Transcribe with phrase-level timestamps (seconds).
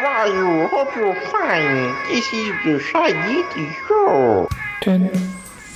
[0.00, 0.66] how are you?
[0.68, 1.94] Hope you're fine.
[2.08, 4.48] This is the Shy Yeti Show.
[4.80, 5.12] 10,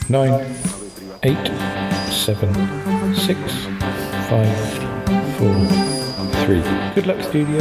[0.09, 0.57] 9,
[1.23, 1.37] 8,
[2.11, 3.41] 7, 6,
[4.29, 4.57] 5,
[5.37, 5.67] 4,
[6.47, 6.63] 3.
[6.95, 7.61] Good luck, studio.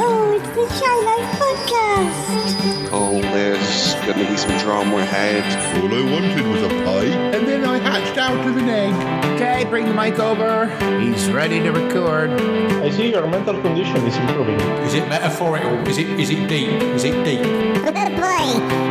[0.00, 2.88] Oh, it's the Shy Life Podcast.
[2.90, 5.44] Oh, there's gonna be some drama ahead.
[5.76, 8.94] All I wanted was a pie, and then I hatched out of an egg.
[9.34, 10.66] Okay, bring the mic over.
[10.98, 12.30] He's ready to record.
[12.30, 14.58] I see your mental condition is improving.
[14.86, 15.86] Is it metaphorical?
[15.86, 16.70] Is it is it deep?
[16.96, 17.42] Is it deep?
[17.42, 18.48] Boy,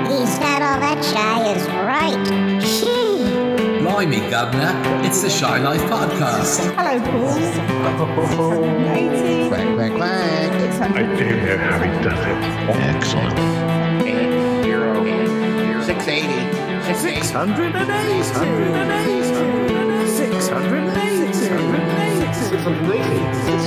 [0.08, 2.23] he's not all that shy is right.
[2.62, 3.18] Shee.
[3.81, 4.73] Blimey, Governor,
[5.04, 6.59] it's the Shy Life Podcast.
[6.76, 7.34] Hello, Paul.
[7.34, 9.50] 680.
[9.50, 10.52] Quack, quack, quack.
[10.81, 12.38] I don't know how he does it.
[12.95, 13.38] Excellent.
[16.18, 17.38] Eight, zero, eight, zero.
[17.38, 17.78] 680.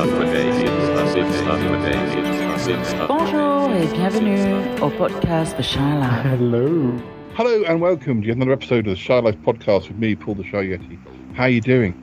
[1.14, 2.58] 680.
[2.58, 3.06] 680.
[3.06, 6.24] Bonjour et bienvenue au podcast The Shy Life.
[6.24, 6.92] Hello.
[7.36, 10.34] Hello and welcome to yet another episode of the Shy Life Podcast with me, Paul
[10.34, 10.98] the Shy Yeti.
[11.34, 11.94] How are you doing?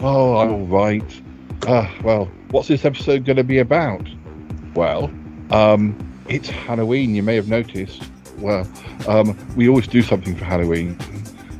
[0.00, 1.22] Oh, I'm all right.
[1.68, 4.08] Ah, well, what's this episode going to be about?
[4.74, 5.08] Well,
[5.52, 5.94] um,
[6.28, 7.14] it's Halloween.
[7.14, 8.10] You may have noticed.
[8.40, 8.66] Well,
[9.06, 10.96] um, we always do something for Halloween,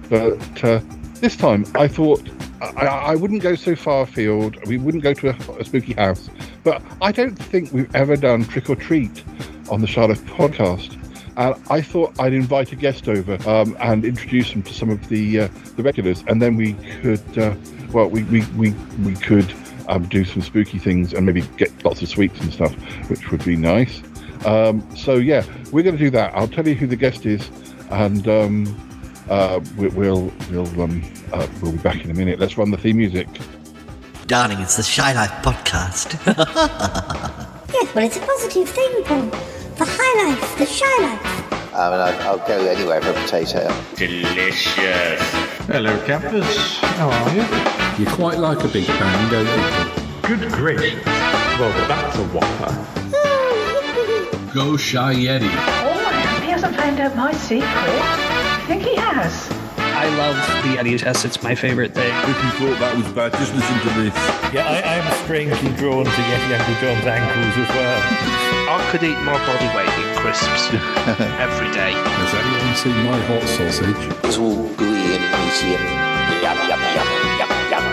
[0.08, 0.80] but uh,
[1.14, 2.22] this time I thought
[2.60, 4.56] I, I wouldn't go so far afield.
[4.66, 6.30] We wouldn't go to a, a spooky house,
[6.64, 9.22] but I don't think we've ever done trick or treat
[9.70, 10.96] on the Shy Life podcast.
[11.36, 15.08] And I thought I'd invite a guest over um, and introduce them to some of
[15.08, 17.54] the uh, the regulars, and then we could, uh,
[17.92, 18.70] well, we we we,
[19.04, 19.52] we could
[19.88, 22.74] um, do some spooky things and maybe get lots of sweets and stuff,
[23.08, 24.02] which would be nice.
[24.46, 26.32] Um, so yeah, we're going to do that.
[26.34, 27.50] I'll tell you who the guest is,
[27.90, 28.76] and um,
[29.28, 31.02] uh, we, we'll we'll um,
[31.32, 32.38] uh, we'll be back in a minute.
[32.38, 33.28] Let's run the theme music.
[34.26, 36.16] Darling, it's the Shy Life Podcast.
[37.72, 39.22] Yes, well, it's a positive thing, Paul.
[39.76, 41.72] The high life, the shy life.
[41.72, 43.72] I mean, I'd, I'll go anywhere for a potato.
[43.94, 45.20] Delicious.
[45.66, 46.78] Hello, campers.
[46.78, 48.04] How are you?
[48.04, 50.36] You quite like a big bang, don't you?
[50.36, 51.04] Good gracious.
[51.06, 52.99] Well, that's a whopper.
[54.52, 55.46] Go Shy Yeti.
[55.46, 57.62] Oh, he hasn't found out my secret.
[57.70, 59.48] I think he has.
[59.78, 60.34] I love
[60.66, 61.24] the Yeti test.
[61.24, 62.10] It's my favorite thing.
[62.10, 64.14] If you thought that was bad, just listen to this.
[64.50, 67.98] Yeah, I, I'm strangely drawn to Yeti Uncle John's ankles as well.
[68.74, 70.74] I could eat my body weight in crisps
[71.38, 71.94] every day.
[71.94, 74.02] Has anyone seen my hot sausage?
[74.26, 75.86] It's all gooey and meaty and
[76.42, 77.86] yum, yum, yum, yum, yum.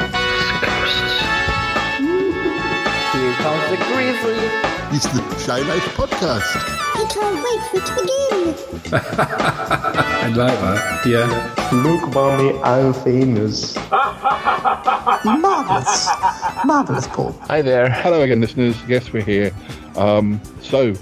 [3.13, 4.76] Here comes the grizzly.
[4.90, 6.56] It's the Shy Life Podcast.
[6.96, 8.94] I can't wait for it to begin.
[8.94, 11.06] I like that.
[11.06, 11.28] Yeah.
[11.84, 13.75] Look, mommy, I'm famous.
[15.25, 16.08] Marvelous.
[16.66, 17.34] Marvelous, Paul.
[17.48, 17.90] Hi there.
[17.90, 18.78] Hello again, listeners.
[18.88, 19.52] Yes, we're here.
[19.98, 20.94] Um, so,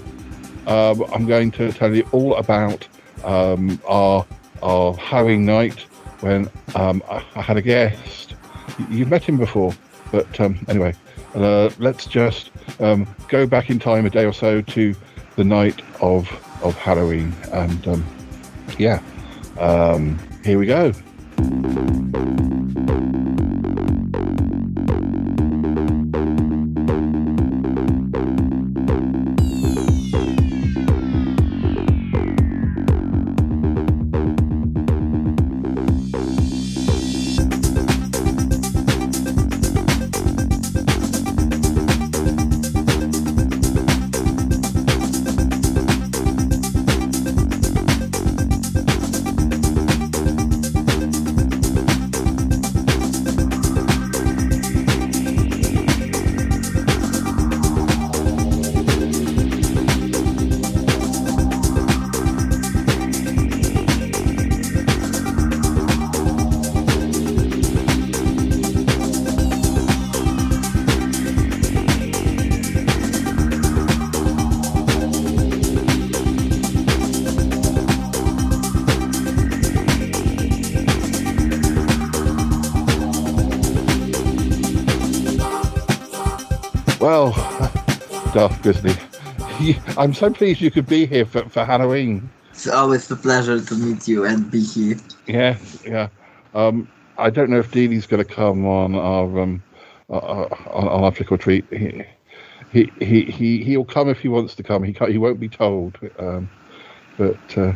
[0.66, 2.86] um, I'm going to tell you all about
[3.24, 4.26] um, our
[4.62, 5.80] our Halloween night
[6.20, 8.34] when um, I, I had a guest.
[8.90, 9.72] You've met him before,
[10.12, 10.94] but um, anyway,
[11.34, 12.50] uh, let's just
[12.80, 14.94] um, go back in time a day or so to
[15.36, 16.28] the night of
[16.62, 18.06] of Halloween, and um,
[18.78, 19.02] yeah,
[19.58, 20.92] um, here we go.
[89.98, 92.28] I'm so pleased you could be here for, for Halloween.
[92.50, 94.96] It's always a pleasure to meet you and be here.
[95.26, 96.08] Yeah, yeah.
[96.54, 96.88] Um,
[97.18, 99.62] I don't know if Dealey's going to come on our um,
[100.10, 101.64] uh, on, on our trick or treat.
[101.70, 102.04] He,
[102.72, 104.82] he he he he'll come if he wants to come.
[104.82, 105.98] He can't, he won't be told.
[106.18, 106.48] Um,
[107.16, 107.72] but uh,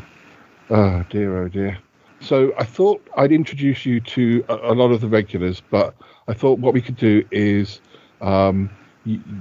[0.70, 1.78] oh dear, oh dear.
[2.20, 5.94] So I thought I'd introduce you to a, a lot of the regulars, but
[6.28, 7.80] I thought what we could do is
[8.20, 8.70] um,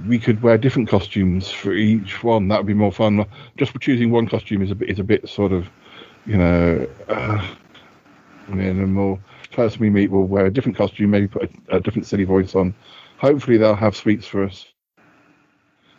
[0.06, 2.48] we could wear different costumes for each one.
[2.48, 3.24] That would be more fun.
[3.56, 5.68] Just choosing one costume is a bit is a bit sort of,
[6.26, 7.46] you know, uh,
[8.48, 9.18] the more
[9.52, 12.54] person we meet will wear a different costume, maybe put a, a different silly voice
[12.54, 12.74] on.
[13.18, 14.66] Hopefully, they'll have sweets for us,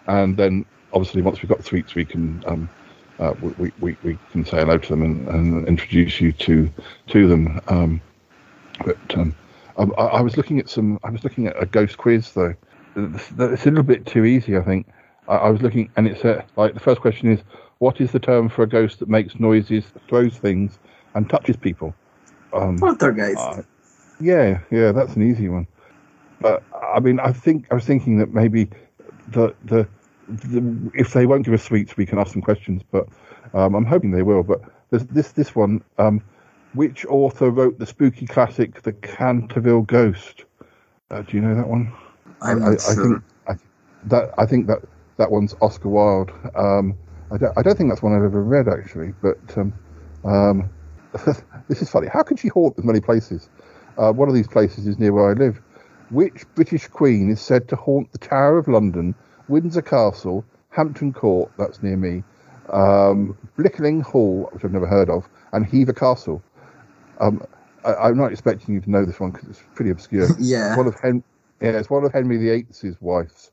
[0.08, 2.70] and then obviously once we've got sweets, we can um,
[3.20, 6.70] uh, we, we, we can say hello to them and, and introduce you to
[7.08, 7.62] to them.
[7.68, 8.02] Um,
[8.84, 9.36] but um,
[9.78, 11.00] I, I was looking at some.
[11.04, 12.56] I was looking at a ghost quiz though.
[12.96, 14.88] It's a little bit too easy, I think.
[15.28, 16.24] I, I was looking, and it's
[16.56, 17.42] like the first question is,
[17.80, 20.78] what is the term for a ghost that makes noises, throws things,
[21.16, 21.96] and touches people?
[22.54, 23.40] Um, Poltergeist.
[23.40, 23.62] uh,
[24.20, 25.68] yeah, yeah, that's an easy one.
[26.40, 28.70] But I mean, I think I was thinking that maybe
[29.30, 29.88] the the,
[30.28, 32.82] the if they won't give us sweets, we can ask them questions.
[32.92, 33.08] But
[33.54, 34.44] um, I'm hoping they will.
[34.44, 35.84] But there's this this one.
[35.98, 36.22] Um,
[36.74, 40.46] which author wrote the spooky classic The Canterville Ghost?
[41.10, 41.92] Uh, do you know that one?
[42.42, 43.04] I'm I, I sure.
[43.04, 43.56] think I,
[44.06, 44.80] that I think that
[45.18, 46.32] that one's Oscar Wilde.
[46.56, 46.98] Um,
[47.32, 49.14] I don't I don't think that's one I've ever read actually.
[49.22, 49.74] But um,
[50.24, 50.70] um,
[51.68, 52.08] this is funny.
[52.08, 53.50] How can she haunt as many places?
[53.98, 55.62] Uh, one of these places is near where I live.
[56.10, 59.16] Which British Queen is said to haunt the Tower of London,
[59.48, 62.24] Windsor Castle, Hampton Court, that's near me,
[62.70, 66.42] um, Blickling Hall, which I've never heard of, and Hever Castle?
[67.20, 67.46] Um,
[67.86, 70.28] I, I'm not expecting you to know this one because it's pretty obscure.
[70.40, 70.76] Yeah.
[70.76, 71.24] One of Hen-
[71.62, 73.52] yeah, it's one of Henry VIII's wives.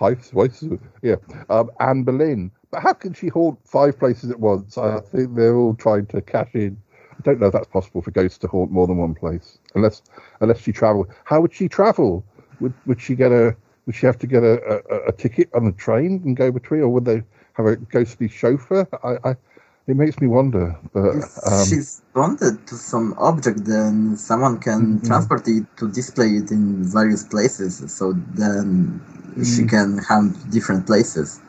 [0.00, 0.64] Wives, wives,
[1.02, 1.16] yeah.
[1.50, 2.50] Um, Anne Boleyn.
[2.70, 4.78] But how can she haunt five places at once?
[4.78, 6.76] I think they're all trying to cash in.
[7.12, 10.02] I don't know if that's possible for ghosts to haunt more than one place, unless
[10.40, 11.06] unless she travel.
[11.24, 12.24] How would she travel?
[12.60, 13.54] Would would she get a?
[13.86, 16.80] Would she have to get a, a, a ticket on a train and go between,
[16.80, 18.88] or would they have a ghostly chauffeur?
[19.04, 19.36] I, I
[19.86, 20.76] it makes me wonder.
[20.92, 25.00] But If um, she's bonded to some object, then someone can Mhm.
[25.00, 27.82] transport it to display it in various places.
[27.92, 29.00] So then
[29.42, 29.66] she Mm.
[29.66, 31.40] can hunt different places.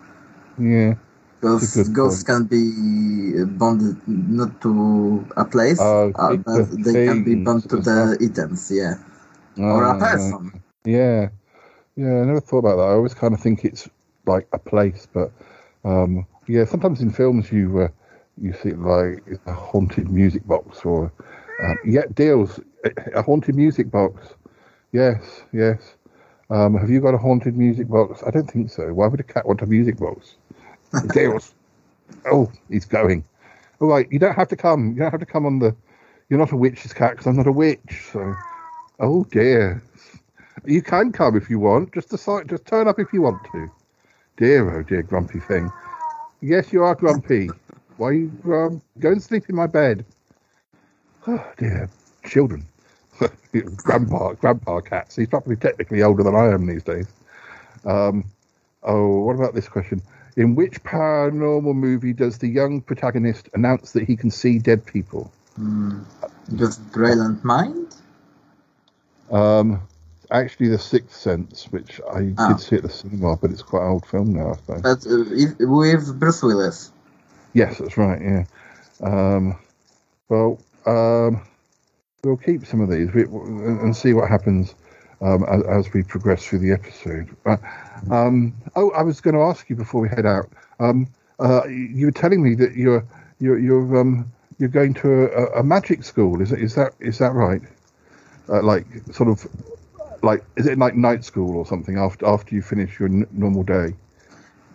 [0.58, 0.96] yeah,
[1.40, 6.66] Because That's a good ghosts can be bonded not to a place, Oh, uh, to
[6.74, 8.96] but they can be bonded to the items, yeah.
[9.70, 10.52] or Ah, a person.
[10.86, 11.30] Yeah,
[11.96, 12.22] yeah.
[12.22, 12.84] I never thought about that.
[12.90, 13.90] I always kind of think it's
[14.26, 15.32] like a place, but
[15.86, 16.66] um, yeah.
[16.66, 17.88] Sometimes in films you uh,
[18.42, 21.12] you see like it's a haunted music box or
[21.64, 22.60] um, yeah, deals
[23.14, 24.34] a haunted music box.
[24.92, 25.96] Yes, yes.
[26.50, 28.22] Um, have you got a haunted music box?
[28.26, 28.94] I don't think so.
[28.94, 30.36] Why would a cat want a music box?
[31.14, 31.54] deals.
[32.32, 33.24] Oh, he's going.
[33.80, 34.94] All right, you don't have to come.
[34.94, 35.76] You don't have to come on the.
[36.30, 38.04] You're not a witch's cat because I'm not a witch.
[38.14, 38.34] So,
[39.00, 39.84] oh dear.
[40.66, 41.94] You can come if you want.
[41.94, 42.48] Just decide.
[42.48, 43.72] Just turn up if you want to.
[44.38, 45.72] Dear, oh dear, grumpy thing.
[46.42, 47.50] Yes, you are grumpy.
[47.98, 50.06] Why you um, go and sleep in my bed?
[51.28, 51.90] Oh dear,
[52.24, 52.68] children.
[53.78, 55.16] grandpa, grandpa cats.
[55.16, 57.08] He's probably technically older than I am these days.
[57.84, 58.26] Um,
[58.84, 60.04] oh, what about this question?
[60.38, 65.32] In which paranormal movie does the young protagonist announce that he can see dead people?
[65.56, 66.02] Hmm.
[66.56, 67.96] Just Brilliant Mind?
[69.32, 69.82] Um,
[70.30, 72.50] actually, The Sixth Sense, which I Ah.
[72.50, 74.82] did see at the cinema, but it's quite an old film now, I suppose.
[74.84, 76.92] But uh, with Bruce Willis.
[77.56, 78.22] Yes, that's right.
[78.22, 78.46] Yeah.
[79.02, 79.58] Um,
[80.30, 81.48] well, um,
[82.24, 84.76] we'll keep some of these and and see what happens
[85.22, 87.36] um, as, as we progress through the episode.
[87.46, 87.58] Uh,
[88.12, 90.50] um, oh, I was going to ask you before we head out.
[90.82, 91.08] Um,
[91.40, 93.06] uh, you were telling me that you're
[93.40, 96.42] you're you're um, you're going to a, a magic school.
[96.42, 97.62] Is it is that is that right?
[98.50, 99.48] Uh, like sort of
[100.24, 103.64] like is it like night school or something after after you finish your n- normal
[103.64, 103.94] day?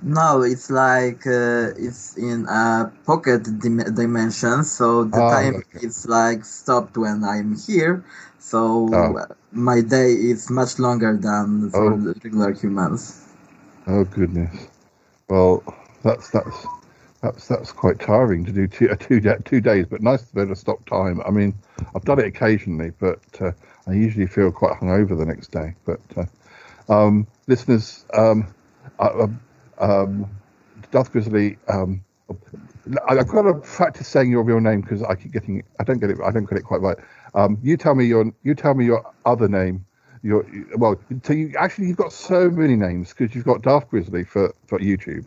[0.02, 5.80] No, it's like uh, it's in a pocket dim- dimension, so the Ah, time okay.
[5.80, 8.04] is like stopped when I'm here.
[8.38, 9.16] So Oh.
[9.52, 11.96] my day is much longer than for Oh.
[11.96, 13.26] regular humans.
[13.86, 14.68] Oh goodness.
[15.28, 15.62] Well,
[16.02, 16.68] that's that's
[17.22, 20.34] that's that's quite tiring to do two uh, two da- two days, but nice to
[20.34, 21.20] be able to stop time.
[21.26, 21.54] I mean,
[21.94, 23.52] I've done it occasionally, but uh,
[23.86, 25.74] I usually feel quite hungover the next day.
[25.84, 28.48] But uh, um, listeners, um,
[28.98, 29.40] uh, um,
[29.80, 30.30] um,
[30.92, 32.04] Darth Grizzly, um,
[33.08, 35.98] I- I've got to practice saying your real name because I keep getting I don't
[36.00, 36.98] get it I don't get it quite right.
[37.34, 39.86] Um, you tell me your you tell me your other name.
[40.22, 40.46] Your
[40.76, 44.54] well, so you actually you've got so many names because you've got Darth Grizzly for,
[44.66, 45.26] for YouTube,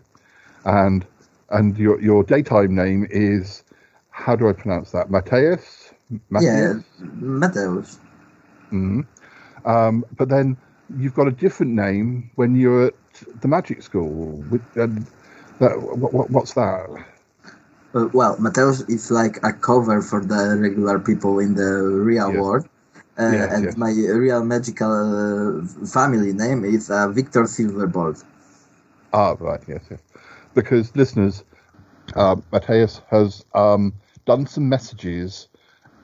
[0.65, 1.05] and
[1.49, 3.63] and your your daytime name is
[4.11, 5.09] how do I pronounce that?
[5.09, 5.93] Mateusz.
[6.37, 7.97] Yeah, Mateusz.
[8.71, 9.01] hmm
[9.65, 10.57] Um, but then
[10.97, 12.91] you've got a different name when you're
[13.41, 14.43] the magic school.
[14.49, 15.05] With, and
[15.59, 16.87] that, what, what, what's that?
[17.93, 21.71] Uh, well, Mateusz is like a cover for the regular people in the
[22.09, 22.65] real world,
[23.17, 28.23] Uh, and my real magical uh, family name is uh, Victor Silverbolt.
[29.13, 29.99] Ah, right, yes, yes.
[30.53, 31.43] Because listeners,
[32.15, 33.93] uh, Mateusz has um,
[34.25, 35.47] done some messages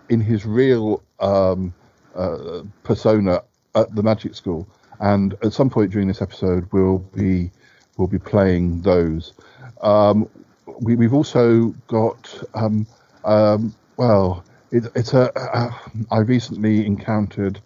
[0.09, 1.73] in his real um,
[2.15, 3.43] uh, persona
[3.75, 4.67] at the Magic School,
[4.99, 7.51] and at some point during this episode, we'll be
[7.97, 9.33] we'll be playing those.
[9.81, 10.29] Um,
[10.79, 12.85] we, we've also got um,
[13.25, 17.61] um, well, it, it's a, a I recently encountered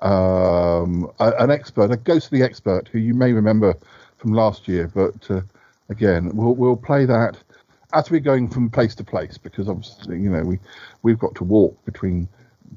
[0.00, 3.74] um, a, an expert, a ghostly expert who you may remember
[4.16, 5.40] from last year, but uh,
[5.88, 7.36] again, we'll we'll play that
[7.94, 10.58] as we're going from place to place because obviously you know we
[11.02, 12.28] we've got to walk between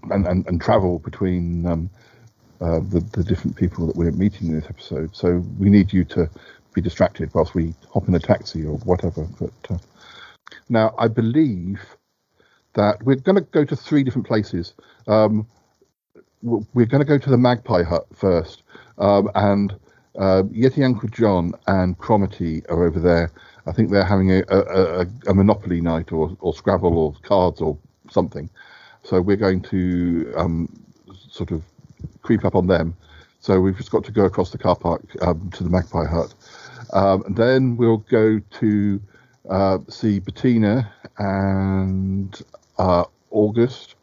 [0.09, 1.89] and, and, and travel between um,
[2.61, 5.15] uh, the the different people that we're meeting in this episode.
[5.15, 6.29] So we need you to
[6.73, 9.27] be distracted whilst we hop in a taxi or whatever.
[9.39, 9.77] But uh,
[10.69, 11.81] now I believe
[12.73, 14.73] that we're going to go to three different places.
[15.07, 15.47] Um,
[16.41, 18.63] we're going to go to the Magpie Hut first,
[18.97, 19.73] um, and
[20.17, 23.31] uh, Yeti Uncle John and Cromitty are over there.
[23.67, 27.61] I think they're having a, a, a, a Monopoly night or, or Scrabble or cards
[27.61, 27.77] or
[28.09, 28.49] something.
[29.03, 30.81] So we're going to um,
[31.29, 31.63] sort of
[32.21, 32.95] creep up on them.
[33.39, 36.33] So we've just got to go across the car park um, to the Magpie Hut.
[36.93, 39.01] Um, and then we'll go to
[39.49, 42.39] uh, see Bettina and
[42.77, 43.95] uh, August.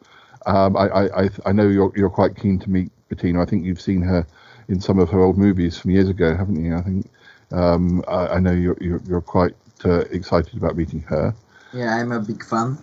[0.45, 3.41] Um, I, I, I- know you're, you're quite keen to meet Bettina.
[3.41, 4.25] I think you've seen her
[4.67, 6.75] in some of her old movies from years ago, haven't you?
[6.75, 7.09] I think
[7.51, 9.53] um, I, I know you're, you're, you're quite
[9.85, 11.33] uh, excited about meeting her.
[11.73, 12.77] Yeah, I'm a big fan.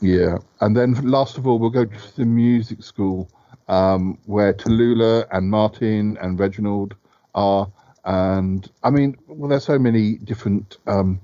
[0.00, 3.28] Yeah, and then last of all, we'll go to the music school
[3.68, 6.94] um, where Tallulah and Martin and Reginald
[7.34, 7.70] are,
[8.04, 11.20] and I mean, well, there's so many different um,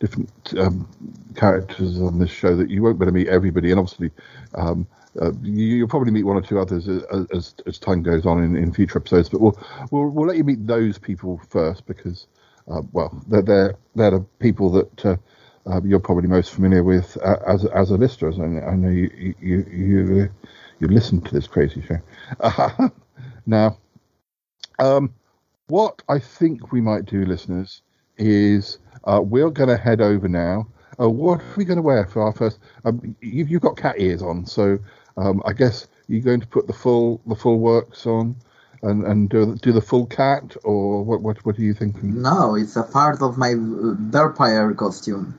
[0.00, 0.88] different um,
[1.36, 4.10] characters on this show that you won't be able to meet everybody, and obviously,
[4.54, 4.86] um,
[5.20, 8.42] uh, you, you'll probably meet one or two others as, as, as time goes on
[8.42, 9.28] in, in future episodes.
[9.28, 9.58] But we'll,
[9.90, 12.26] we'll we'll let you meet those people first because,
[12.70, 15.06] uh, well, they're they're they're the people that.
[15.06, 15.16] Uh,
[15.66, 18.32] uh, you're probably most familiar with uh, as as a listener.
[18.32, 20.30] I know, I know you you you
[20.78, 22.90] you, listen to this crazy show.
[23.46, 23.78] now,
[24.78, 25.12] um,
[25.68, 27.82] what I think we might do, listeners,
[28.18, 30.68] is uh, we're going to head over now.
[30.98, 32.58] Uh, what are we going to wear for our first?
[32.84, 34.78] Um, you, you've got cat ears on, so
[35.16, 38.36] um, I guess you're going to put the full the full works on.
[38.82, 41.22] And, and do, do the full cat, or what?
[41.22, 41.44] What?
[41.44, 42.22] What are you thinking?
[42.22, 45.36] No, it's a part of my vampire costume.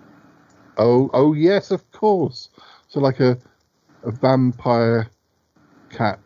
[0.77, 2.49] Oh, oh yes, of course.
[2.89, 3.37] So like a
[4.03, 5.09] a vampire
[5.89, 6.19] cat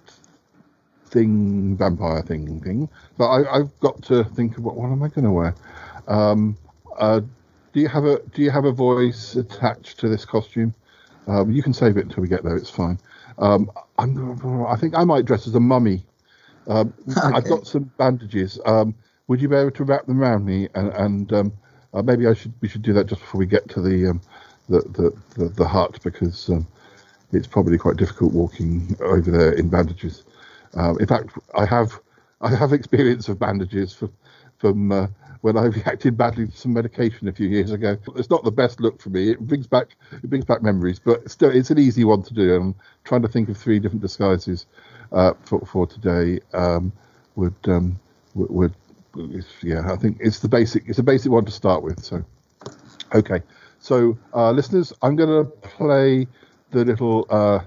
[1.06, 2.90] thing, vampire thing thing.
[3.18, 5.56] But I, I've got to think of what what am I going to wear?
[6.08, 6.58] Um,
[6.98, 7.22] uh,
[7.74, 10.74] do you have a do you have a voice attached to this costume?
[11.28, 12.58] Um, you can save it until we get there.
[12.58, 12.98] It's fine.
[13.38, 16.04] Um, I'm, I think I might dress as a mummy.
[16.68, 18.60] Um, I've got some bandages.
[18.66, 18.96] Um,
[19.28, 20.68] would you be able to wrap them around me?
[20.76, 21.54] And, and um,
[21.94, 24.22] uh, maybe I should we should do that just before we get to the um,
[24.70, 26.68] the, the, the the hut because um,
[27.34, 30.24] it's probably quite difficult walking over there in bandages.
[30.74, 32.00] Um, in fact, I have
[32.42, 34.14] I have experience of bandages from
[34.58, 35.08] from uh,
[35.42, 37.98] when I reacted badly to some medication a few years ago.
[38.16, 39.32] It's not the best look for me.
[39.32, 42.56] It brings back it brings back memories, but still, it's an easy one to do.
[42.56, 44.66] I'm trying to think of three different disguises
[45.12, 46.40] uh, for for today.
[46.54, 46.92] Um,
[47.36, 48.00] would um,
[48.36, 48.76] would, would
[49.62, 50.88] yeah, I think it's the basic.
[50.88, 52.04] It's a basic one to start with.
[52.04, 52.24] So,
[53.14, 53.42] okay.
[53.80, 56.28] So, uh, listeners, I'm going to play
[56.72, 57.60] the little uh,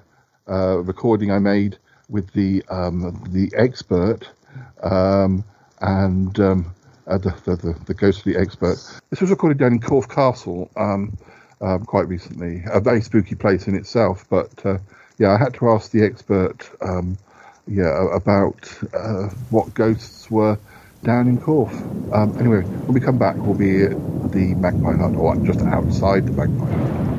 [0.49, 4.29] uh, recording I made with the um, the expert
[4.83, 5.45] um,
[5.81, 6.75] and um,
[7.07, 8.77] uh, the, the, the ghostly expert.
[9.11, 11.17] This was recorded down in Corfe Castle um,
[11.61, 12.63] um, quite recently.
[12.71, 14.79] A very spooky place in itself, but uh,
[15.19, 16.69] yeah, I had to ask the expert.
[16.81, 17.19] Um,
[17.67, 20.59] yeah, about uh, what ghosts were
[21.03, 21.73] down in Corfe.
[22.13, 26.27] Um, anyway, when we come back, we'll be at the Magpie Hut, or just outside
[26.27, 27.14] the Magpie Hut.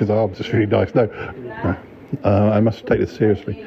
[0.00, 0.40] Banker's Arms.
[0.40, 0.94] It's really nice.
[0.94, 1.06] No,
[1.64, 1.76] no.
[2.24, 3.64] Uh, I must take this seriously.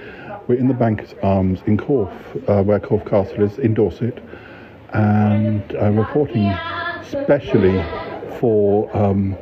[0.48, 4.22] We're in the Banker's Arms in Corfe, uh, where Corfe Castle is, in Dorset,
[4.94, 6.52] and I'm reporting
[7.04, 7.82] specially
[8.40, 9.38] for um,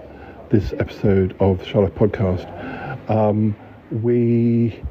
[0.49, 3.09] this episode of the Shy Life Podcast.
[3.09, 3.55] Um,
[4.03, 4.83] we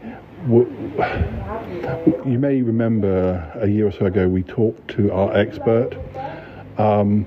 [0.49, 5.93] you may remember a year or so ago we talked to our expert.
[6.79, 7.27] Um,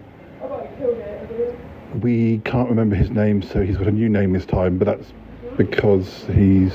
[2.01, 5.13] we can't remember his name, so he's got a new name this time, but that's
[5.57, 6.73] because he's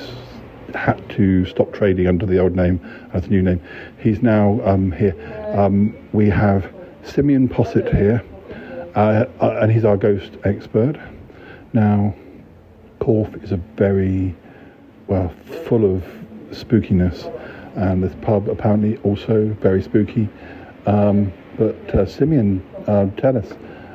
[0.75, 2.81] had to stop trading under the old name
[3.13, 3.61] as a new name.
[3.99, 5.15] He's now um, here.
[5.57, 6.73] Um, we have
[7.03, 8.23] Simeon Posset here,
[8.95, 10.99] uh, uh, and he's our ghost expert.
[11.73, 12.15] Now,
[13.01, 14.35] Corfe is a very
[15.07, 15.33] well
[15.67, 16.05] full of
[16.51, 17.35] spookiness,
[17.77, 20.29] and this pub apparently also very spooky.
[20.87, 23.53] Um, but uh, Simeon, uh, tell us,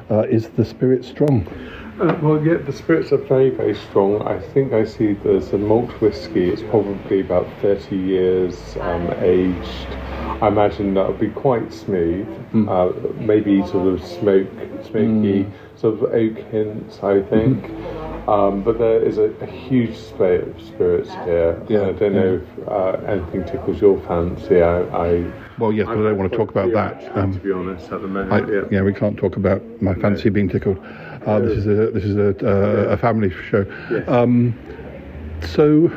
[0.09, 1.47] uh, is the spirit strong?
[1.99, 4.21] Uh, well, yeah, the spirits are very, very strong.
[4.23, 6.49] I think I see there's a malt whiskey.
[6.49, 9.87] It's probably about 30 years um, aged.
[10.41, 12.67] I imagine that would be quite smooth, Hmm.
[12.67, 14.47] uh, maybe sort of smoke,
[14.89, 15.45] smoky,
[15.75, 17.63] sort of oak hints, I think.
[18.27, 21.61] Um, but there is a, a huge display of spirits here.
[21.67, 22.19] Yeah, I don't yeah.
[22.19, 24.61] know if uh, anything tickles your fancy.
[24.61, 27.17] I, I Well, yes, but I don't want to talk about that.
[27.17, 28.61] Um, to be honest, at the I, yeah.
[28.71, 30.79] yeah, we can't talk about my fancy being tickled.
[31.25, 33.65] Uh, this is a this is a, uh, a family show.
[33.91, 34.07] Yes.
[34.07, 34.57] Um,
[35.41, 35.87] so,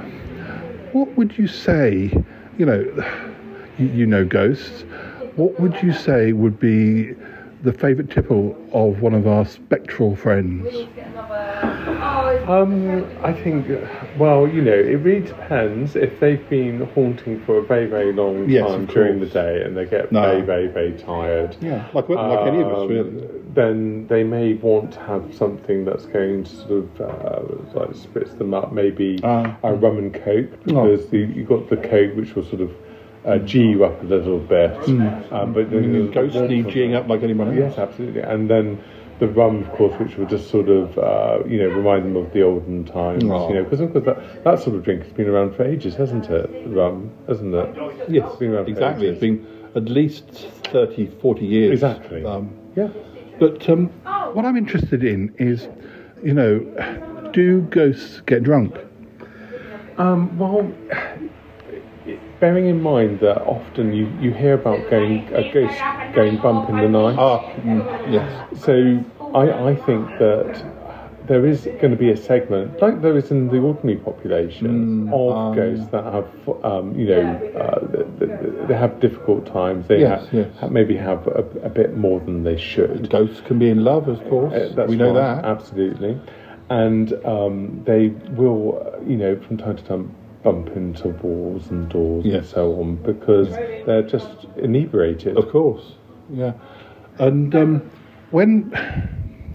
[0.92, 2.12] what would you say?
[2.58, 2.80] You know,
[3.78, 4.82] you, you know ghosts.
[5.36, 7.14] What would you say would be
[7.66, 10.64] the favourite tipple of one of our spectral friends?
[12.48, 13.66] Um, I think,
[14.18, 15.96] well, you know, it really depends.
[15.96, 19.32] If they've been haunting for a very, very long Yes, time of during the course.
[19.32, 20.20] day and they get No.
[20.22, 23.28] very, very, very tired, Yeah, like like any of us, um, really.
[23.54, 27.40] then they may want to have something that's going to sort of uh,
[27.74, 28.72] like spritz them up.
[28.72, 29.56] Maybe Ah.
[29.64, 30.84] a rum and coke Oh.
[30.86, 32.70] because the, you got the coke which will sort of
[33.26, 34.70] uh, G you up a little bit.
[35.32, 35.92] Um, but then Mm.
[35.92, 37.56] there's the Ghosts need G'ing up like anyone else.
[37.58, 38.20] Yes, absolutely.
[38.22, 38.78] And then
[39.18, 42.32] the rum, of course, which will just sort of, uh, you know, remind them of
[42.32, 43.24] the olden times.
[43.24, 43.48] Oh.
[43.48, 45.94] You know, because of course that, that sort of drink has been around for ages,
[45.96, 46.50] hasn't it?
[46.66, 47.74] Rum, hasn't it?
[48.08, 49.06] Yes, It's been around for exactly.
[49.08, 49.14] ages.
[49.16, 51.72] It's been at least 30, 40 years.
[51.72, 52.24] Exactly.
[52.24, 52.88] Um, Yeah.
[53.38, 53.88] But um,
[54.34, 55.68] what I'm interested in is,
[56.22, 56.60] you know,
[57.32, 58.76] do ghosts get drunk?
[59.98, 60.70] Um, well,
[62.40, 65.76] bearing in mind that often you, you hear about going a ghost
[66.14, 67.16] going bump in the night.
[67.18, 68.60] Ah, mm, yes.
[68.60, 70.64] So I, I think that
[71.26, 75.36] there is going to be a segment, like there is in the ordinary population, of
[75.36, 76.28] um, ghosts that have,
[76.64, 79.88] um, you know, uh, th- th- they have difficult times.
[79.88, 80.70] They Yes, ha- yes.
[80.70, 83.10] maybe have a, a bit more than they should.
[83.10, 84.52] Ghosts can be in love, of course.
[84.54, 85.44] Uh, that's we know right, that.
[85.44, 86.18] absolutely,
[86.70, 88.08] and um, they
[88.40, 90.14] will, you know, from time to time
[90.46, 93.48] bump into walls and doors and so on because
[93.84, 95.36] they're just inebriated.
[95.36, 95.94] Of course,
[96.30, 96.52] yeah.
[97.18, 97.90] And um,
[98.30, 98.52] when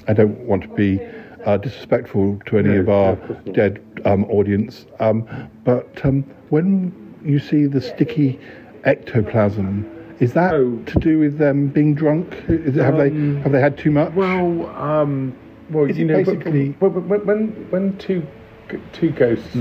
[0.09, 0.99] I don't want to be
[1.45, 3.55] uh, disrespectful to any No, of our no, of course not.
[3.55, 5.25] dead um, audience, um,
[5.63, 6.91] but um, when
[7.23, 8.37] you see the sticky
[8.83, 9.85] ectoplasm,
[10.19, 10.77] is that Oh.
[10.87, 12.35] to do with them being drunk?
[12.49, 13.11] Is it, have they
[13.43, 14.11] have they had too much?
[14.13, 15.33] Well, um,
[15.69, 18.27] well, Is you know, basically- but- but when when when two g-
[18.93, 19.55] two ghosts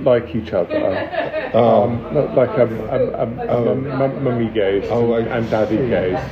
[0.00, 1.84] like each other, Oh.
[1.84, 5.76] um, not like a, a, a, a mum- mum- mummy ghost Oh, I and daddy
[5.76, 6.22] ghost.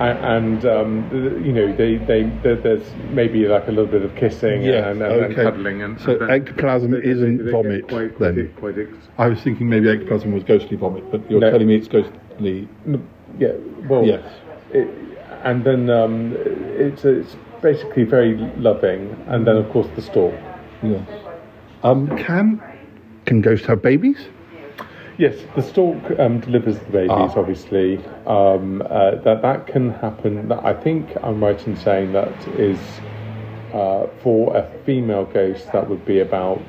[0.00, 4.14] a- And um, you know, they, they, there- there's maybe like a little bit of
[4.16, 7.44] kissing Yeah, and, and, and cuddling, and So and then ectoplasm they- they- isn't they
[7.44, 8.52] get vomit, Quite, then?
[8.58, 11.50] quite, quite ex- I was thinking maybe ectoplasm was ghostly vomit, but you're No.
[11.50, 12.68] telling me it's ghostly.
[13.38, 13.52] Yeah,
[13.88, 14.24] well, Yes.
[14.72, 14.88] it,
[15.44, 16.34] and then um,
[16.76, 20.34] it's it's basically very loving, and then of course the stork.
[20.82, 21.06] Yes.
[21.82, 22.62] Um, can
[23.26, 24.18] can ghosts have babies?
[25.18, 27.10] Yes, the stork um, delivers the babies.
[27.10, 27.32] Ah.
[27.36, 30.50] Obviously, um, uh, that that can happen.
[30.52, 32.78] I think I'm right in saying that is
[33.72, 36.62] uh, for a female ghost that would be about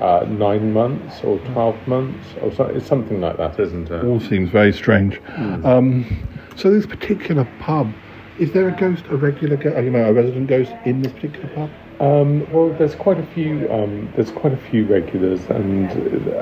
[0.00, 4.04] uh, nine months or twelve months or so, it's something like that, isn't it?
[4.04, 5.16] All seems very strange.
[5.16, 5.66] Hmm.
[5.66, 7.92] Um, so this particular pub,
[8.38, 11.48] is there a ghost, a regular, go- you know, a resident ghost in this particular
[11.54, 11.70] pub?
[11.98, 13.70] Um, well, there's quite a few.
[13.72, 15.90] Um, there's quite a few regulars, and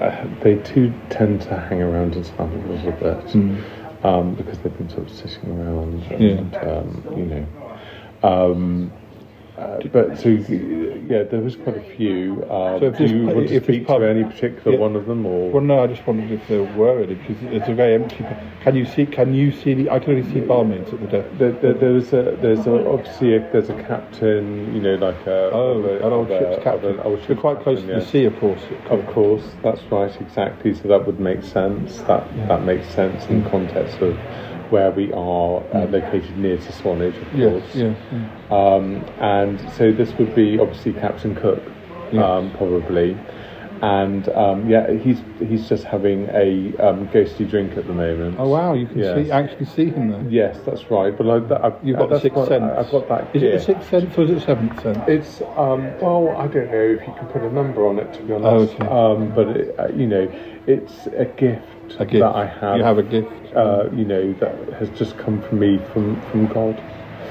[0.03, 4.07] uh, they too tend to hang around and stuff a little bit Hmm.
[4.07, 7.47] um, because they've been sort of sitting around, and um, you know.
[9.57, 12.43] Uh, but so yeah, there was quite a few.
[12.51, 14.81] Uh, So if do you want to speak pub- to any particular Yeah.
[14.81, 17.69] one of them, or Well, no, I just wondered if there were any because it's
[17.69, 18.27] a very empty.
[18.65, 19.07] Can you see?
[19.07, 19.75] Can you see?
[19.75, 21.29] The, I can only see barmaids at the desk.
[21.39, 25.51] there, there, there's a there's a, obviously a, there's a captain, you know, like a
[25.53, 26.95] Oh, a- an old a- ship's captain.
[26.95, 28.11] an old They're quite close to captain, the yeah.
[28.11, 28.63] sea, of course.
[28.91, 30.75] Of course, that's right, exactly.
[30.75, 32.01] So that would make sense.
[32.09, 34.19] That that makes sense in context of
[34.75, 37.75] where we are uh, located near to Swanage, of Yes, course.
[37.77, 37.97] yes,
[38.51, 41.63] Um, and so this would be obviously Captain Cook,
[42.11, 42.25] Yes.
[42.25, 43.17] um, probably.
[43.83, 48.37] And um, yeah, he's he's just having a um, ghostly drink at the moment.
[48.39, 49.15] Oh wow, you can Yes.
[49.27, 50.25] see actually see him there.
[50.29, 51.13] Yes, that's right.
[51.17, 52.65] But I, that, I've, You've got the sixth sense.
[52.81, 53.37] I've got that.
[53.37, 54.99] Is it the sixth sense or is it seventh sense?
[55.07, 58.23] It's um, well, I don't know if you can put a number on it to
[58.23, 58.75] be honest.
[58.81, 58.87] Oh, okay.
[58.99, 60.27] Um, but it, uh, you know,
[60.67, 62.21] it's a gift, A gift.
[62.21, 62.77] that I have.
[62.77, 63.31] You have a gift.
[63.55, 66.83] Uh, you know, that has just come from me from from God.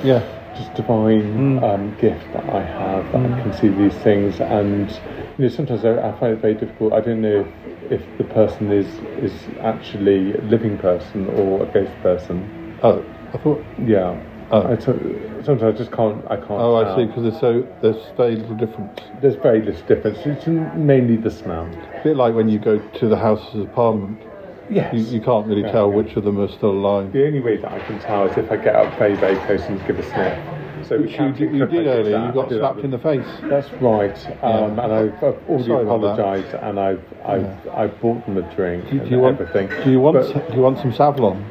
[0.04, 0.24] Yeah.
[0.56, 1.64] Just divine Mm.
[1.64, 4.90] um, gift that I have that I can see these things, and
[5.38, 6.94] you know, sometimes I, I find it very difficult.
[6.94, 7.44] I don't know
[7.90, 8.86] if, if the person is
[9.26, 12.78] is actually a living person or a ghost person.
[12.84, 13.66] Oh, I thought.
[13.84, 14.16] Yeah.
[14.52, 14.72] Oh.
[14.72, 16.24] I t- sometimes I just can't.
[16.30, 16.52] I can't.
[16.52, 16.98] Oh, I tell.
[16.98, 17.06] see.
[17.06, 19.02] Because there's so there's very little difference.
[19.22, 20.20] There's very little difference.
[20.24, 21.66] It's mainly the smell.
[22.00, 24.22] A bit like when you go to the Houses of Parliament.
[24.70, 24.94] Yes.
[24.94, 25.72] You, you can't really Yeah.
[25.72, 27.12] tell which of them are still alive.
[27.14, 29.62] The only way that I can tell is if I get up very, very close
[29.64, 30.40] and give a sniff.
[30.88, 32.26] So Which you, did- you did earlier.
[32.26, 33.26] You got slapped in the face.
[33.44, 36.20] That's right, um, and I've, I've already Sorry about that.
[36.20, 39.40] apologised, and I've I've I've bought them a drink Do, and do you want?
[39.40, 39.70] everything.
[39.86, 40.18] Do you want?
[40.18, 41.42] But- do you want some Savlon?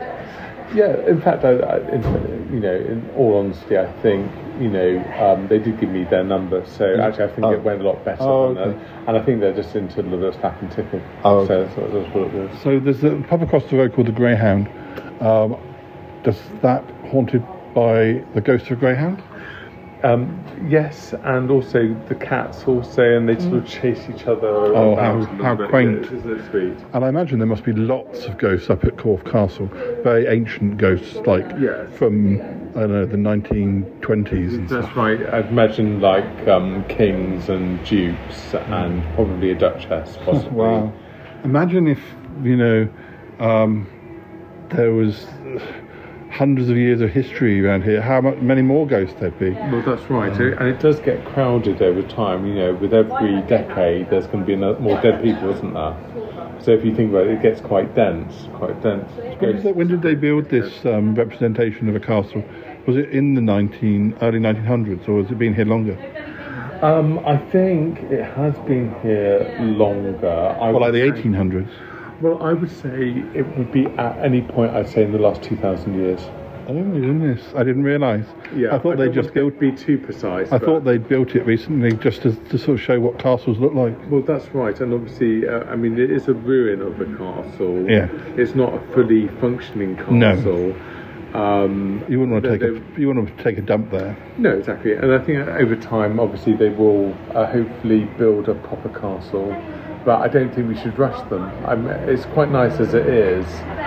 [0.75, 5.03] Yeah, in fact, I, I, in, you know, in all honesty, I think you know
[5.19, 7.53] um, they did give me their number, so actually I think Oh.
[7.53, 8.23] it went a lot better.
[8.23, 8.85] Oh, than okay.
[9.07, 11.01] And I think they're just into a little of and tickle.
[11.25, 11.75] Oh, so okay.
[11.75, 12.61] that's, that's what it was.
[12.63, 14.69] So there's a pub across the road called the Greyhound.
[15.23, 15.57] Um,
[16.23, 19.23] does that haunted by the ghost of a greyhound?
[20.05, 24.49] Um, yes, and also the cats also, and they sort of chase each other.
[24.49, 25.69] Oh, how- how bit.
[25.71, 26.07] quaint.
[26.11, 26.77] Yeah, Isn't it sweet?
[26.93, 29.71] And I imagine there must be lots of ghosts up at Corfe Castle,
[30.03, 31.89] very ancient ghosts, like Yes.
[31.93, 32.41] from
[32.75, 34.97] I don't know the 1920s and That's stuff.
[34.97, 35.21] right.
[35.33, 40.57] I'd imagine like um, kings and dukes, and probably a duchess, possibly.
[40.57, 40.93] Wow!
[41.45, 42.01] Imagine if
[42.43, 42.89] you know
[43.39, 43.87] um,
[44.71, 45.27] there was
[46.33, 48.01] hundreds of years of history around here.
[48.01, 49.51] How much, many more ghosts there'd be?
[49.51, 52.47] Well, that's right, and it does get crowded over time.
[52.47, 55.97] You know, with every decade, there's going to be ano- more dead people, isn't there?
[56.61, 59.09] So if you think about it, it gets quite dense, quite dense.
[59.41, 62.43] When did, they, when did they build this um, representation of a castle?
[62.87, 65.97] Was it in the 19 early 1900s, or has it been here longer?
[66.83, 70.29] Um, I think it has been here longer.
[70.29, 71.69] I Well, like would the say- 1800s.
[72.23, 74.73] Well, I would say it would be at any point.
[74.73, 76.21] I'd say in the last two thousand years.
[76.69, 77.43] Oh my goodness!
[77.57, 78.25] I didn't realise.
[78.55, 80.53] Yeah, I thought they just to be too precise.
[80.53, 83.59] I but- thought they built it recently just to, to sort of show what castles
[83.59, 83.99] look like.
[84.09, 87.91] Well, that's right, and obviously, uh, I mean, it is a ruin of a castle.
[87.91, 88.07] Yeah.
[88.37, 90.37] it's not a fully functioning No.
[90.37, 90.77] castle.
[91.35, 94.17] Um, You wouldn't want to they- take a you want to take a dump there.
[94.39, 98.91] No, exactly, and I think over time, obviously, they will uh, hopefully build a proper
[98.91, 99.51] castle.
[100.05, 101.51] But I don't think we should rush them.
[101.65, 103.47] I'm, it's quite nice as it is,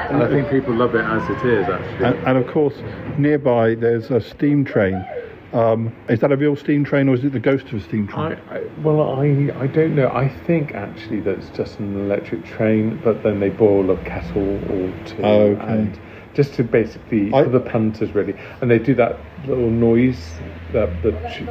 [0.09, 1.67] and I think people love it as it is.
[1.67, 2.75] Actually, And, and of course,
[3.17, 5.05] nearby there's a steam train.
[5.51, 8.07] Um, is that a real steam train, or is it the ghost of a steam
[8.07, 8.37] train?
[8.49, 10.09] I, I, well, I, I don't know.
[10.09, 14.59] I think actually that it's just an electric train, but then they boil a kettle
[14.71, 15.65] or two, Oh, okay.
[15.67, 15.99] and
[16.33, 20.39] just to basically for the punters really, and they do that little noise,
[20.71, 21.43] that the ch-.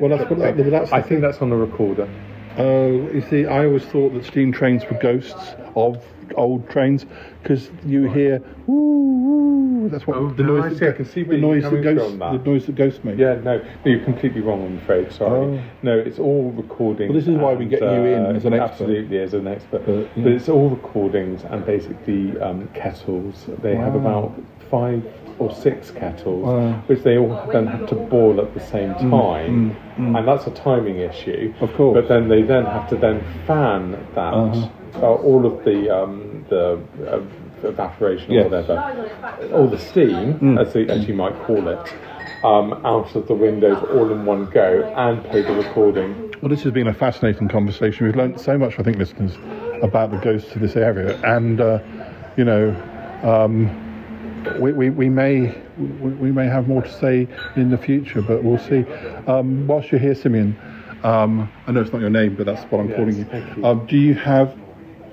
[0.00, 2.08] Well, that's what that- that's I think that's on the recorder.
[2.58, 6.04] Oh, you see, I always thought that steam trains were ghosts of
[6.36, 7.06] old trains
[7.42, 9.88] because you hear woo woo.
[9.88, 10.76] That's what Oh, the no, noise.
[10.76, 12.18] I that I can see the noise that ghosts.
[12.18, 12.44] that.
[12.44, 13.18] The noise that ghosts make.
[13.18, 14.64] Yeah, no, no, you're completely wrong.
[14.64, 15.12] I'm afraid.
[15.12, 15.58] Sorry.
[15.58, 15.62] Oh.
[15.82, 17.08] No, it's all recording.
[17.08, 18.70] Well, this is why we get you in uh, as an expert.
[18.84, 19.84] Absolutely, as an expert.
[19.84, 20.24] But, yeah.
[20.24, 23.46] But it's all recordings and basically um, kettles.
[23.62, 24.32] They have about
[24.70, 25.02] five
[25.42, 26.72] or six kettles, Wow.
[26.86, 30.18] which they all then have to boil at the same Mm, time, mm, mm.
[30.18, 31.52] and that's a timing issue.
[31.60, 31.94] Of course.
[31.98, 34.68] But then they then have to then fan that Uh-huh.
[35.02, 36.78] uh, all of the um, the
[37.10, 37.20] uh,
[37.68, 38.44] evaporation Yes.
[38.44, 38.74] or whatever,
[39.54, 40.60] all the steam, Mm.
[40.60, 41.78] as, they, as you might call it,
[42.44, 46.10] um, out of the windows all in one go and play the recording.
[46.40, 48.04] Well, this has been a fascinating conversation.
[48.06, 49.38] We've learned so much, I think, listeners,
[49.82, 51.78] about the ghosts of this area, and uh,
[52.36, 52.74] you know,
[53.22, 53.70] um,
[54.58, 58.42] we, we, we may we, we may have more to say in the future, but
[58.42, 58.84] we'll see.
[59.26, 60.56] Um, whilst you're here, Simeon,
[61.02, 63.26] um, I know it's not your name, but that's what I'm Yes, calling you.
[63.56, 63.64] you.
[63.64, 64.56] Um, do you have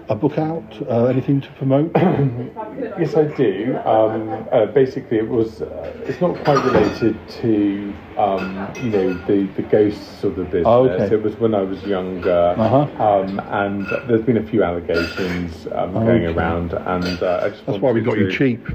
[0.09, 0.63] a book out?
[0.89, 1.91] Uh, anything to promote?
[1.95, 3.77] yes, I do.
[3.85, 5.61] Um, uh, basically, it was.
[5.61, 10.65] Uh, it's not quite related to um, you know the the ghosts of the business.
[10.65, 11.13] Oh, okay.
[11.13, 13.03] It was when I was younger, Uh-huh.
[13.03, 16.33] um, and there's been a few allegations um, going Okay.
[16.33, 18.65] around, and uh, That's why we got you cheap.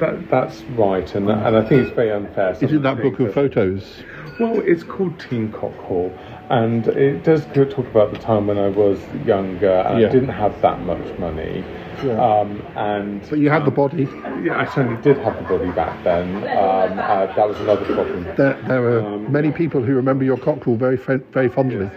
[0.00, 2.52] That, that's right, and and I think it's very unfair.
[2.52, 4.02] Is it that book of photos?
[4.38, 6.12] well, it's called Teen Cock Hall,
[6.50, 10.08] and it does talk about the time when I was younger and Yeah.
[10.08, 11.64] I didn't have that much money.
[12.04, 12.22] Yeah.
[12.22, 14.06] Um, and But you had the body.
[14.42, 16.36] yeah, I certainly did have the body back then.
[16.36, 18.24] Um, uh, that was another problem.
[18.36, 21.90] There, there are many people who remember your cockerel very, very fondly.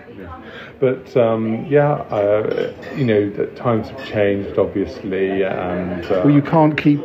[0.80, 6.42] But um, yeah, uh, you know, the times have changed, obviously, and uh, Well, you
[6.42, 7.02] can't keep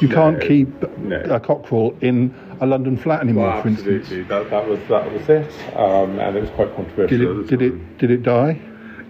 [0.00, 1.20] you can't keep no.
[1.22, 4.02] a cockerel in a London flat anymore, well, for instance.
[4.02, 7.18] absolutely, that, that was that was it, um, and it was quite controversial.
[7.18, 8.60] Did it did it did it die?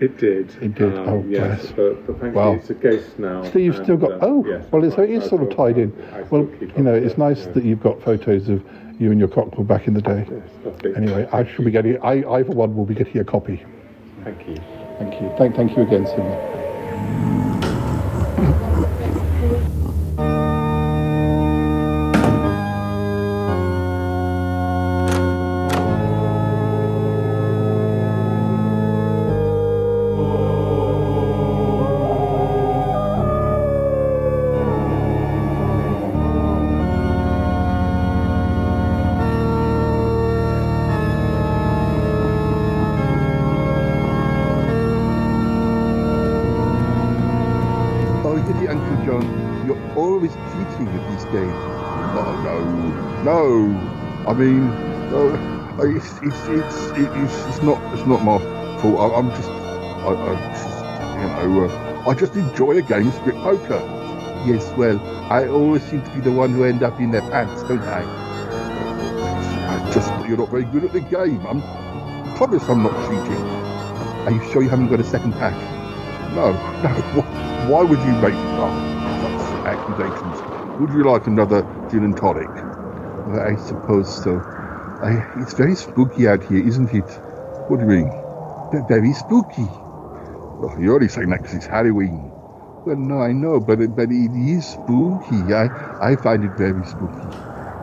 [0.00, 0.54] It did.
[0.62, 0.96] It did.
[0.96, 1.72] Um, oh, yes, bless.
[1.72, 3.42] but, but thankfully it's a ghost now.
[3.50, 4.12] So you've still got.
[4.12, 5.92] uh, oh, yes, well, it's, so it is I sort of tied in.
[6.30, 7.52] Well, you know, it's nice yeah.
[7.52, 8.62] that you've got photos of
[9.00, 10.26] you and your cockerel back in the day.
[10.64, 10.94] lovely.
[10.94, 12.00] Anyway, I shall be getting.
[12.00, 13.64] I, I for one will be getting a copy.
[14.22, 14.56] Thank you.
[14.98, 15.32] Thank you.
[15.36, 17.44] Thank, thank you again, Sylvia.
[56.22, 58.38] It's, it's, it's, it's, not, it's not my
[58.80, 59.00] fault.
[59.12, 60.84] I, I'm just, I, I just,
[61.18, 63.80] you know, uh, I just enjoy a game of strip poker.
[64.46, 65.00] Yes, well,
[65.32, 68.04] I always seem to be the one who end up in their pants, don't I?
[69.54, 71.44] I just, you're not very good at the game.
[71.46, 71.62] I'm,
[72.36, 73.44] promise I'm not cheating.
[74.26, 75.54] Are you sure you haven't got a second pack?
[76.34, 76.52] No,
[76.82, 76.90] no.
[77.22, 78.38] Wh- Why would you make
[79.20, 80.44] such accusations?
[80.78, 82.50] Would you like another gin and tonic?
[83.26, 84.42] I suppose so.
[85.02, 87.08] I, it's very spooky out here, isn't it?
[87.68, 88.10] What do you mean?
[88.72, 89.68] They're very spooky.
[90.60, 92.32] Well, you're only saying that because it's Halloween.
[92.84, 95.54] Well, no, I know, but it, but it is spooky.
[95.54, 95.68] I,
[96.00, 97.28] I find it very spooky.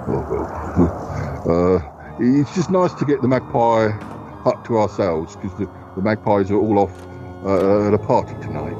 [0.07, 1.11] Oh, well.
[1.45, 1.77] Uh,
[2.19, 3.89] it's just nice to get the magpie
[4.43, 6.91] hut to ourselves because the, the magpies are all off
[7.45, 8.73] uh, at a party tonight.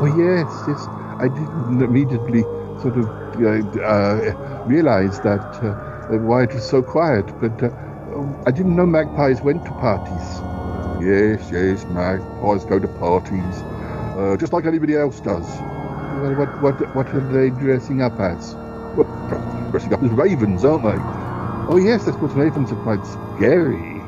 [0.00, 0.86] Oh yes, yes.
[1.20, 2.42] I didn't immediately
[2.80, 3.08] sort of
[3.42, 5.44] uh, uh, realize that
[6.10, 7.70] uh, why it was so quiet, but uh,
[8.46, 10.40] I didn't know magpies went to parties.
[11.00, 13.62] Yes, yes, magpies go to parties,
[14.16, 15.46] uh, just like anybody else does.
[16.20, 18.54] Well, what, what, what are they dressing up as?
[18.96, 19.06] Well,
[19.70, 20.98] dressing up as ravens, aren't they?
[21.70, 23.98] Oh yes, I suppose ravens are quite scary.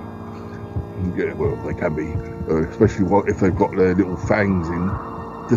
[1.17, 2.13] Yeah, well, they can be,
[2.51, 4.91] uh, especially what, if they've got their little fangs in.
[5.51, 5.57] The,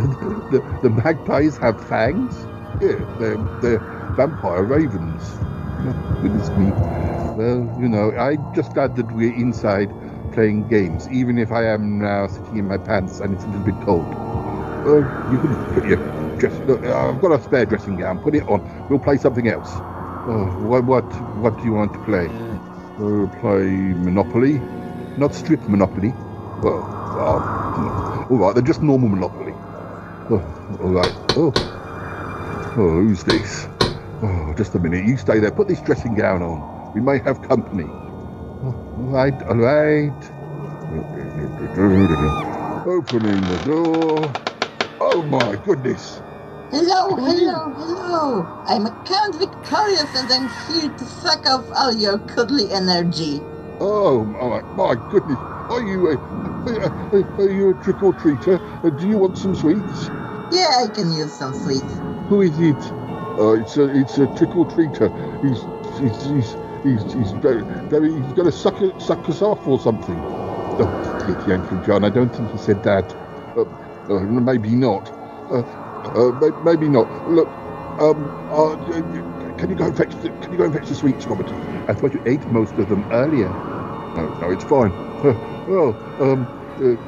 [0.51, 2.35] the, the magpies have fangs?
[2.81, 3.79] Yeah, they're, they're
[4.15, 5.21] vampire ravens.
[5.85, 7.35] Oh.
[7.37, 9.91] Well, you know, I'm just glad that we're inside
[10.33, 13.65] playing games, even if I am now sitting in my pants and it's a little
[13.65, 14.07] bit cold.
[14.85, 15.97] Well, you can put your
[16.37, 16.53] dress.
[16.67, 18.19] Look, I've got a spare dressing gown.
[18.19, 18.87] Put it on.
[18.89, 19.69] We'll play something else.
[20.25, 21.03] Oh, what, what,
[21.37, 22.27] what do you want to play?
[22.97, 24.59] We'll play Monopoly,
[25.17, 26.13] not strip Monopoly.
[26.61, 26.81] Well,
[27.17, 29.53] uh, all right, they're just normal Monopoly.
[30.29, 31.13] Oh, all right.
[31.35, 31.51] Oh,
[32.77, 33.67] oh, who's this?
[34.23, 35.05] Oh, just a minute.
[35.05, 35.51] You stay there.
[35.51, 36.91] Put this dressing gown on.
[36.95, 37.85] We may have company.
[37.85, 40.31] All right, all right.
[42.85, 44.37] Opening the door.
[45.01, 46.21] Oh my goodness.
[46.71, 48.47] Hello, hello, hello.
[48.67, 53.41] I'm Count Victorious and I'm here to suck off all your cuddly energy.
[53.79, 55.39] Oh my, my goodness.
[55.69, 56.17] Are you a,
[56.69, 58.59] are, are you a trick or treater?
[58.99, 60.11] Do you want some sweets?
[60.51, 61.93] Yeah, I can use some sweets.
[62.29, 62.93] Who is it?
[63.39, 65.09] Uh, it's a it's a trick or treater.
[65.41, 65.61] He's
[65.99, 70.15] he's he's he's, he's very, very he's going to suck suck us off or something.
[70.15, 73.13] Oh, Yeti Uncle John, I don't think he said that.
[73.55, 73.61] Uh,
[74.13, 75.09] uh, maybe not.
[75.51, 77.07] Uh, uh, maybe not.
[77.29, 77.47] Look,
[77.99, 78.75] um, uh,
[79.57, 81.47] can you go and fetch the, can you go and fetch the sweets, Robert?
[81.89, 83.49] I thought you ate most of them earlier.
[83.49, 84.91] No, no, it's fine.
[85.63, 86.45] Well, um,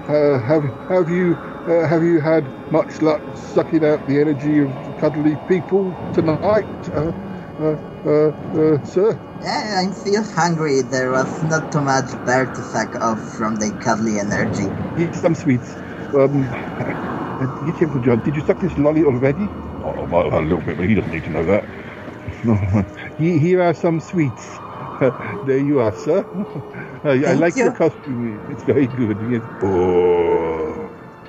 [0.08, 1.36] have have you
[1.68, 7.12] uh, have you had much luck sucking out the energy of cuddly people tonight, uh,
[7.60, 7.76] uh,
[8.06, 9.20] uh, uh, sir?
[9.42, 10.82] Yeah, I'm still hungry.
[10.82, 14.68] There was not too much there to suck off from the cuddly energy.
[15.00, 15.76] Eat some sweets.
[16.14, 19.48] Um, uh, yes, Uncle John, did you suck this lolly already?
[19.84, 21.66] Oh, well, a little bit, but he doesn't need to know that.
[22.44, 22.56] No,
[23.18, 24.60] here are some sweets.
[25.46, 26.26] there you are, sir.
[27.04, 27.64] I Thank like you.
[27.64, 28.40] your costume.
[28.52, 29.18] It's very good.
[29.32, 29.42] Yes.
[29.64, 30.75] Oh,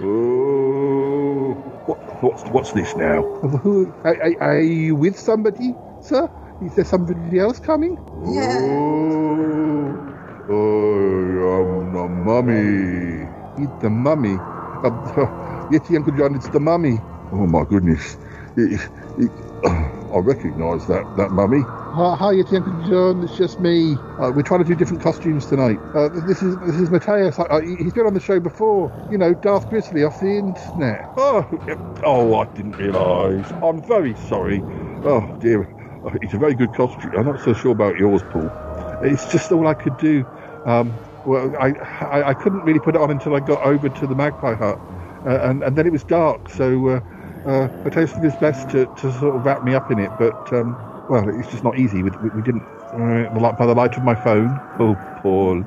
[0.01, 1.55] oh.
[1.87, 3.23] What, what's what's this now?
[3.63, 6.29] Who, are, are- you with somebody, sir?
[6.61, 7.99] Is there somebody else coming?
[8.27, 8.63] Yeah.
[10.49, 13.29] Oh, oh, the mummy.
[13.59, 14.37] It's the mummy.
[14.85, 16.99] Uh, yes, Uncle John, it's the mummy.
[17.33, 18.17] Oh my goodness.
[18.57, 18.81] It,
[19.19, 19.33] it,
[19.67, 21.63] I recognise that, that mummy.
[21.97, 23.25] Hi, it's Uncle John.
[23.25, 23.95] It's just me.
[23.95, 25.79] Uh, we're trying to do different costumes tonight.
[25.95, 27.39] Uh, this is this is Mateusz.
[27.79, 28.93] He's been on the show before.
[29.11, 31.11] You know, Darth Grizzly off the internet.
[31.17, 31.49] Oh,
[32.05, 33.51] oh, I didn't realise.
[33.63, 34.61] I'm very sorry.
[35.07, 35.67] Oh dear.
[36.21, 37.13] It's a very good costume.
[37.17, 38.51] I'm not so sure about yours, Paul.
[39.03, 40.27] It's just all I could do.
[40.67, 40.93] Um,
[41.25, 44.15] well, I, I I couldn't really put it on until I got over to the
[44.15, 44.79] Magpie Hut,
[45.25, 46.51] uh, and and then it was dark.
[46.51, 47.01] So uh,
[47.47, 50.53] uh, Mateusz did his best to, to sort of wrap me up in it, but
[50.53, 50.77] um,
[51.09, 52.03] well, it's just not easy.
[52.03, 54.61] We, we, we didn't uh, by the light of my phone.
[54.79, 55.65] Oh, Paul.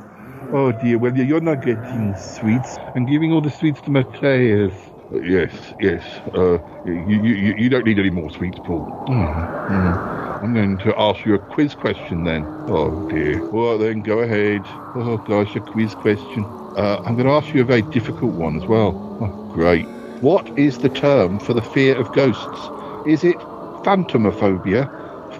[0.51, 0.97] Oh dear.
[0.97, 2.77] Well, you're not getting sweets.
[2.95, 4.73] I'm giving all the sweets to Mateusz.
[5.11, 6.03] Yes, yes.
[6.35, 8.85] Uh, you, you, you you don't need any more sweets, Paul.
[9.07, 12.45] Mm, I'm going to ask you a quiz question then.
[12.67, 13.43] Oh dear.
[13.49, 14.61] Well then, go ahead.
[14.95, 16.43] Oh gosh, a quiz question.
[16.77, 18.93] Uh, I'm going to ask you a very difficult one as well.
[19.21, 19.87] Oh, great.
[20.21, 22.69] What is the term for the fear of ghosts?
[23.07, 23.37] Is it
[23.83, 24.89] phantomophobia,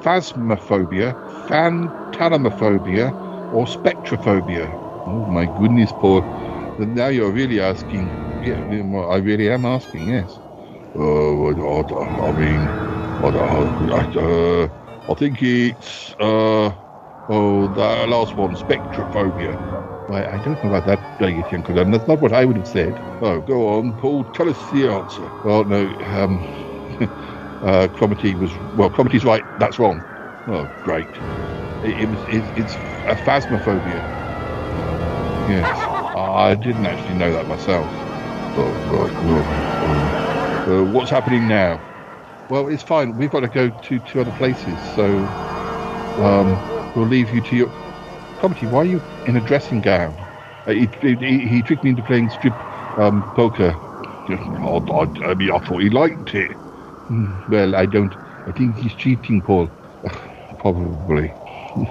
[0.04, 1.14] phasmophobia,
[1.48, 3.12] phantasmophobia,
[3.54, 4.68] or spectrophobia?
[5.08, 6.22] Oh my goodness, Paul.
[6.80, 8.08] Now you're really asking.
[8.44, 8.60] Yeah,
[9.10, 10.08] I really am asking.
[10.08, 10.40] Yes.
[10.96, 12.60] Uh, I, mean,
[13.24, 14.68] I, I, uh,
[15.10, 16.72] I think it's uh,
[17.30, 19.56] oh the last one, spectrophobia.
[20.12, 21.92] I, don't know about that, Dan.
[21.92, 22.94] That's not what I would have said.
[23.22, 24.24] Oh, go on, Paul.
[24.34, 25.30] Tell us the answer.
[25.46, 25.86] Well, no.
[26.06, 26.69] Um,
[27.62, 28.90] uh, Cromitty was well.
[28.90, 29.44] Cromitty's right.
[29.60, 30.02] That's wrong.
[30.48, 31.08] Oh, great.
[31.84, 32.20] It, it was.
[32.30, 32.74] It, it's
[33.08, 34.20] a phasmophobia.
[35.50, 35.66] Yes.
[36.16, 37.88] I didn't actually know that myself.
[38.58, 39.14] Oh, right.
[39.26, 41.80] Well, um, uh, what's happening now?
[42.50, 43.18] Well, it's fine.
[43.18, 45.06] We've got to go to two other places, so
[46.24, 47.68] um, we'll leave you to your.
[48.40, 50.16] Cromitty, why are you in a dressing gown?
[50.66, 52.54] Uh, he, he, he tricked me into playing strip
[52.98, 53.76] um, poker.
[54.30, 56.52] I, I, I mean, I thought he liked it.
[57.48, 58.16] Well, I don't.
[58.46, 59.74] I think he's cheating, Paul.
[60.58, 61.36] Probably.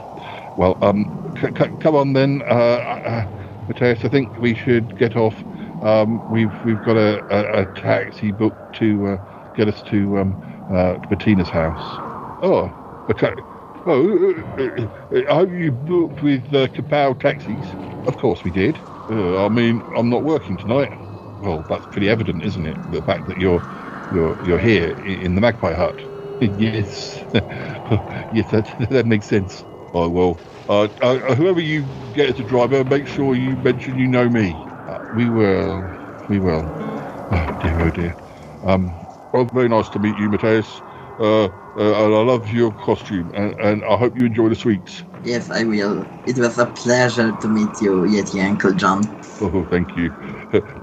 [0.56, 1.06] Well, um,
[1.40, 3.26] c- c- come on then, uh, uh,
[3.68, 4.04] Mateusz.
[4.04, 5.44] I think we should get off.
[5.82, 9.18] Um, we've we've got a, a, a taxi booked to uh,
[9.54, 12.00] get us to um, uh, Bettina's house.
[12.42, 12.72] Oh,
[13.16, 13.34] ta-
[13.86, 17.76] oh, uh, uh, uh, have you booked with uh, Kapow Taxis?
[18.06, 18.80] Of course we did.
[19.08, 20.92] I mean, I'm not working tonight.
[21.40, 22.78] Well, that's pretty evident, isn't it?
[22.84, 23.64] The fact that you're
[24.10, 26.00] you're you're here in the Magpie Hut.
[26.40, 27.24] yes,
[28.30, 29.64] yes, that that makes sense.
[29.94, 34.08] Oh well, uh, uh, whoever you get as a driver, make sure you mention you
[34.08, 34.68] know me.
[34.86, 35.92] Uh, we will,
[36.28, 36.72] we will.
[37.30, 38.16] Oh dear, oh dear.
[38.62, 40.82] Um, well, very nice to meet you, Mateusz.
[41.18, 45.04] Uh, uh, I love your costume, and, and I hope you enjoy the sweets.
[45.22, 46.06] Yes, I will.
[46.26, 49.02] It was a pleasure to meet you, Yeti Uncle John.
[49.40, 50.12] Oh, thank you.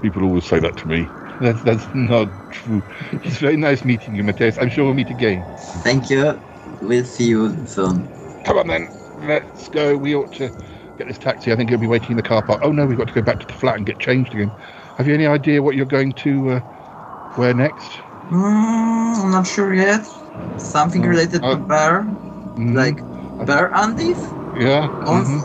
[0.00, 1.12] People always say that to me.
[1.40, 2.82] That's, that's not true.
[3.12, 4.60] It's very nice meeting you, Mateusz.
[4.60, 5.44] I'm sure we'll meet again.
[5.56, 6.40] Thank you.
[6.80, 8.08] We'll see you soon.
[8.44, 9.96] Come on then, let's go.
[9.96, 10.50] We ought to
[10.98, 11.52] get this taxi.
[11.52, 12.60] I think it'll be waiting in the car park.
[12.62, 14.52] Oh no, we've got to go back to the flat and get changed again.
[14.96, 16.60] Have you any idea what you're going to uh,
[17.36, 18.00] wear next?
[18.30, 20.06] Mm, I'm not sure yet.
[20.56, 22.06] Something related to bear,
[22.56, 23.04] like
[23.44, 24.34] bear undies.
[24.56, 24.88] Yeah.
[25.04, 25.44] mhm.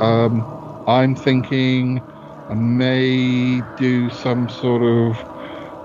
[0.00, 0.46] Um,
[0.86, 2.02] I'm thinking
[2.48, 5.24] I may do some sort of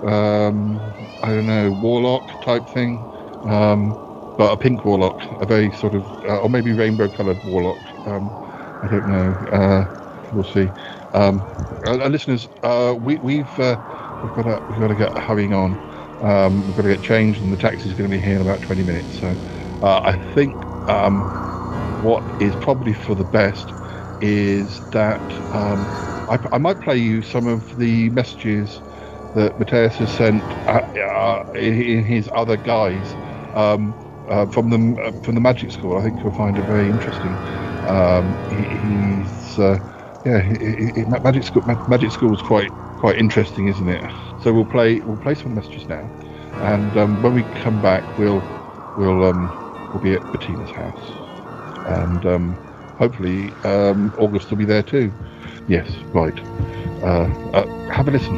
[0.06, 3.06] um, I don't know warlock type thing,
[3.44, 3.98] um,
[4.36, 7.82] but a pink warlock, a very sort of uh, or maybe rainbow coloured warlock.
[8.06, 8.36] Um,
[8.82, 9.34] I don't know.
[9.52, 9.84] Uh,
[10.30, 10.72] we'll see.
[11.14, 11.46] Um,
[11.86, 13.76] uh, uh, listeners, uh, we, we've uh,
[14.22, 15.78] we've got to we've got to get hurrying on.
[16.20, 18.62] Um, we've got to get changed, and the taxi's going to be here in about
[18.62, 19.18] 20 minutes.
[19.18, 19.36] So
[19.82, 21.30] I think um,
[22.00, 23.74] what is probably for the best
[24.20, 25.22] is that
[25.52, 25.90] um,
[26.28, 28.82] I, I might play you some of the messages
[29.34, 30.80] that Mateusz has sent uh,
[31.14, 33.16] uh, in, his other guise
[33.54, 33.96] um,
[34.28, 35.96] uh, from the uh, from the magic school.
[35.98, 37.40] I think you'll find it very interesting.
[37.84, 39.78] Um, he, he's uh,
[40.24, 41.62] yeah, he, he- magic school.
[41.86, 44.10] Magic school is quite quite interesting, isn't it?
[44.38, 46.12] So we'll play we'll play some messages now,
[46.58, 48.48] and um, when we come back, we'll
[48.94, 49.54] we'll um,
[49.92, 51.18] we'll be at Bettina's house,
[51.84, 52.60] and um,
[52.98, 55.14] hopefully um, August will be there too.
[55.66, 56.38] Yes, right.
[57.02, 58.34] Uh, uh, have a listen.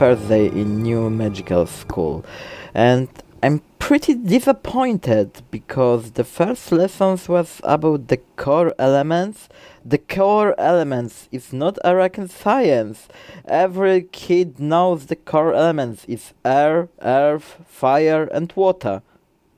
[0.00, 2.24] First day in new magical school,
[2.72, 3.06] and
[3.42, 9.50] I'm pretty disappointed because the first lessons was about the core elements.
[9.84, 13.08] The core elements is not a rocket science.
[13.44, 19.02] Every kid knows the core elements is air, earth, fire, and water.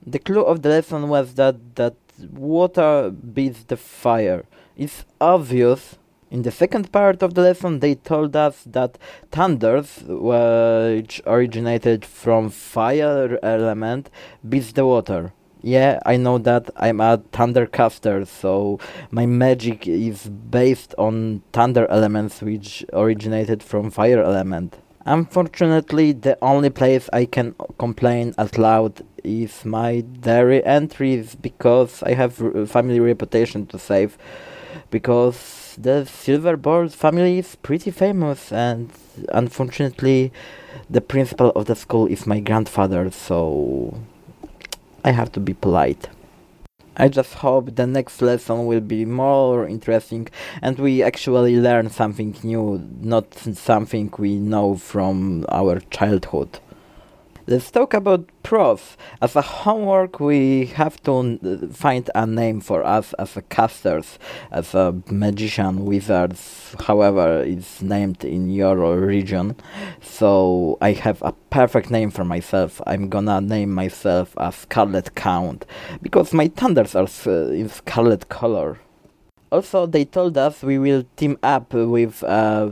[0.05, 1.95] The clue of the lesson was that that
[2.33, 4.43] water beats the fire.
[4.75, 5.97] It's obvious.
[6.33, 8.97] In the second part of the lesson, they told us that
[9.29, 14.09] thunders, which originated from fire element,
[14.49, 15.31] beats the water.
[15.61, 18.79] Yeah, I know that I'm a thundercaster, so
[19.11, 24.77] my magic is based on thunder elements which originated from fire element.
[25.05, 32.15] Unfortunately, the only place I can complain out loud is my diary entries because I
[32.15, 34.17] have family reputation to save
[34.89, 38.91] because the Silverboard family is pretty famous and
[39.29, 40.31] unfortunately
[40.89, 43.99] the principal of the school is my grandfather so
[45.03, 46.09] I have to be polite.
[46.95, 50.29] I just hope the next lesson will be more interesting
[50.61, 56.59] and we actually learn something new, not something we know from our childhood.
[57.45, 58.95] Let's talk about pros.
[59.21, 64.17] As a homework, we have to n- find a name for us as a casters,
[64.49, 69.57] as a magician, wizards, however it's named in your region.
[70.01, 72.81] So I have a perfect name for myself.
[72.87, 75.65] I'm gonna name myself as Scarlet Count
[76.01, 78.79] because my thunders are s- in scarlet color.
[79.51, 82.69] Also, they told us we will team up with uh,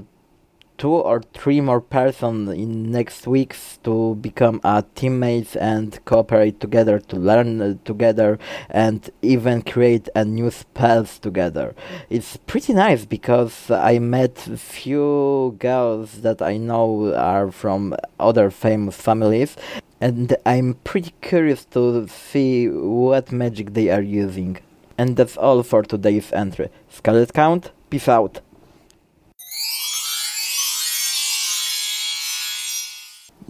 [0.81, 6.97] two or three more person in next weeks to become uh, teammates and cooperate together
[6.97, 8.39] to learn uh, together
[8.71, 11.75] and even create a new spells together.
[12.09, 18.95] It's pretty nice because I met few girls that I know are from other famous
[18.95, 19.55] families
[19.99, 24.57] and I'm pretty curious to see what magic they are using.
[24.97, 26.69] And that's all for today's entry.
[26.89, 28.41] Scarlet Count, peace out.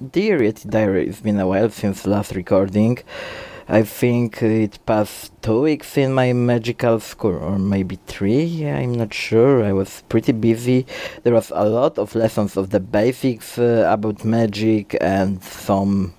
[0.10, 2.98] Dear Yeti Diary, it's been a while since last recording.
[3.68, 9.14] I think it passed two weeks in my magical school, or maybe three, I'm not
[9.14, 9.64] sure.
[9.64, 10.88] I was pretty busy.
[11.22, 16.16] There was a lot of lessons of the basics uh, about magic and some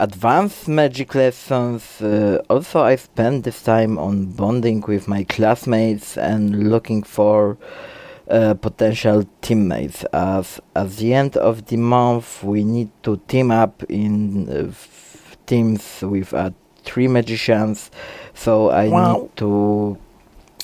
[0.00, 2.00] advanced magic lessons.
[2.00, 7.58] Uh, also, I spent this time on bonding with my classmates and looking for
[8.30, 10.04] uh, potential teammates.
[10.12, 14.72] As at the end of the month, we need to team up in uh,
[15.46, 16.50] teams with uh,
[16.84, 17.90] three magicians.
[18.34, 19.12] So I Wow.
[19.22, 19.98] need to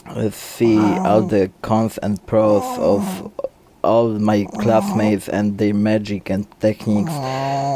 [0.06, 3.30] uh, see all the cons and pros of
[3.84, 7.12] all my classmates and their magic and techniques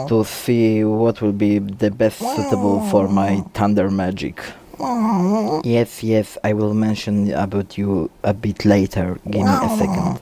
[0.08, 4.40] to see what will be the best suitable for my thunder magic.
[5.64, 9.18] Yes, yes, I will mention about you a bit later.
[9.30, 10.20] Give me a second.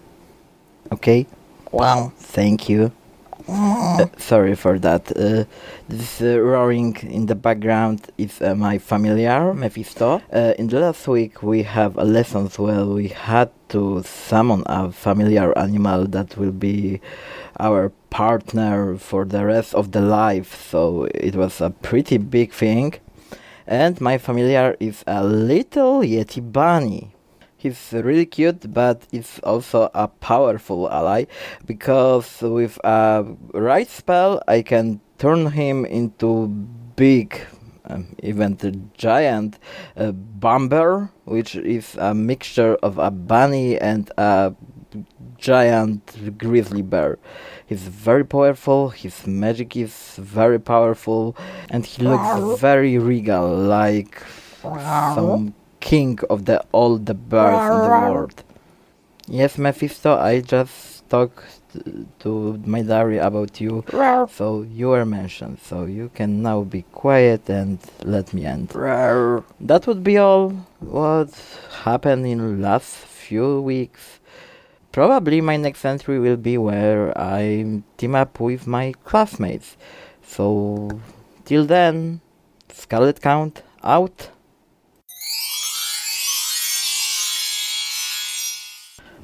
[0.93, 1.27] Okay?
[1.73, 2.13] Wow.
[2.17, 2.93] Thank you.
[3.49, 5.11] Uh, sorry for that.
[5.17, 5.45] Uh,
[5.89, 10.23] this uh, roaring in the background is uh, my familiar, Mephisto.
[10.33, 14.93] Uh, in the last week, we have a lessons where we had to summon a
[14.93, 17.01] familiar animal that will be
[17.59, 20.69] our partner for the rest of the life.
[20.71, 22.95] So it was a pretty big thing.
[23.71, 27.15] And my familiar is a little Yeti bunny.
[27.57, 31.27] He's really cute, but is also a powerful ally
[31.65, 36.49] because with a right spell I can turn him into
[36.97, 37.41] big,
[37.85, 39.61] um, even the giant
[39.97, 44.53] uh, bomber, which is a mixture of a bunny and a
[45.41, 47.19] giant grizzly bear.
[47.67, 51.37] He's very powerful, his magic is very powerful,
[51.71, 54.23] and he looks very regal, like
[55.15, 58.45] some king of the all the birds in the world.
[59.29, 61.45] Yes, Mephisto, I just talked
[62.21, 63.85] to my diary about you,
[64.29, 68.77] so you were mentioned, so you can now be quiet and let me end.
[69.61, 71.31] That would be all what
[71.85, 74.20] happened in last few weeks.
[74.93, 79.77] Probably my next entry will be where I team up with my classmates.
[80.21, 81.01] So
[81.45, 82.21] till then,
[82.69, 84.31] Scarlet Count out.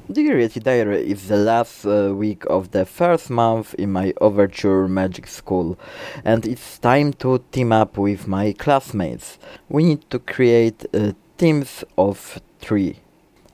[0.09, 4.87] Dear Yeti Diary is the last uh, week of the first month in my Overture
[4.87, 5.77] Magic School,
[6.23, 9.37] and it's time to team up with my classmates.
[9.67, 13.01] We need to create uh, teams of three.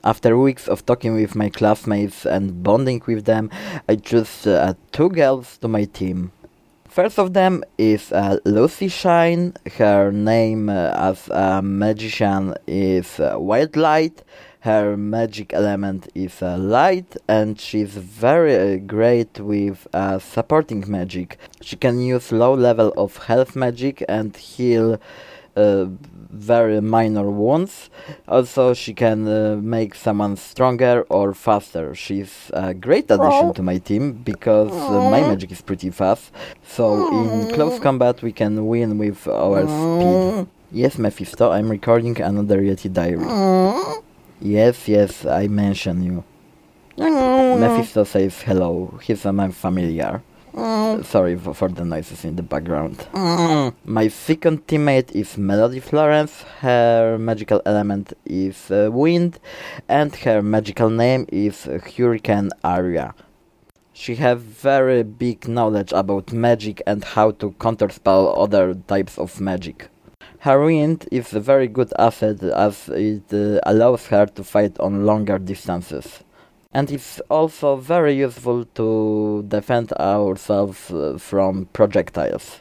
[0.04, 3.48] After weeks of talking with my classmates and bonding with them,
[3.88, 6.30] I chose uh, two girls to my team.
[6.86, 9.54] First of them is uh, Lucy Shine.
[9.78, 14.22] Her name uh, as a magician is uh, White Light.
[14.60, 21.38] Her magic element is uh, light, and she's very uh, great with uh, supporting magic.
[21.62, 25.00] She can use low level of health magic and heal
[25.56, 27.90] very minor wounds.
[28.28, 31.94] Also, she can uh, make someone stronger or faster.
[31.94, 36.32] She's a great addition to my team because uh, my magic is pretty fast.
[36.66, 40.48] So, in close combat, we can win with our speed.
[40.72, 43.24] Yes, Mephisto, I'm recording another Yeti diary.
[44.40, 46.24] Yes, yes, I mention you.
[46.98, 48.98] Mephisto says hello.
[49.02, 50.22] He's a my familiar.
[50.54, 53.08] Sorry for, for the noises in the background.
[53.84, 56.42] My second teammate is Melody Florence.
[56.60, 59.40] Her magical element is uh, wind,
[59.88, 63.14] and her magical name is Hurricane Aria.
[63.92, 69.88] She has very big knowledge about magic and how to counterspell other types of magic.
[70.38, 75.04] Her wind is a very good asset as it uh, allows her to fight on
[75.04, 76.22] longer distances
[76.74, 82.60] and it's also very useful to defend ourselves uh, from projectiles.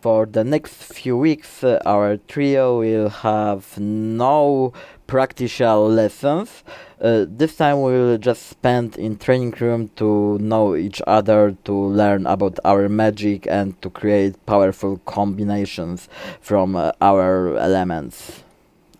[0.00, 4.72] For the next few weeks, uh, our trio will have no
[5.06, 6.62] practical lessons.
[7.00, 12.26] Uh, this time we'll just spend in training room to know each other, to learn
[12.26, 16.08] about our magic, and to create powerful combinations
[16.40, 18.42] from uh, our elements.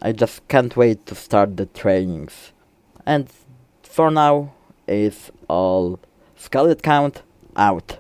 [0.01, 2.53] I just can't wait to start the trainings.
[3.07, 3.29] And
[3.99, 4.55] for now,
[4.87, 5.99] it's all
[6.37, 7.23] Scarlet Count
[7.57, 7.99] out.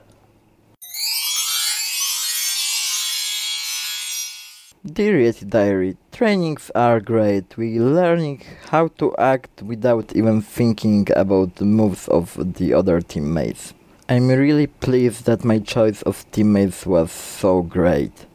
[4.87, 7.57] Dear Diary, trainings are great.
[7.57, 13.01] We are learning how to act without even thinking about the moves of the other
[13.01, 13.75] teammates.
[14.09, 18.27] I'm really pleased that my choice of teammates was so great.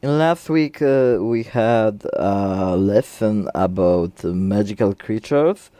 [0.00, 5.70] In last week uh, we had a lesson about magical creatures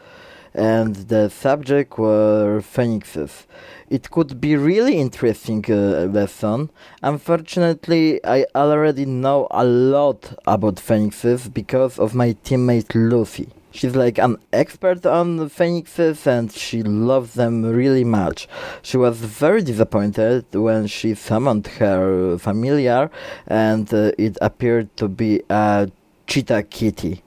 [0.55, 3.45] and the subject were phoenixes.
[3.89, 6.71] It could be really interesting uh, lesson.
[7.03, 13.49] Unfortunately, I already know a lot about phoenixes because of my teammate Lucy.
[13.71, 18.47] She's like an expert on phoenixes and she loves them really much.
[18.81, 23.11] She was very disappointed when she summoned her familiar
[23.47, 25.91] and uh, it appeared to be a
[26.25, 27.24] cheetah kitty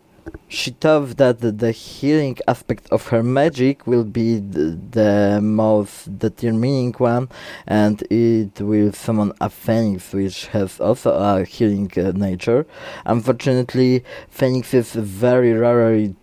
[0.48, 6.92] she thought that the healing aspect of her magic will be the, the, most determining
[6.94, 7.28] one,
[7.66, 12.66] and it will summon a phoenix, which has also a healing uh, nature.
[13.04, 16.14] Unfortunately, phoenix is very rarely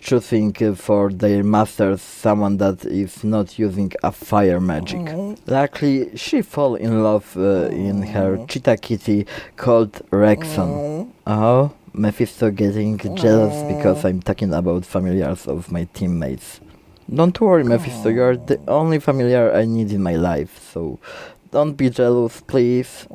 [0.00, 5.00] choosing uh, for their masters someone that is not using a fire magic.
[5.00, 5.38] Mm.
[5.46, 9.26] Luckily, she fell in love uh, in her cheetah kitty
[9.56, 10.68] called Rexon.
[10.68, 11.10] Mm.
[11.26, 11.72] Oh.
[11.92, 16.60] Mephisto getting jealous because I'm talking about familiars of my teammates.
[17.12, 21.00] Don't worry, Mephisto, you're the only familiar I need in my life, so
[21.50, 23.06] don't be jealous, please.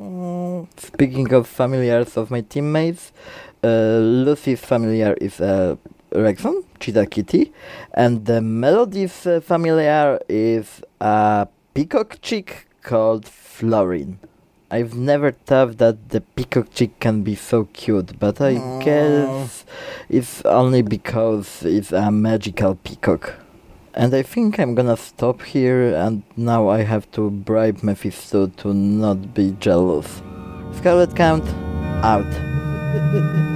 [0.76, 3.12] Speaking of familiars of my teammates,
[3.64, 5.76] uh, Lucy's familiar is uh,
[6.12, 7.52] Rexon, Cheetah Kitty,
[7.94, 14.18] and the Melody's uh, familiar is a peacock chick called Florin.
[14.68, 18.84] I've never thought that the peacock chick can be so cute, but I Aww.
[18.84, 19.64] guess
[20.08, 23.34] it's only because it's a magical peacock.
[23.94, 28.74] And I think I'm gonna stop here, and now I have to bribe Mephisto to
[28.74, 30.20] not be jealous.
[30.72, 31.46] Scarlet Count,
[32.02, 32.26] out.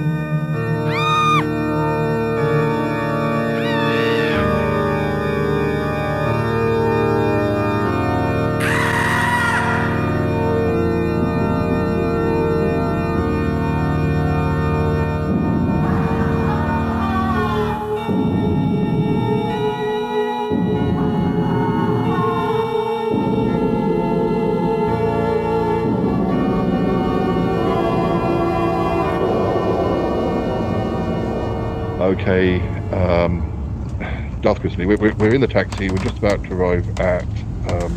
[34.51, 35.89] Darth Grizzly, we're, we're, in the taxi.
[35.89, 37.23] We're just about to arrive at
[37.71, 37.95] um,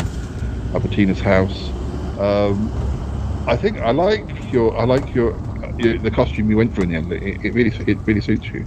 [0.73, 1.69] Albertina's house.
[2.21, 2.71] Um,
[3.49, 5.37] I think I like your I like your,
[5.79, 7.13] your, the costume you went for in the end.
[7.13, 8.65] It, it, really it really suits you.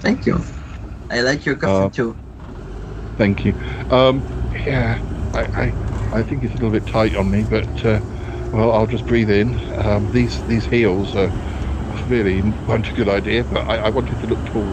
[0.00, 0.44] Thank you.
[1.08, 2.16] I like your costume uh, too.
[3.16, 3.54] Thank you.
[3.90, 4.20] Um,
[4.52, 5.00] yeah,
[5.32, 7.98] I, I, I think it's a little bit tight on me, but uh,
[8.52, 9.54] well, I'll just breathe in.
[9.78, 11.32] Um, these these heels are
[12.10, 14.64] really weren't a good idea, but I, I wanted to look tall,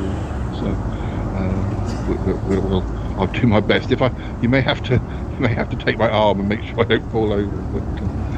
[2.47, 2.61] so.
[2.61, 2.87] We'll, we'll, we'll,
[3.17, 3.91] I'll do my best.
[3.91, 4.95] If I, you may have to,
[5.37, 7.63] you may have to take my arm and make sure I don't fall over.
[7.71, 7.85] But,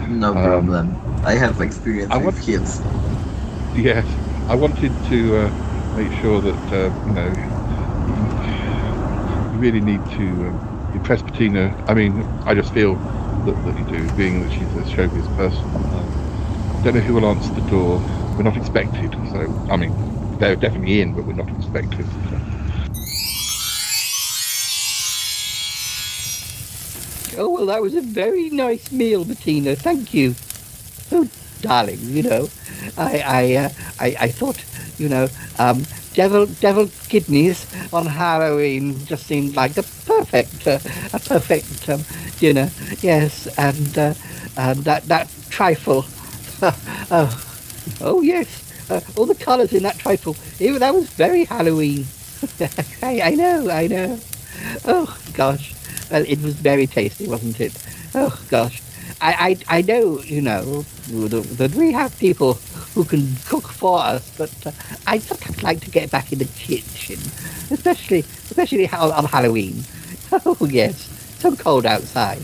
[0.05, 0.99] No um, problem.
[1.23, 2.85] I have experience I with want- heels.
[3.73, 5.51] Yes, I wanted to uh,
[5.93, 7.35] make sure that uh, you know
[9.49, 11.75] you really need to um, impress Bettina.
[11.87, 13.01] I mean, I just feel
[13.43, 15.85] that, that you do, being that she's a showbiz person.
[15.91, 16.19] Um,
[16.83, 18.03] don't know who will answer the door.
[18.37, 19.97] We're not expected, so I mean,
[20.39, 22.13] they're definitely in, but we're not expected.
[22.29, 22.39] So.
[27.39, 29.75] Oh, well, that was a very nice meal, Bettina.
[29.75, 30.35] Thank you.
[31.11, 31.27] Oh,
[31.61, 32.49] darling, you know,
[32.97, 33.69] I, I, uh,
[33.99, 34.63] I, I thought,
[34.97, 40.79] you know, um, devil, devil kidneys on Halloween just seemed like the perfect, uh,
[41.13, 42.03] a perfect um,
[42.39, 42.69] dinner.
[43.01, 44.13] Yes, and uh,
[44.57, 46.05] and that that trifle.
[47.11, 47.45] oh,
[48.01, 50.35] oh yes, uh, all the colours in that trifle.
[50.59, 52.05] Even that was very Halloween.
[53.01, 54.19] I, I know, I know.
[54.85, 55.73] Oh gosh,
[56.11, 57.73] well, it was very tasty, wasn't it?
[58.15, 58.81] Oh gosh,
[59.21, 62.53] I I, I know you know that we have people
[62.93, 64.71] who can cook for us, but uh,
[65.07, 67.19] I sometimes like to get back in the kitchen,
[67.71, 69.83] especially especially on, on Halloween.
[70.45, 72.43] Oh yes, so cold outside.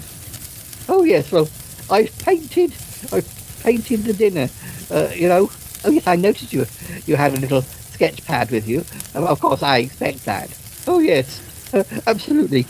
[0.89, 1.47] Oh yes, well
[1.89, 2.73] I've painted
[3.11, 3.29] I've
[3.61, 4.49] painted the dinner.
[4.89, 5.51] Uh, you know.
[5.83, 6.65] Oh yes, I noticed you
[7.05, 8.83] you had a little sketch pad with you.
[9.13, 10.49] Of course, I expect that.
[10.87, 11.41] Oh yes,
[11.73, 12.65] uh, absolutely.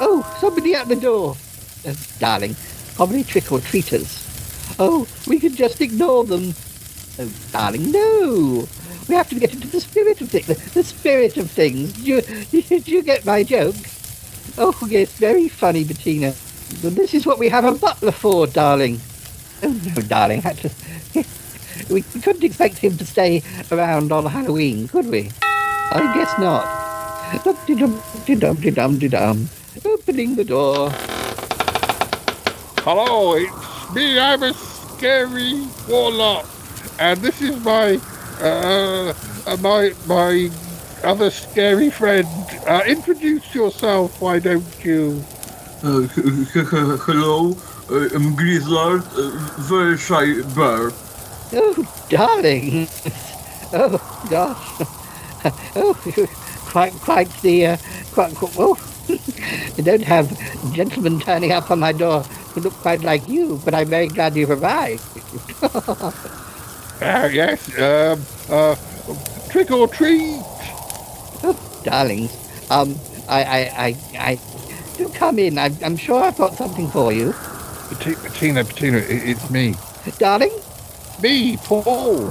[0.00, 1.36] Oh, somebody at the door.
[1.86, 2.56] Uh, darling,
[2.94, 4.24] probably trick or treaters.
[4.78, 6.54] Oh, we can just ignore them.
[7.18, 8.68] Oh, darling, no.
[9.08, 10.46] We have to get into the spirit of things.
[10.46, 11.92] The, the spirit of things.
[11.92, 12.20] Do you,
[12.80, 13.76] do you get my joke?
[14.56, 16.34] Oh, yes, very funny, Bettina.
[16.82, 19.00] This is what we have a butler for, darling.
[19.62, 20.84] Oh, no, darling, just...
[21.90, 25.30] We couldn't expect him to stay around on Halloween, could we?
[25.42, 26.93] I guess not.
[27.32, 29.48] Dum-de-dum-de-dum-de-dum-de-dum.
[29.84, 30.90] Opening the door.
[32.84, 34.18] Hello, it's me.
[34.18, 36.46] I'm a scary warlock,
[36.98, 37.98] and this is my
[38.40, 39.14] uh,
[39.46, 40.50] uh, my my
[41.02, 42.28] other scary friend.
[42.66, 45.24] Uh, introduce yourself, why don't you?
[45.82, 46.02] Uh,
[47.08, 47.52] hello,
[47.90, 49.30] uh, I'm Grizzlard, uh,
[49.62, 50.92] very shy bear.
[51.52, 52.88] Oh, darling.
[53.72, 53.98] Oh,
[54.30, 54.88] gosh.
[55.74, 55.94] Oh,
[56.74, 57.76] quite, quite the, uh,
[58.14, 58.74] quite, quite, oh.
[59.78, 60.26] I don't have
[60.74, 64.34] gentlemen turning up on my door who look quite like you, but I'm very glad
[64.34, 65.02] you've arrived.
[67.02, 67.58] Ah, yes.
[67.76, 68.76] Um, uh,
[69.50, 70.40] trick or treat.
[71.42, 72.30] Oh, darlings,
[72.70, 72.94] um,
[73.28, 74.40] I, I, I, I,
[74.96, 75.58] do come in.
[75.58, 77.34] I'm, I'm sure I've got something for you.
[77.90, 79.74] Bettina, it, it's me.
[80.18, 80.52] Darling?
[81.20, 82.30] Me, Paul.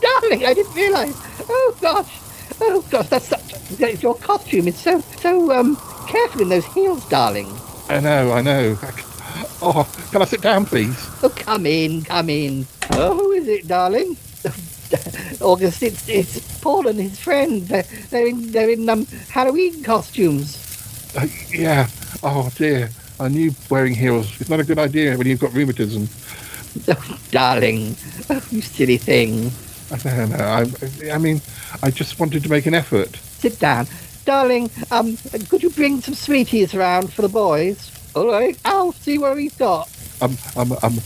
[0.00, 1.16] darling, I didn't realise.
[1.48, 2.18] Oh gosh,
[2.62, 3.45] oh gosh, that's.
[4.00, 7.52] Your costume is so so um careful in those heels, darling.
[7.88, 8.78] I know, I know.
[9.62, 10.96] Oh, can I sit down, please?
[11.22, 12.66] Oh, come in, come in.
[12.92, 14.16] Oh, who is it, darling?
[15.40, 17.62] August, it's, it's Paul and his friend.
[17.62, 20.56] They're, they're in they're in um Halloween costumes.
[21.16, 21.88] Uh, yeah.
[22.22, 22.90] Oh dear.
[23.18, 24.40] I knew wearing heels.
[24.40, 26.08] It's not a good idea when you've got rheumatism.
[26.88, 27.96] Oh, darling,
[28.28, 29.50] oh, you silly thing.
[29.90, 30.44] I don't know.
[30.44, 31.40] I, I mean,
[31.82, 33.18] I just wanted to make an effort.
[33.46, 33.86] Sit down,
[34.24, 34.68] darling.
[34.90, 35.16] Um,
[35.48, 37.92] could you bring some sweeties around for the boys?
[38.16, 39.88] All right, I'll see what he's got.
[40.20, 40.98] Um, um, um,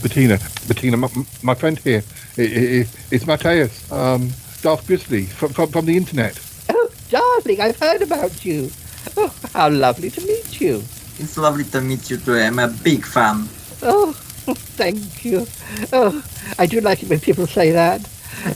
[0.00, 0.38] Bettina,
[0.68, 1.08] Bettina, my,
[1.42, 2.04] my friend here,
[2.38, 4.30] i i it's Mateusz, um,
[4.62, 6.38] Darth Grizzly from, from, from the internet.
[6.68, 8.70] Oh, darling, I've heard about you.
[9.16, 10.76] Oh, how lovely to meet you.
[11.18, 12.36] It's lovely to meet you too.
[12.36, 13.48] I'm a big fan.
[13.82, 14.12] Oh,
[14.78, 15.44] thank you.
[15.92, 16.22] Oh,
[16.56, 18.08] I do like it when people say that.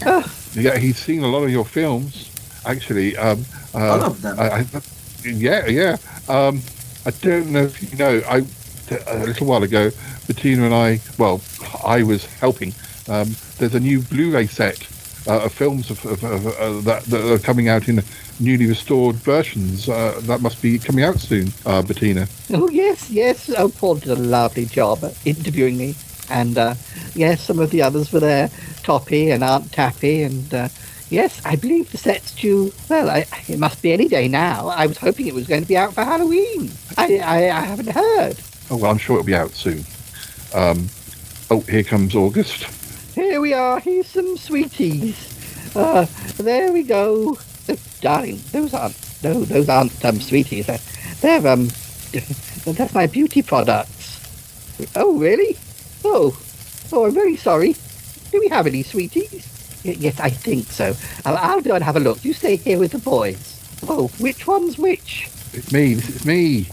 [0.07, 2.31] Oh, Yeah, he's seen a lot of your films,
[2.67, 3.17] actually.
[3.17, 3.45] Um,
[3.75, 4.39] uh, All of them?
[4.39, 4.67] I, I,
[5.25, 5.97] yeah, yeah.
[6.29, 6.61] Um,
[7.07, 8.23] I don't know if you know.
[8.29, 8.45] I
[9.07, 9.91] a little while ago,
[10.27, 11.01] Bettina and I.
[11.19, 11.41] Well,
[11.85, 12.75] I was helping.
[13.09, 14.87] Um, there's a new Blu-ray set
[15.27, 18.03] uh, of films of, of, of uh, that, that are coming out in
[18.41, 19.89] newly restored versions.
[19.89, 22.27] Uh, that must be coming out soon, uh, Bettina.
[22.53, 23.51] oh yes, yes.
[23.57, 25.95] Oh, Paul did a lovely job interviewing me.
[26.31, 26.75] And uh,
[27.15, 28.49] yes, some of the others were there,
[28.83, 30.69] Toppie and Aunt Tappy, and uh,
[31.15, 32.73] yes, I believe the set's due.
[32.89, 34.69] Well, I, it must be any day now.
[34.69, 36.71] I was hoping it was going to be out for Halloween.
[36.97, 38.41] I, I, I haven't heard.
[38.71, 39.85] Oh well, I'm sure it'll be out soon.
[40.53, 40.89] Um,
[41.51, 42.65] oh, here comes August.
[43.15, 43.79] Here we are.
[43.79, 45.31] Here's some sweeties.
[45.77, 46.07] Uh,
[46.37, 47.39] there we go.
[47.69, 50.67] Oh, darling, those aren't no, those aren't um, sweeties.
[50.67, 50.79] They're,
[51.21, 51.67] they're um,
[52.65, 54.21] that's my beauty products.
[54.97, 55.57] Oh, really?
[56.05, 56.39] Oh,
[56.93, 57.75] oh, I'm very sorry.
[58.33, 59.54] Do we have any sweeties?
[59.85, 60.95] Yes, I think so.
[61.27, 62.25] I'll, I'll go and have a look.
[62.25, 63.61] You stay here with the boys.
[63.87, 65.29] Oh, which one's which?
[65.53, 65.95] It's me.
[65.95, 66.67] This is me.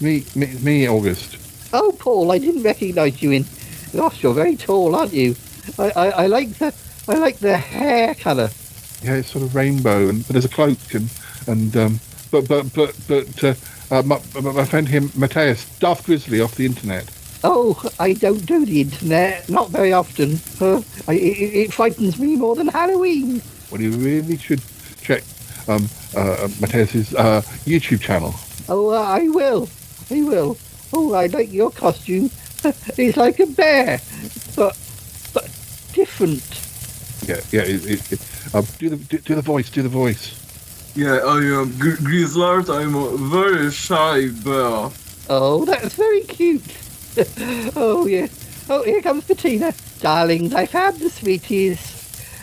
[0.00, 0.24] Me.
[0.36, 0.46] Me.
[0.46, 0.86] It's me.
[0.86, 1.38] August.
[1.72, 3.46] Oh, Paul, I didn't recognise you in.
[3.94, 5.34] Gosh, you're very tall, aren't you?
[5.78, 6.74] I, I, I like the
[7.08, 8.50] I like the hair colour.
[9.02, 11.10] Yeah, it's sort of rainbow, and but there's a cloak, and
[11.46, 12.00] and um,
[12.30, 13.54] but but but but uh,
[13.90, 17.10] uh, my, my friend him Mateusz, Darth Grizzly off the internet.
[17.44, 20.40] Oh, I don't do the internet, not very often.
[20.60, 23.40] Uh, I, it, it frightens me more than Halloween.
[23.70, 24.62] Well, you really should
[25.00, 25.22] check
[25.68, 25.84] um,
[26.16, 28.34] uh, Mateusz's uh, YouTube channel.
[28.68, 29.68] Oh, uh, I will.
[30.10, 30.56] I will.
[30.92, 32.30] Oh, I like your costume.
[32.96, 34.00] it's like a bear,
[34.56, 34.76] but
[35.32, 35.44] but
[35.92, 36.42] different.
[37.28, 37.62] Yeah, yeah.
[37.62, 39.70] It, it, it, um, do the do, do the voice.
[39.70, 40.34] Do the voice.
[40.96, 42.68] Yeah, I am Gr- Grizzlard.
[42.68, 44.90] I'm a very shy bear.
[45.30, 46.64] Oh, that's very cute.
[47.76, 48.28] oh, yeah.
[48.70, 49.72] Oh, here comes Bettina.
[50.00, 51.78] Darlings, I found the sweeties.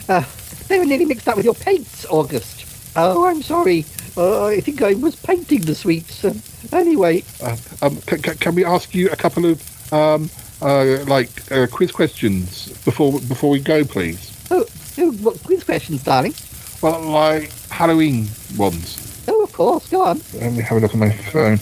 [0.09, 0.23] Uh,
[0.67, 2.65] they were nearly mixed up with your paints, August.
[2.97, 3.85] Oh, I'm sorry.
[4.17, 6.23] Uh, I think I was painting the sweets.
[6.25, 6.41] Um,
[6.71, 10.29] anyway, Uh, um, can, can we ask you a couple of um,
[10.61, 14.31] uh, like uh, quiz questions before before we go, please?
[14.51, 14.65] oh,
[14.97, 16.33] oh, what quiz questions, darling?
[16.81, 19.23] Well, like Halloween ones.
[19.27, 20.21] Oh, of course, go on.
[20.33, 21.59] Let me have a look at my phone.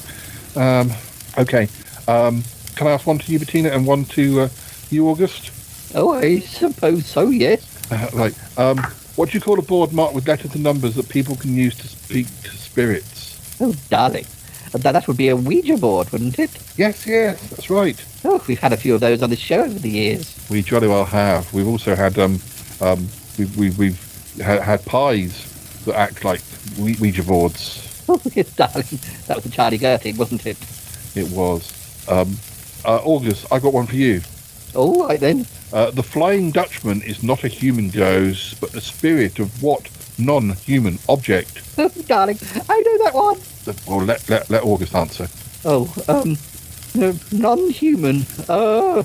[0.55, 0.91] Um,
[1.37, 1.67] okay.
[2.75, 4.49] Can I ask one to you, Bettina, and one to uh,
[4.89, 5.51] you, August?
[5.95, 7.91] Oh, I suppose so, yes.
[7.91, 8.77] Uh, like, um,
[9.15, 11.75] what do you call a board marked with letters and numbers that people can use
[11.77, 13.61] to speak to spirits?
[13.61, 14.25] Oh, darling.
[14.71, 16.49] That, that would be a Ouija board, wouldn't it?
[16.77, 18.03] Yes, yes, that's right.
[18.25, 20.35] Oh, we've had a few of those on the show over the years.
[20.49, 21.53] We jolly well have.
[21.53, 22.39] We've also had um,
[22.81, 23.07] um,
[23.37, 26.41] we've we've, we've had, had pies that act like
[26.79, 28.03] Ouija Ouija boards.
[28.09, 28.85] Oh, yes, darling.
[29.27, 30.57] That was a Charlie Gertie, wasn't it?
[31.15, 31.71] It was.
[32.09, 32.35] Um,
[32.85, 34.21] uh, August, I got one for you.
[34.75, 35.45] All right, then.
[35.71, 40.99] Uh, the Flying Dutchman is not a human ghost, but the spirit of what non-human
[41.09, 41.61] object?
[42.07, 42.37] Darling,
[42.69, 43.39] I know that one.
[43.87, 45.27] Well, let, let, let August answer.
[45.65, 46.37] Oh, um,
[46.95, 48.25] no, non-human.
[48.47, 49.03] Uh,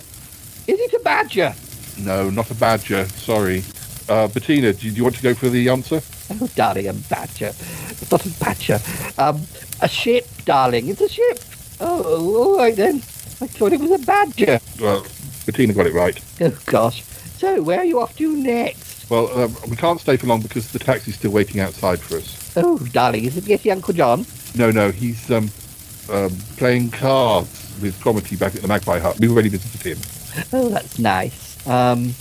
[0.66, 1.55] is it a badger?
[1.99, 3.07] No, not a badger.
[3.09, 3.64] Sorry.
[4.09, 6.01] Uh, Bettina, do you, do you want to go for the answer?
[6.31, 7.53] Oh, darling, a badger.
[7.91, 8.81] It's not a badger.
[9.16, 9.43] Um,
[9.81, 10.89] a ship, darling.
[10.89, 11.41] It's a ship.
[11.81, 13.03] Oh, all right then.
[13.41, 14.61] I thought it was a badger.
[14.80, 15.07] Well,
[15.47, 16.20] Bettina got it right.
[16.41, 17.03] Oh, gosh.
[17.39, 19.09] So, where are you off to next?
[19.09, 22.53] Well, um, we can't stay for long because the taxi's still waiting outside for us.
[22.57, 24.26] Oh, darling, is it Yeti Uncle John?
[24.57, 25.51] No, no, he's um,
[26.11, 29.18] um, playing cards with Cromitty back at the Magpie Hut.
[29.20, 30.45] We've already visited him.
[30.53, 31.66] Oh, that's nice.
[31.66, 32.14] Um,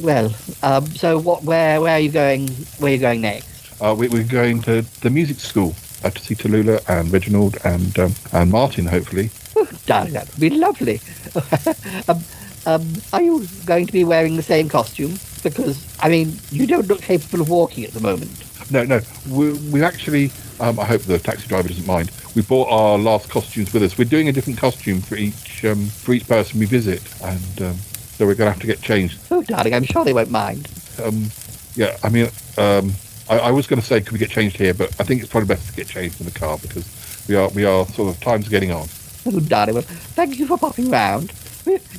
[0.00, 1.44] well, um, so what?
[1.44, 1.80] Where?
[1.80, 2.48] Where are you going?
[2.78, 3.80] Where are you going next?
[3.80, 7.98] Uh, we, we're going to the music school uh, to see Tallulah and Reginald and
[7.98, 9.30] um, and Martin, hopefully.
[9.56, 11.00] Oh, darling, that would be lovely.
[12.08, 12.22] um,
[12.66, 15.18] um, are you going to be wearing the same costume?
[15.42, 18.30] Because I mean, you don't look capable of walking at the moment.
[18.70, 19.00] No, no,
[19.30, 20.30] we, we actually.
[20.58, 22.10] Um, I hope the taxi driver doesn't mind.
[22.34, 23.96] We brought our last costumes with us.
[23.96, 27.76] We're doing a different costume for each um, for each person we visit, and um,
[27.76, 29.18] so we're going to have to get changed.
[29.30, 30.68] Oh, darling, I'm sure they won't mind.
[31.02, 31.30] Um,
[31.76, 32.28] yeah, I mean,
[32.58, 32.92] um,
[33.28, 34.74] I, I was going to say, could we get changed here?
[34.74, 37.48] But I think it's probably best to get changed in the car because we are
[37.50, 38.88] we are sort of time's getting on.
[39.26, 41.32] Oh, darling, well, thank you for popping round.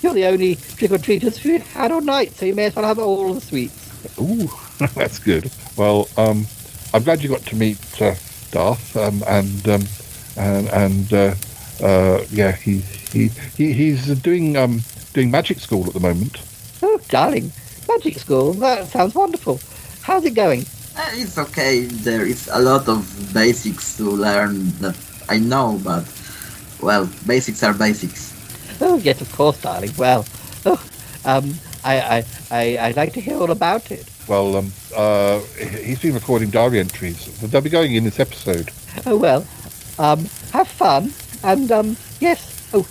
[0.02, 2.86] You're the only trick or treaters we've had all night, so you may as well
[2.86, 4.18] have all the sweets.
[4.18, 4.50] Ooh,
[4.96, 5.52] that's good.
[5.76, 6.46] Well, um,
[6.94, 8.16] I'm glad you got to meet uh,
[8.52, 9.84] Darth, um, and um,
[10.38, 11.36] and and uh,
[11.84, 12.80] uh, yeah, he
[13.12, 14.82] he, he he's doing um,
[15.14, 16.42] doing magic school at the moment.
[16.82, 17.52] Oh, darling,
[17.90, 18.54] magic school.
[18.54, 19.60] That sounds wonderful.
[20.02, 20.62] How's it going?
[20.96, 21.82] Uh, it's okay.
[21.82, 24.96] There is a lot of basics to learn that
[25.28, 26.06] I know, but
[26.82, 28.34] well, basics are basics.
[28.82, 29.92] Oh, yes, of course, darling.
[29.98, 30.26] Well,
[30.66, 30.84] oh,
[31.26, 34.08] um, I, I, I, I'd like to hear all about it.
[34.28, 37.40] Well, um, uh, he's been recording diary entries.
[37.40, 38.72] They'll be going in this episode.
[39.06, 39.46] Oh well,
[40.00, 41.14] um, have fun,
[41.44, 42.70] and um, yes.
[42.74, 42.86] Oh,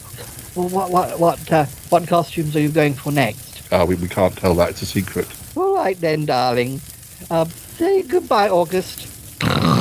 [0.54, 3.70] well, what, what, what, uh, what costumes are you going for next?
[3.70, 5.28] Uh, we, we can't tell that; it's a secret.
[5.56, 6.80] All right then, darling.
[7.30, 9.12] Um, say goodbye, August.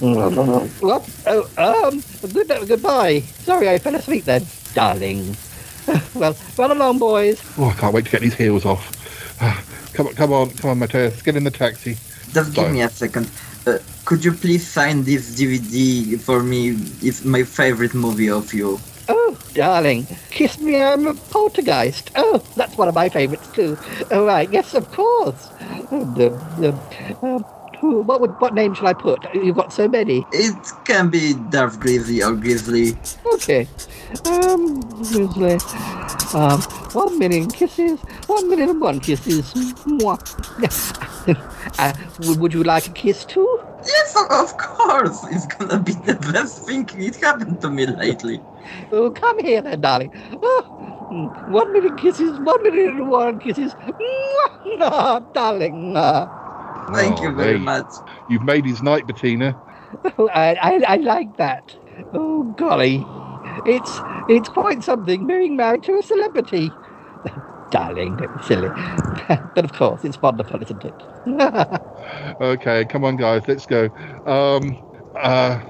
[0.00, 1.08] what?
[1.26, 3.20] Oh, um, good, goodbye.
[3.20, 5.36] Sorry, I fell asleep then, darling.
[6.14, 7.40] well, run along, boys.
[7.58, 8.90] Oh, I can't wait to get these heels off.
[9.92, 11.96] come on, come on, come on, Mateusz, get in the taxi.
[12.32, 13.30] Just give me a second.
[13.66, 16.70] Uh, could you please sign this DVD for me?
[17.00, 18.80] It's my favorite movie of you.
[19.08, 22.10] Oh, darling, kiss me, I'm a poltergeist.
[22.16, 23.78] Oh, that's one of my favourites too.
[24.10, 25.50] All right, yes, of course.
[25.90, 26.76] And, uh,
[27.22, 27.38] uh,
[27.84, 29.22] who, what would, what name shall I put?
[29.34, 30.24] You've got so many.
[30.32, 30.56] It
[30.86, 32.96] can be Darth Grizzly or Grizzly.
[33.34, 33.68] Okay.
[34.24, 35.58] Um, Grizzly.
[36.32, 36.62] Um,
[36.92, 39.52] one million kisses, one million and one kisses.
[39.84, 40.18] Mwah.
[41.78, 41.92] uh,
[42.40, 43.60] would you like a kiss too?
[43.86, 45.24] Yes, of- course.
[45.30, 48.40] It's gonna be the best thing it happened to me lately.
[48.92, 50.10] Oh, come here then, darling.
[50.42, 50.62] Oh,
[51.48, 53.74] one million kisses, one million one kisses.
[53.74, 54.50] Mwah!
[54.80, 55.94] Ah, darling.
[56.92, 57.64] Thank Oh, you very hey.
[57.64, 57.86] much.
[58.28, 59.56] You've made his night, Bettina.
[60.18, 61.76] Oh, I, I, I like that.
[62.12, 63.04] Oh, golly.
[63.66, 66.70] It's, it's quite something being married to a celebrity.
[67.70, 68.68] darling, silly.
[69.28, 71.02] but of course, it's wonderful, isn't it?
[72.40, 73.88] Okay, come on, guys, let's go.
[74.26, 74.78] Um,
[75.14, 75.60] uh,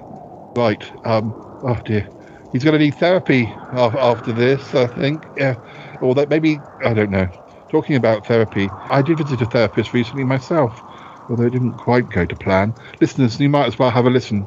[0.56, 0.82] right.
[1.04, 2.08] Um, oh dear,
[2.52, 4.74] he's going to need therapy after this.
[4.74, 5.28] I think.
[5.36, 5.56] Yeah,
[6.00, 7.28] or that maybe I don't know.
[7.70, 10.82] Talking about therapy, I did visit a therapist recently myself,
[11.28, 12.74] although it didn't quite go to plan.
[13.00, 14.46] Listeners, you might as well have a listen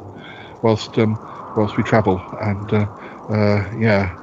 [0.62, 1.20] whilst um,
[1.56, 2.22] whilst we travel.
[2.42, 2.86] And uh,
[3.30, 4.16] uh, yeah,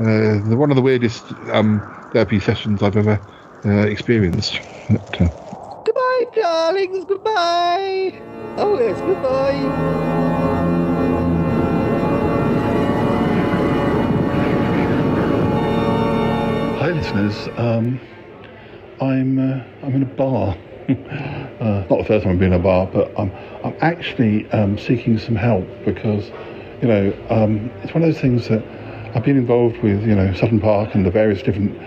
[0.00, 1.80] uh, the, one of the weirdest um,
[2.12, 3.20] therapy sessions I've ever
[3.64, 4.60] uh, experienced.
[4.88, 5.28] But, uh,
[5.84, 8.20] goodbye, darlings, goodbye.
[8.58, 10.00] Oh, yes, goodbye.
[16.80, 17.48] Hi, listeners.
[17.58, 18.00] Um,
[19.00, 20.56] I'm uh, I'm in a bar.
[21.60, 23.30] uh, not the first time I've been in a bar, but I'm
[23.64, 26.30] I'm actually um, seeking some help because
[26.82, 28.62] you know um, it's one of those things that
[29.14, 30.02] I've been involved with.
[30.06, 31.78] You know, Sutton Park and the various different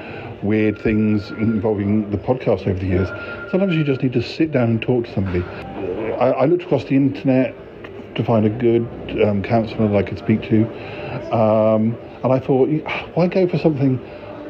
[0.43, 3.08] weird things involving the podcast over the years.
[3.49, 5.43] Sometimes you just need to sit down and talk to somebody.
[5.43, 7.56] I, I looked across the internet
[8.16, 8.88] to find a good
[9.24, 10.66] um, counsellor that I could speak to,
[11.34, 12.70] um, and I thought,
[13.16, 13.99] why go for something?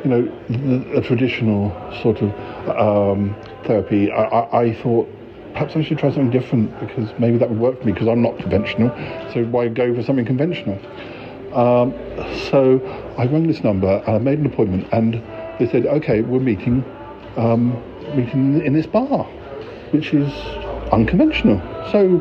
[0.04, 2.30] you know, a traditional sort of
[2.70, 3.36] um,
[3.66, 5.10] therapy, I, I, I thought
[5.54, 8.22] perhaps I should try something different because maybe that would work for me because I'm
[8.22, 8.90] not conventional.
[9.34, 10.80] So why go for something conventional?
[11.54, 11.94] Um,
[12.50, 12.82] so
[13.18, 15.22] I rang this number and I made an appointment, and
[15.60, 16.84] they said, "Okay, we're meeting,
[17.38, 17.80] um,
[18.16, 19.26] meeting in this bar,
[19.92, 20.34] which is
[20.92, 21.62] unconventional."
[21.92, 22.20] So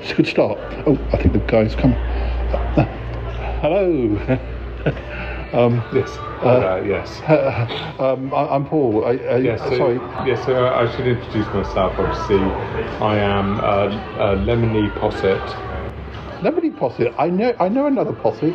[0.00, 0.58] it's a good start.
[0.86, 1.92] Oh, I think the guy's come.
[3.62, 4.38] hello.
[5.54, 6.18] um, Yes.
[6.42, 7.20] Uh, yes.
[8.00, 9.04] um, I, I'm Paul.
[9.04, 10.00] I, I, Yes, so, sorry.
[10.26, 11.94] Yes, so I should introduce myself.
[11.98, 12.40] Obviously,
[13.00, 15.40] I am uh, uh, Lemony Posset.
[16.42, 17.14] Lemony Posset.
[17.18, 17.54] I know.
[17.60, 18.54] I know another Posset.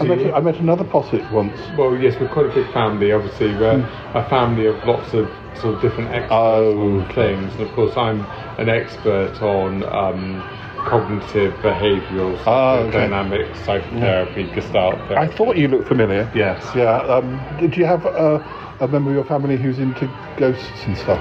[0.00, 0.32] I met, you?
[0.32, 1.58] I met another Posset once.
[1.76, 3.12] Well, yes, we're quite a big family.
[3.12, 4.18] Obviously, we're Hmm.
[4.18, 5.30] a family of lots of
[5.60, 8.26] sort of different experts Oh, on things, and of course, I'm
[8.58, 10.42] an expert on um,
[10.84, 12.90] cognitive behavioural Ah, okay.
[12.92, 15.14] dynamic psychotherapy, Gestalt therapy.
[15.16, 16.30] I thought you looked familiar.
[16.34, 16.64] Yes.
[16.74, 16.96] Yeah.
[16.98, 18.40] Um, did you have uh,
[18.80, 21.20] a member of your family who's into ghosts and stuff?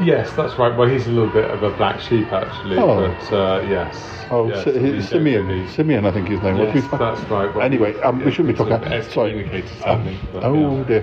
[0.00, 0.76] Yes, that's right.
[0.76, 2.78] Well, he's a little bit of a black sheep, actually.
[2.78, 3.08] Oh.
[3.08, 4.26] But uh, yes.
[4.30, 5.46] Oh, yes, Si- Simeon.
[5.48, 6.72] really- Simeon, I think his name was.
[6.74, 7.52] Yes, that's right.
[7.54, 8.74] Well, Anyway, um, we shouldn't be talking.
[8.92, 9.64] of Sorry.
[9.82, 10.84] something, but, oh yeah.
[10.84, 11.02] dear.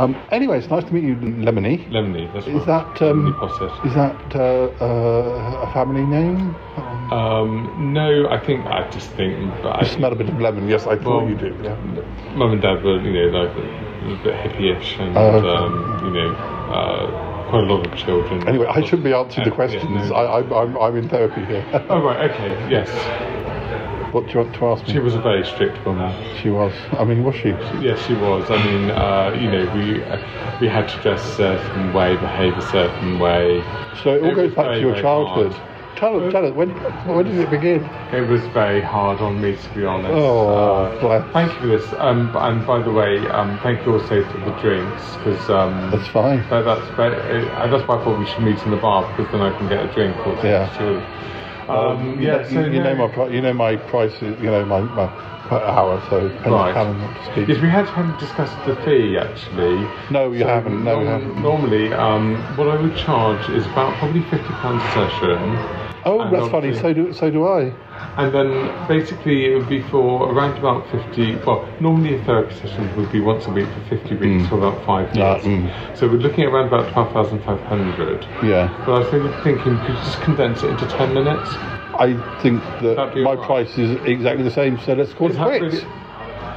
[0.00, 1.86] Um, anyway, it's nice to meet you, Lemony.
[1.90, 2.96] Lemony, that's Is right.
[2.96, 3.36] that um,
[3.84, 6.54] is that uh, uh, a family name?
[7.12, 9.36] Um, no, I think I just think.
[9.62, 10.68] But I You smell a bit of lemon.
[10.68, 11.54] Yes, I thought Well, you do.
[11.62, 11.74] Yeah.
[12.34, 15.46] Mum and Dad were, you know, like a bit hippie-ish, and okay.
[15.48, 18.48] um, you know, uh, quite a lot of children.
[18.48, 20.08] Anyway, I shouldn't be answering the Yeah, questions.
[20.08, 20.14] no.
[20.14, 21.66] I, I, I'm, I'm in therapy here.
[21.90, 22.88] Oh right, okay, yes.
[24.12, 24.92] What do you want to ask me?
[24.94, 26.12] She was a very strict woman.
[26.42, 26.72] She was.
[26.98, 27.50] I mean, was she?
[27.80, 28.50] Yes, she was.
[28.50, 32.56] I mean, uh, you know, we uh, we had to dress a certain way, behave
[32.56, 33.62] a certain way.
[34.02, 35.54] So it all It goes was back very, to your very childhood.
[35.96, 36.70] Tell us, tell us, when,
[37.06, 37.84] when did it begin?
[38.10, 40.12] It was very hard on me, to be honest.
[40.14, 41.32] Oh, Uh, bless.
[41.32, 41.92] Thank you for this.
[41.98, 46.08] Um, and by the way, um, thank you also for the drinks because um, That's
[46.08, 46.38] fine.
[46.48, 47.16] That, that's very,
[47.50, 49.68] uh, that's why I thought we should meet in the bar because then I can
[49.68, 50.16] get a drink.
[50.26, 50.72] Or Yeah.
[50.78, 51.00] Sure.
[51.70, 52.36] Um, you, yeah.
[52.38, 54.38] know, so you, you know no- my pri- you know my prices.
[54.40, 55.06] You know my, my
[55.48, 56.00] per hour.
[56.10, 56.18] So
[56.50, 56.74] Right.
[56.74, 57.48] how long to speak.
[57.48, 59.88] Yes, we had haven't discussed the fee actually.
[60.10, 60.84] No, you haven't.
[60.84, 61.42] No, norm- haven't.
[61.42, 65.38] Normally, um, what I would charge is about probably fifty pounds a session.
[66.04, 66.74] Oh, that's funny.
[66.74, 67.72] So do so do I.
[68.20, 72.94] And then basically it would be for around about 50, well, normally a therapy session
[72.94, 75.42] would be once a week for 50 weeks for about five years.
[75.42, 75.96] mm.
[75.96, 78.24] So we're looking at around about 12,500.
[78.44, 78.68] Yeah.
[78.84, 79.08] But I was
[79.42, 81.48] thinking, could you just condense it into 10 minutes?
[81.96, 82.12] I
[82.42, 83.46] think that my alright.
[83.46, 84.78] price is exactly the same.
[84.80, 85.86] So let's call it quits.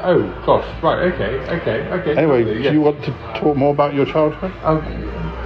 [0.04, 2.18] Oh, gosh, right, okay, okay, okay.
[2.18, 2.74] Anyway, lovely, do yes.
[2.74, 4.52] you want to talk more about your childhood?
[4.64, 4.80] Um,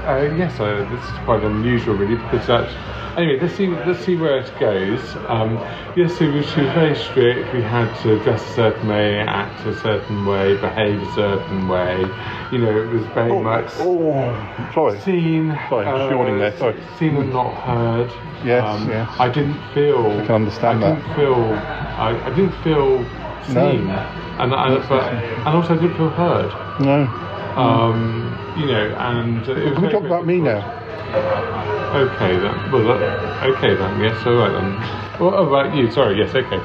[0.08, 2.74] uh, yes, uh, this is quite unusual, really, because that's.
[3.18, 3.66] Anyway, let's see.
[3.68, 5.02] Let's see where it goes.
[5.28, 5.58] Um,
[5.96, 7.52] yes, so we- she was very strict.
[7.52, 12.06] We had to dress a certain way, act a certain way, behave a certain way.
[12.52, 14.32] You know, it was very much Oh,
[14.72, 15.00] sorry.
[15.00, 15.58] seen.
[15.68, 16.52] Sorry, uh, yawning there.
[16.58, 16.76] Sorry.
[17.00, 18.12] Seen and not heard.
[18.46, 19.10] Yes, Um, yes.
[19.20, 20.20] I didn't feel.
[20.22, 20.96] I can understand I that.
[21.02, 21.44] didn't feel.
[21.98, 23.72] I, I didn't feel No.
[23.72, 26.52] seen, and and, but, and also I didn't feel heard.
[26.82, 27.08] No.
[27.56, 30.62] Um, you know, and it was Can we talk about me now?
[31.08, 32.72] Okay then.
[32.72, 34.02] Well, that, okay then.
[34.02, 34.26] Yes.
[34.26, 34.74] All right then.
[35.20, 35.74] Well, oh, right.
[35.76, 35.90] You.
[35.92, 36.18] Sorry.
[36.18, 36.36] Yes.
[36.36, 36.60] Okay.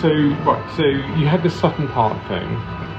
[0.00, 0.08] So
[0.44, 0.76] right.
[0.76, 2.48] So you had this Sutton Park thing.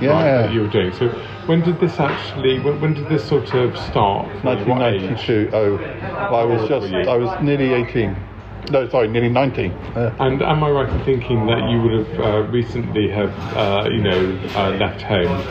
[0.02, 0.10] Yeah.
[0.12, 0.93] Right, that you were doing.
[0.93, 1.08] So
[1.48, 2.60] when did this actually?
[2.60, 4.28] When, when did this sort of start?
[4.41, 4.66] for you?
[4.66, 5.04] What age?
[5.04, 5.50] 1992.
[5.54, 5.78] Oh,
[6.36, 6.93] I was just.
[6.93, 8.16] I was nearly 18.
[8.70, 9.72] No, sorry, nearly 19.
[9.72, 13.88] Uh, And am I right in thinking that you would have uh, recently have, uh,
[13.89, 15.41] you know, uh, left home?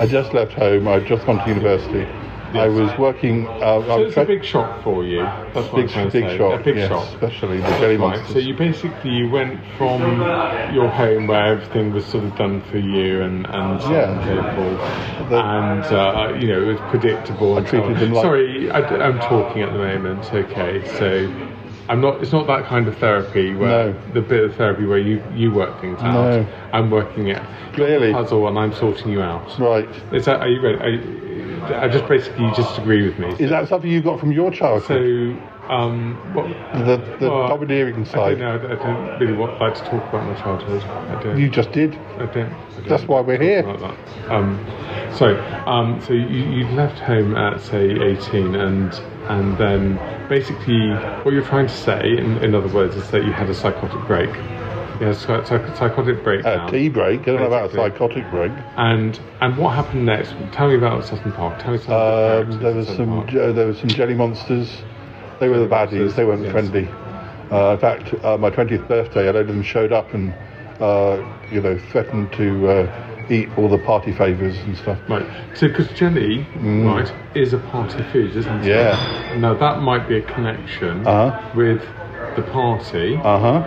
[0.00, 0.88] I just left home.
[0.88, 2.08] I'd just gone to university.
[2.54, 3.46] I was working.
[3.46, 5.18] Uh, I was it's a big shock for you.
[5.18, 6.38] That's what I'm big say.
[6.38, 6.60] shock.
[6.60, 7.08] A big yes, shock.
[7.08, 8.16] especially the jelly Right.
[8.16, 8.32] monsters.
[8.32, 10.00] So you basically you went from
[10.72, 15.84] your home where everything was sort of done for you and and so on and
[15.84, 17.56] so and uh, you know it was predictable.
[17.56, 20.32] and so treated them like- Sorry, I, am talking at the moment.
[20.32, 21.52] Okay, so.
[21.88, 22.20] I'm not.
[22.20, 25.80] It's not that kind of therapy where the bit of therapy where you you work
[25.80, 26.14] things out.
[26.14, 26.46] No.
[26.72, 27.40] I'm working it.
[27.74, 28.12] Clearly.
[28.12, 29.56] puzzle, and I'm sorting you out.
[29.60, 29.88] Right.
[30.12, 30.40] Is that?
[30.40, 30.78] Are you ready?
[30.78, 31.25] Are you,
[31.64, 33.34] I just basically you just agree with me.
[33.38, 35.38] Is that something you got from your childhood?
[35.38, 36.46] So, um, what,
[36.86, 38.38] the the well, domineering I side.
[38.38, 38.68] don't know.
[38.68, 40.82] I don't really want, like to talk about my childhood.
[40.82, 41.38] I don't.
[41.38, 41.94] You just did.
[41.94, 42.36] I don't.
[42.36, 43.62] I don't That's why we're here.
[43.62, 44.30] Like that.
[44.30, 44.64] Um,
[45.14, 45.36] so,
[45.66, 48.92] um, so you, you left home at say 18, and
[49.28, 50.90] and then basically
[51.24, 54.06] what you're trying to say, in, in other words, is that you had a psychotic
[54.06, 54.30] break.
[55.00, 56.68] You had a psych- psych- psychotic breakdown.
[56.68, 57.20] A tea break.
[57.22, 58.52] I don't know about a psychotic break.
[58.76, 60.34] And and what happened next?
[60.52, 61.58] Tell me about Sutton Park.
[61.58, 63.18] Tell me some of the Um, characters there was some.
[63.20, 64.82] Uh, there was some jelly monsters.
[65.40, 66.14] They were the baddies.
[66.14, 66.52] They weren't yes.
[66.52, 66.88] friendly.
[67.52, 70.32] Uh, in fact, uh, my 20th birthday, a load of them showed up and,
[70.80, 71.18] uh,
[71.52, 74.98] you know, threatened to uh, eat all the party favours and stuff.
[75.08, 75.26] Right.
[75.54, 76.86] So, because jelly, Mm.
[76.86, 78.66] right, is a party food, isn't it?
[78.66, 79.36] Yeah.
[79.38, 81.38] Now that might be a connection Uh-huh.
[81.54, 81.82] with
[82.34, 83.20] the party.
[83.22, 83.62] Uh huh.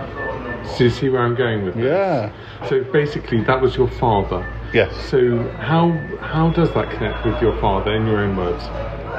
[0.65, 1.83] So you see where I'm going with this?
[1.83, 2.31] Yeah.
[2.67, 4.45] So basically, that was your father.
[4.73, 4.95] Yes.
[5.09, 5.91] So how
[6.21, 8.63] how does that connect with your father, in your own words?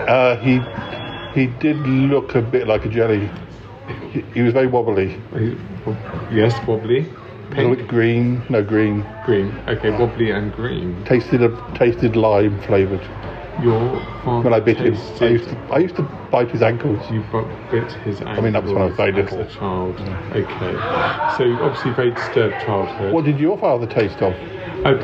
[0.09, 0.61] Uh, he
[1.35, 3.29] he did look a bit like a jelly.
[4.13, 5.21] He, he was very wobbly.
[6.33, 7.07] Yes, wobbly.
[7.51, 8.43] Bit green.
[8.49, 9.05] No green.
[9.27, 9.53] Green.
[9.67, 11.05] Okay, wobbly and green.
[11.05, 13.03] Tasted a tasted lime flavoured.
[13.63, 16.99] Your father When I bit him, I used to I used to bite his ankles.
[17.11, 17.23] You
[17.71, 18.39] bit his ankles.
[18.39, 19.41] I mean, that was when I was very as little.
[19.41, 20.01] a child.
[20.33, 21.37] Okay.
[21.37, 23.13] So obviously, very disturbed childhood.
[23.13, 24.33] What did your father taste of?
[24.87, 24.95] I,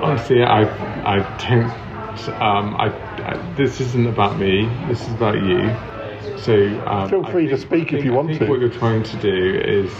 [0.00, 0.62] honestly, I,
[1.04, 1.18] I
[1.48, 1.70] don't.
[2.40, 2.88] Um, I,
[3.24, 4.66] I, this isn't about me.
[4.86, 5.70] This is about you.
[6.38, 6.54] So
[6.86, 8.50] um, Feel free to speak if think- you want I think to.
[8.50, 9.90] What you're trying to do is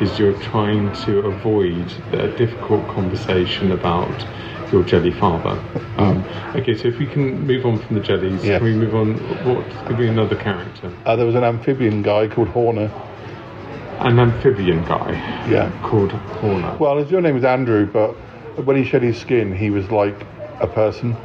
[0.00, 4.26] is you're trying to avoid a difficult conversation about
[4.72, 5.62] your jelly father.
[5.98, 6.24] Um,
[6.56, 8.58] okay, so if we can move on from the jellies, Yes.
[8.58, 9.14] can we move on?
[9.44, 10.90] What give me another character?
[11.04, 12.90] Uh, there was an amphibian guy called Horner.
[14.00, 15.12] An amphibian guy.
[15.48, 15.70] Yeah.
[15.82, 16.76] Called Horner.
[16.78, 18.12] Well, his real name was Andrew, but
[18.64, 20.26] when he shed his skin, he was like
[20.60, 21.16] a person.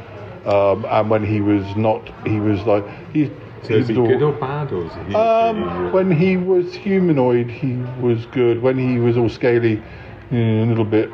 [0.44, 3.30] Um, and when he was not, he was like he.
[3.62, 5.14] So is he good or bad, or is he?
[5.14, 8.62] Um, when he was humanoid, he was good.
[8.62, 9.82] When he was all scaly,
[10.30, 11.10] mm, a little bit,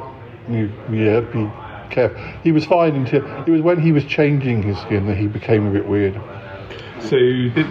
[0.49, 1.51] you- yeah, be
[1.91, 2.21] careful.
[2.43, 5.67] He was fine until it was when he was changing his skin that he became
[5.67, 6.21] a bit weird.
[7.09, 7.17] So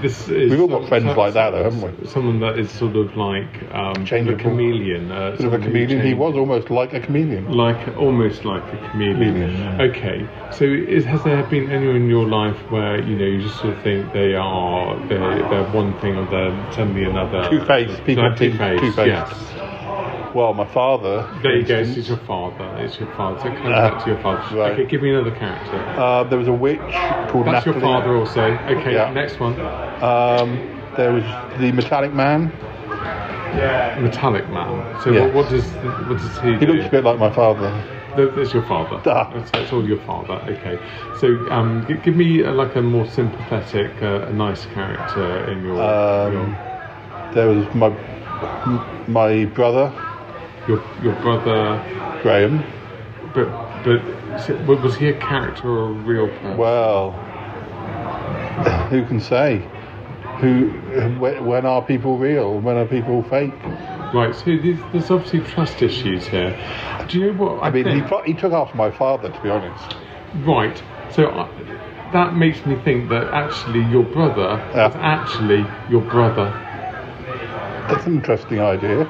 [0.02, 0.52] this is.
[0.52, 2.08] We've all got friends like that, though, haven't we?
[2.08, 5.12] Someone that is sort of like um, a chameleon.
[5.12, 6.06] Uh, Bit of a chameleon.
[6.06, 7.52] He was almost like a chameleon.
[7.52, 9.34] Like almost like a chameleon.
[9.34, 9.82] Chameleon, yeah.
[9.84, 10.28] Okay.
[10.52, 13.76] So is, has there been anyone in your life where you know you just sort
[13.78, 17.50] of think they are they're, they're one thing or they're suddenly another?
[17.50, 18.04] Two-faced.
[18.06, 18.82] People Like two-faced.
[18.82, 19.08] two-faced.
[19.08, 19.63] Yes.
[20.34, 21.28] Well, my father.
[21.44, 21.80] There you go.
[21.80, 22.66] It's your father.
[22.80, 23.40] It's your father.
[23.40, 24.58] So come Uh, back to your father.
[24.58, 24.72] right.
[24.72, 25.78] Okay, give me another character.
[25.96, 26.80] Uh, there was a witch
[27.30, 28.42] called That's your father also.
[28.68, 29.12] Okay, Yeah.
[29.14, 29.54] next one.
[30.02, 30.58] Um,
[30.98, 31.24] there was
[31.60, 32.52] the metallic man.
[33.56, 33.96] Yeah.
[34.02, 34.84] Metallic man.
[35.04, 35.26] So Yeah.
[35.26, 36.54] what, what does what does he?
[36.54, 36.74] He do?
[36.74, 37.72] looks a bit like my father.
[38.16, 39.00] Th- That's your father.
[39.04, 40.34] That's, that's all your father.
[40.50, 40.80] Okay.
[41.20, 45.64] So um, g- give me uh, like a more sympathetic, uh, a nice character in
[45.64, 45.80] your.
[45.82, 46.56] Um,
[47.34, 47.90] there was my
[49.08, 49.92] my brother
[50.68, 51.82] your, your brother.
[52.22, 52.64] Graham.
[53.34, 53.50] But
[53.84, 56.58] but was he a character or a real person?
[56.58, 57.12] Well,
[58.90, 59.68] who can say?
[60.40, 60.70] Who?
[61.20, 62.60] When, when are people real?
[62.60, 63.54] When are people fake?
[64.14, 64.34] Right.
[64.36, 66.56] So there's, there's obviously trust issues here.
[67.10, 67.64] Do you know what?
[67.64, 68.08] I, I mean, he, think?
[68.08, 69.96] pro- he took after my father, to be honest.
[70.46, 70.82] Right.
[71.12, 71.50] So uh,
[72.14, 76.52] that makes me think that actually your brother is actually your brother.
[77.90, 79.06] That's an interesting idea.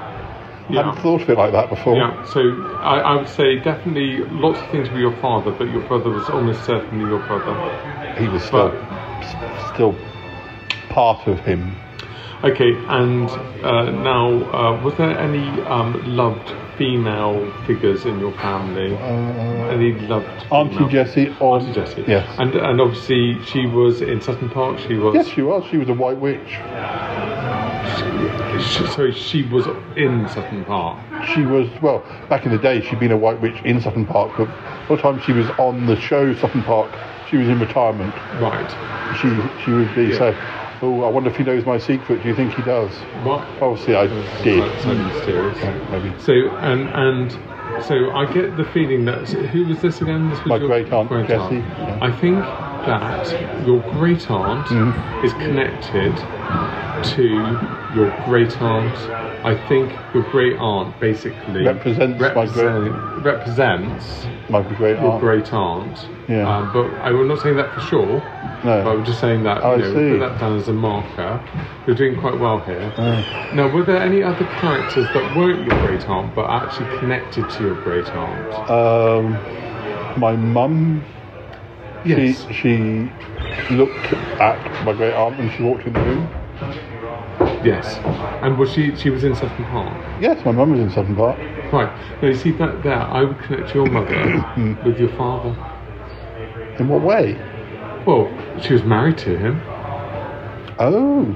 [0.70, 0.84] I Yeah.
[0.84, 1.95] hadn't thought of it like that before.
[1.97, 2.39] Yeah, so
[2.82, 6.30] I, I would say definitely lots of things were your father, but your brother was
[6.30, 7.53] almost certainly your brother.
[8.18, 8.72] He was still
[9.22, 9.95] s- still
[10.89, 11.76] part of him.
[12.45, 13.30] Okay, and
[13.64, 18.95] uh, now, uh, was there any um, loved female figures in your family?
[18.97, 22.03] any loved Uh, Auntie female- Jessie or Auntie Jessie.
[22.07, 22.28] Yes.
[22.39, 24.78] And and obviously she was in Sutton Park.
[24.80, 25.16] She was.
[25.16, 25.64] Yes, she was.
[25.72, 26.59] She was a white witch.
[28.96, 29.66] So she was
[29.96, 31.00] in Sutton Park.
[31.34, 32.82] She was well back in the day.
[32.82, 34.50] She'd been a white witch in Sutton Park, but
[34.90, 36.92] all the time she was on the show Sutton Park,
[37.30, 38.14] she was in retirement.
[38.40, 38.70] Right.
[39.20, 39.30] She
[39.64, 40.18] she would be Yeah.
[40.18, 40.36] so.
[40.82, 42.22] Oh, I wonder if he knows my secret.
[42.24, 42.92] Do you think he does?
[43.24, 43.42] What?
[43.62, 44.08] Obviously, I
[44.44, 44.82] did.
[44.82, 45.58] So mysterious.
[45.92, 46.14] Maybe.
[46.20, 47.32] So and and
[47.86, 50.30] so I get the feeling that who was this again?
[50.30, 52.00] This was My great aunt Jessie, yeah.
[52.02, 52.38] I think
[52.86, 55.26] that your great aunt Mm-hmm.
[55.26, 56.16] is connected
[57.16, 57.24] to
[57.96, 58.96] your great aunt.
[59.46, 62.92] I think your great aunt basically Represents my great-
[63.24, 66.08] represents My great your great aunt.
[66.30, 66.48] Yeah.
[66.48, 68.24] Um, but I'm not saying that for sure.
[68.64, 68.82] No.
[68.84, 71.42] But I'm just saying that I you know, put that down as a marker.
[71.86, 72.94] You're doing quite well here.
[73.54, 77.64] Now, were there any other characters that weren't your great aunt but actually connected to
[77.64, 78.70] your great aunt?
[78.70, 79.34] Um,
[80.20, 81.04] my mum.
[82.06, 82.45] Yes.
[82.51, 83.10] She,
[83.68, 86.28] she looked at my great aunt when she walked in the room.
[87.64, 87.97] Yes.
[88.43, 88.95] And was she?
[88.97, 89.93] She was in Sutton Park.
[90.22, 91.38] Yes, my mum was in Sutton Park.
[91.72, 91.89] Right.
[92.22, 92.99] Now you see that there.
[93.01, 94.74] I would connect your mother hmm.
[94.86, 95.49] with your father.
[96.80, 97.36] In what way?
[98.06, 98.28] Well,
[98.62, 99.62] she was married to him.
[100.80, 101.36] Oh.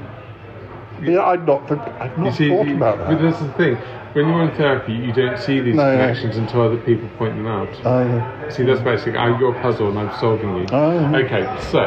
[1.02, 3.22] Yeah, I'd not, th- I'd not You see, thought you- about But that.
[3.22, 3.78] that's the thing.
[4.18, 5.92] When you're in therapy, you don't see these No, no.
[5.92, 7.70] connections until other people point them out.
[7.86, 10.66] Oh, See, that's basically I, your puzzle, and I'm solving you.
[10.72, 11.16] Oh.
[11.18, 11.82] Okay, so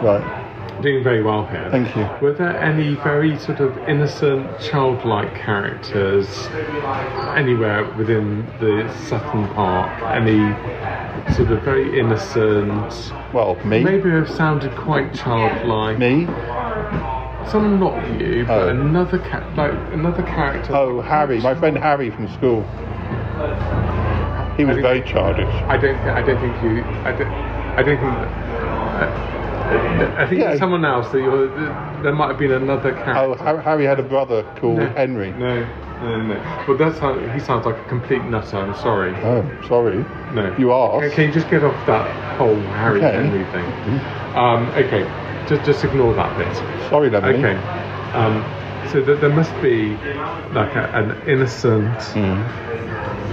[0.00, 0.80] right.
[0.80, 1.66] doing very well here.
[1.72, 2.08] Thank you.
[2.24, 6.46] Were there any very sort of innocent, childlike characters
[7.36, 9.90] anywhere within the Sutton Park?
[10.04, 10.38] Any
[11.34, 13.12] sort of very innocent?
[13.34, 13.82] Well, me.
[13.82, 15.98] Maybe have sounded quite childlike.
[15.98, 16.26] Me?
[17.50, 18.68] Some not you, but Oh.
[18.68, 20.74] another ca- like another character.
[20.74, 22.64] Oh, Harry, my friend Harry from school.
[24.56, 25.52] He was very childish.
[25.68, 25.96] I don't.
[25.98, 26.84] thi- I don't think you.
[27.04, 27.28] I don't.
[27.78, 28.12] I don't think.
[28.12, 28.28] That,
[30.18, 30.56] I think Yeah.
[30.56, 31.48] someone else that you're.
[32.02, 33.44] There might have been another character.
[33.48, 34.86] Oh, Harry had a brother called No.
[34.96, 35.32] Henry.
[35.38, 35.64] No,
[36.02, 36.36] no, no.
[36.68, 38.56] Well, that's how he sounds like a complete nutter.
[38.58, 39.14] I'm sorry.
[39.24, 40.04] Oh, sorry.
[40.34, 40.54] No.
[40.58, 41.00] You asked.
[41.02, 43.12] Can, can you just get off that whole Harry Okay.
[43.12, 44.00] Henry thing?
[44.36, 45.04] Um, okay.
[45.48, 46.54] Just just ignore that bit.
[46.88, 47.38] Sorry, Lemony.
[47.38, 47.56] Okay.
[48.16, 48.44] Um,
[48.90, 49.94] so th- there must be
[50.52, 52.00] like a, an innocent,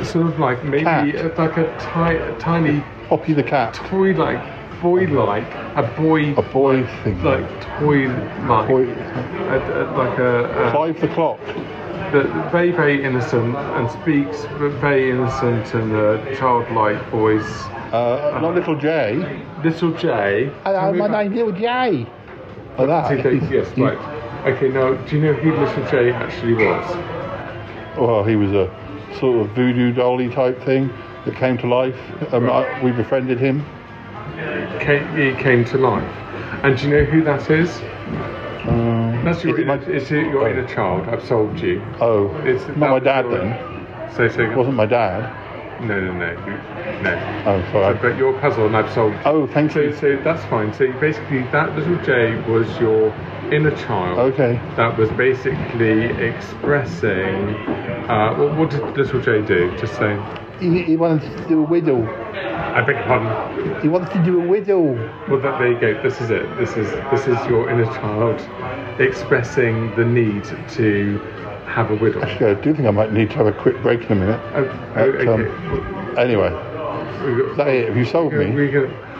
[0.05, 3.73] sort of like maybe like a, ti- a tiny Poppy the cat.
[3.73, 4.39] toy like
[4.81, 7.21] boy like a boy A boy thing.
[7.23, 7.45] like
[7.79, 8.07] toy
[8.47, 8.85] like Boy-
[9.97, 11.39] like a, a Clive the clock.
[12.13, 14.45] that very very innocent and speaks
[14.79, 17.63] very innocent and uh, childlike voice.
[17.91, 19.15] Uh, not little J.
[19.63, 20.51] Little J.
[20.63, 22.05] Hello, my name's Little J.
[22.77, 23.23] Like that.
[23.23, 23.97] That- yes, right.
[24.45, 27.97] Okay, now do you know who Little J actually was?
[27.97, 28.69] Well, he was a
[29.19, 30.91] sort of voodoo dolly type thing
[31.25, 31.97] that came to life.
[32.31, 33.65] Um, I, we befriended him.
[34.79, 36.03] Came, he came to life.
[36.63, 37.75] And do you know who that is?
[38.69, 41.07] Um, That's your is it inner, my- it's your, your inner child.
[41.09, 41.81] I've solved you.
[41.99, 44.11] Oh, It's not my dad then.
[44.15, 45.35] So, so It wasn't my dad.
[45.81, 46.33] No, no, no,
[47.01, 47.43] no.
[47.45, 47.97] Oh, sorry.
[48.01, 49.15] But your puzzle, and I've solved.
[49.25, 49.95] Oh, thank so, you.
[49.95, 50.73] So that's fine.
[50.73, 53.13] So basically, that little J was your
[53.51, 54.19] inner child.
[54.33, 54.53] Okay.
[54.75, 57.55] That was basically expressing.
[58.09, 59.75] Uh, what, what did little J do?
[59.77, 60.21] Just saying.
[60.59, 62.05] He, he wanted to do a widow.
[62.05, 63.81] I beg your pardon.
[63.81, 64.81] He wanted to do a widow.
[65.29, 66.03] Well, that, there you go.
[66.03, 66.43] This is it.
[66.57, 68.39] This is this is your inner child
[68.99, 71.19] expressing the need to
[71.69, 72.21] have a widow.
[72.21, 74.41] Actually, I do think I might need to have a quick break in a minute.
[74.55, 74.65] Oh,
[74.95, 75.27] But, okay.
[75.27, 76.49] um, anyway,
[77.51, 77.87] is that it?
[77.89, 78.51] Have you sold me?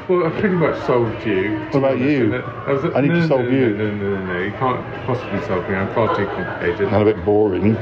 [0.09, 1.59] well, I pretty much solved you.
[1.71, 2.35] What about you?
[2.35, 3.77] I, was, I need no, to solve no, you.
[3.77, 5.75] No, no, no, no, you can't possibly solve me.
[5.75, 6.87] I'm far too complicated.
[6.91, 7.75] And a bit boring.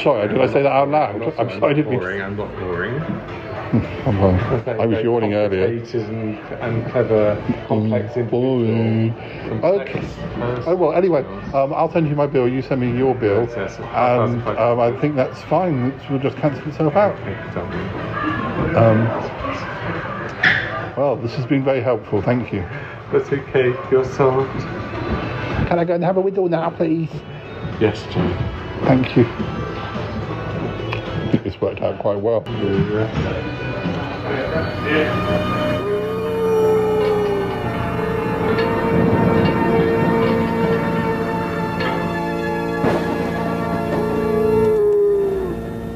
[0.00, 1.16] Sorry, did I say that out loud?
[1.16, 2.00] I'm I'm sorry, I didn't mean.
[2.00, 2.22] boring.
[2.22, 2.98] I'm not boring.
[3.72, 4.34] I'm wrong.
[4.80, 5.66] I was yawning earlier.
[5.66, 9.12] And, and clever, complex Boring.
[9.62, 10.02] Okay.
[10.66, 10.92] Oh well.
[10.92, 11.22] Anyway,
[11.54, 12.48] um, I'll send you my bill.
[12.48, 13.78] You send me your bill, Yes, yes.
[13.78, 15.92] and um, I think that's fine.
[15.92, 17.16] It will just cancel itself out.
[18.76, 19.06] Um,
[20.96, 22.20] well, this has been very helpful.
[22.22, 22.60] Thank you.
[23.12, 23.74] That's okay.
[23.90, 24.50] You're solved.
[25.68, 27.10] Can I go and have a widow now, please?
[27.80, 28.36] Yes, Jim.
[28.84, 29.24] Thank you.
[31.30, 32.40] I think this worked out quite well.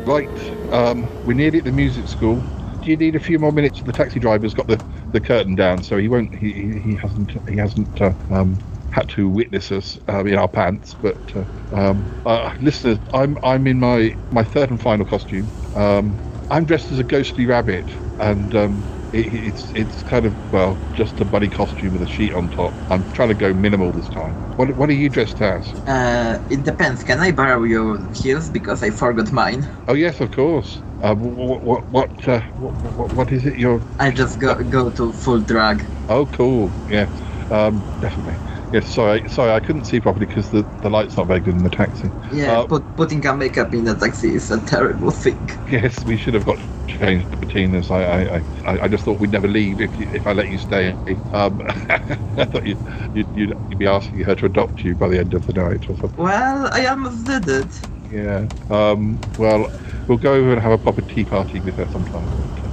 [0.04, 0.28] Right,
[0.72, 2.36] um, we're nearly at the music school.
[2.84, 3.82] Do you need a few more minutes?
[3.82, 4.80] The taxi driver's got the,
[5.10, 6.32] the curtain down, so he won't.
[6.32, 7.32] He, he, he hasn't.
[7.48, 8.56] He hasn't uh, um,
[8.94, 10.94] had to witness us um, in our pants.
[11.00, 15.52] But uh, um, uh, listeners, I'm I'm in my my third and final costume.
[15.74, 20.80] Um, I'm dressed as a ghostly rabbit, and um, it, it's it's kind of well
[20.92, 22.76] just a bunny costume with a sheet on top.
[22.90, 24.40] I'm trying to go minimal this time.
[24.56, 25.74] What what are you dressed as?
[25.86, 27.02] Uh, it depends.
[27.04, 29.68] Can I borrow your heels because I forgot mine?
[29.88, 30.82] Oh yes, of course.
[31.00, 33.56] Uh, what what what, uh, what what what is it?
[33.56, 35.84] You're I just go go to full drag.
[36.08, 36.76] oh cool.
[36.86, 37.08] Yeah,
[37.50, 38.38] um, definitely.
[38.74, 41.62] Yes, sorry, sorry, I couldn't see properly because the, the light's not very good in
[41.62, 42.10] the taxi.
[42.32, 45.48] Yeah, Uh, put, putting a makeup in a taxi is a terrible thing.
[45.70, 47.88] Yes, we should have got changed to Bettina's.
[47.92, 50.58] I, I, I, I just thought we'd never leave if you, if I let you
[50.58, 50.96] stay.
[51.30, 52.80] Um, I thought you'd,
[53.12, 53.28] you'd,
[53.68, 56.24] you'd, be asking her to adopt you by the end of the night or something.
[56.24, 57.80] Well, I almost did it.
[58.10, 58.48] Yeah.
[58.70, 59.70] Um, well,
[60.08, 62.34] we'll go over and have a proper tea party with her sometime.
[62.36, 62.72] But,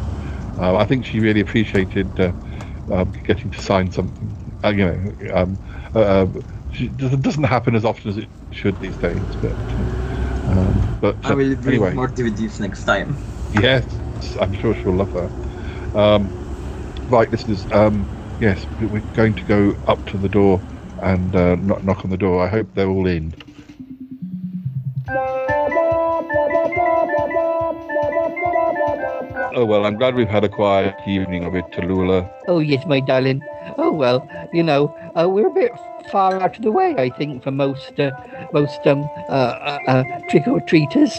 [0.57, 2.33] uh, I think she really appreciated uh,
[2.91, 4.35] um, getting to sign something.
[4.63, 5.59] Uh, you know, um,
[5.93, 6.27] uh,
[6.73, 9.23] it doesn't happen as often as it should these days.
[9.41, 9.57] But,
[10.47, 11.93] um, but I will bring anyway.
[11.93, 13.18] more DVDs next time.
[13.51, 13.85] Yes,
[14.39, 15.31] I'm sure she'll love that.
[15.99, 16.31] Um,
[17.09, 17.68] right, listeners.
[17.72, 18.07] Um,
[18.39, 20.61] yes, we- we're going to go up to the door
[21.03, 22.43] and uh, knock, knock on the door.
[22.43, 23.34] I hope they're all in.
[29.53, 32.31] Oh well, I'm glad we've had a quiet evening of it, Tallulah.
[32.48, 33.41] Oh, yes, my darling.
[33.77, 35.72] Oh, well, you know, uh, we're a bit
[36.11, 38.11] far out of the way, I think, for most uh,
[38.53, 41.14] most um, uh, uh, uh, trick-or-treaters.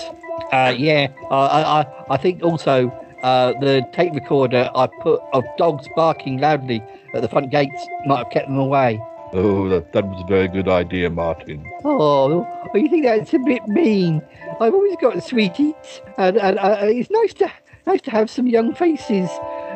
[0.53, 2.89] Uh, yeah, uh, I, I, I think also
[3.23, 6.83] uh, the tape recorder I put of dogs barking loudly
[7.15, 9.01] at the front gates might have kept them away.
[9.35, 11.65] Oh, that, that was a very good idea, Martin.
[11.85, 14.23] Oh, you think that's a bit mean?
[14.61, 15.75] I've always got sweeties,
[16.19, 17.51] and, and uh, it's nice to
[17.87, 19.31] nice to have some young faces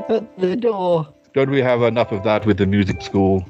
[0.09, 1.09] at the door.
[1.33, 3.45] Don't we have enough of that with the music school?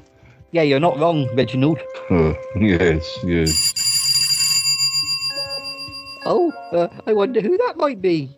[0.51, 1.79] Yeah, you're not wrong, Reginald.
[2.09, 3.73] Uh, yes, yes.
[6.25, 8.29] Oh, uh, I wonder who that might be.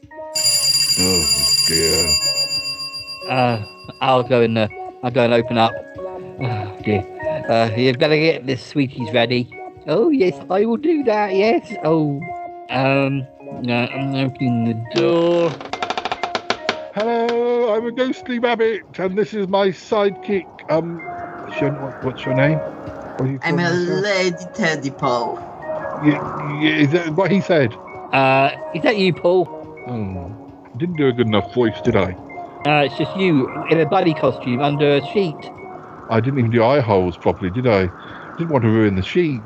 [0.99, 1.25] Oh
[1.67, 2.09] dear.
[3.29, 3.63] Uh,
[4.01, 4.67] I'll go and uh,
[5.03, 5.73] I'll go and open up.
[5.99, 7.18] Oh dear.
[7.49, 9.49] Uh, you've got to get the sweeties ready.
[9.87, 11.33] Oh yes, I will do that.
[11.33, 11.73] Yes.
[11.83, 12.21] Oh,
[12.69, 13.25] um,
[13.67, 15.49] uh, I'm opening the door.
[16.93, 20.45] Hello, I'm a ghostly rabbit, and this is my sidekick.
[20.69, 22.59] Um, what's your, what's your name?
[22.59, 24.03] What you I'm a yourself?
[24.03, 25.33] lady teddy paw.
[26.05, 27.73] Yeah, yeah, is that what he said?
[28.13, 29.47] Uh, is that you, Paul?
[29.87, 32.11] Oh, didn't do a good enough voice, did I?
[32.67, 35.35] Uh, it's just you in a buddy costume under a sheet.
[36.09, 37.87] I didn't even do eye holes properly, did I?
[38.37, 39.41] Didn't want to ruin the sheet.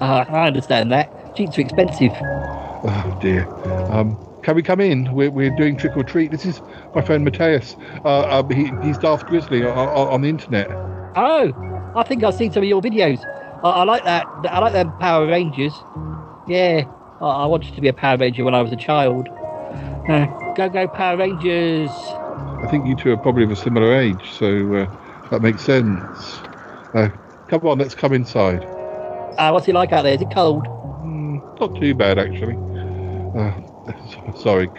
[0.00, 1.12] Uh, I understand that.
[1.36, 2.12] Sheets are expensive.
[2.20, 3.48] Oh dear.
[3.90, 5.12] Um, can we come in?
[5.12, 6.30] We're, we're doing trick or treat.
[6.30, 6.60] This is
[6.94, 7.76] my friend Mateusz.
[8.04, 10.68] Uh, uh, he, he's Darth Grizzly on, on, on the internet.
[11.16, 11.52] Oh,
[11.96, 13.24] I think I've seen some of your videos.
[13.64, 14.26] I, I like that.
[14.48, 15.72] I like them Power Rangers.
[16.46, 16.84] Yeah,
[17.20, 19.28] I, I wanted to be a Power Ranger when I was a child.
[20.08, 21.90] Uh, go, go, Power Rangers!
[21.90, 24.96] I think you two are probably of a similar age, so uh,
[25.30, 26.38] that makes sense.
[26.94, 27.08] Uh,
[27.48, 28.64] come on, let's come inside.
[28.64, 30.14] Uh, what's it like out there?
[30.14, 30.66] Is it cold?
[31.60, 32.56] Not too bad, actually.
[33.36, 33.52] Uh,
[34.36, 34.70] sorry.